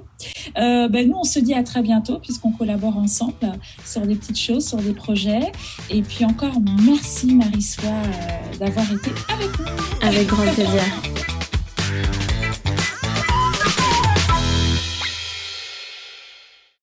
Euh, 0.58 0.88
ben, 0.88 1.08
nous, 1.08 1.18
on 1.20 1.24
se 1.24 1.38
dit 1.38 1.54
à 1.54 1.62
très 1.62 1.82
bientôt 1.82 2.18
puisqu'on 2.18 2.50
collabore 2.50 2.96
ensemble 2.96 3.52
sur 3.86 4.00
des 4.00 4.16
petites 4.16 4.38
choses, 4.38 4.66
sur 4.66 4.78
des 4.78 4.92
projets. 4.92 5.52
Et 5.88 6.02
puis 6.02 6.24
encore, 6.24 6.54
merci, 6.84 7.32
Marie-Soie, 7.34 7.84
euh, 7.84 8.58
d'avoir 8.58 8.92
été 8.92 9.10
avec 9.28 9.58
nous. 9.60 10.08
Avec 10.08 10.26
grand 10.26 10.42
plaisir. 10.52 11.41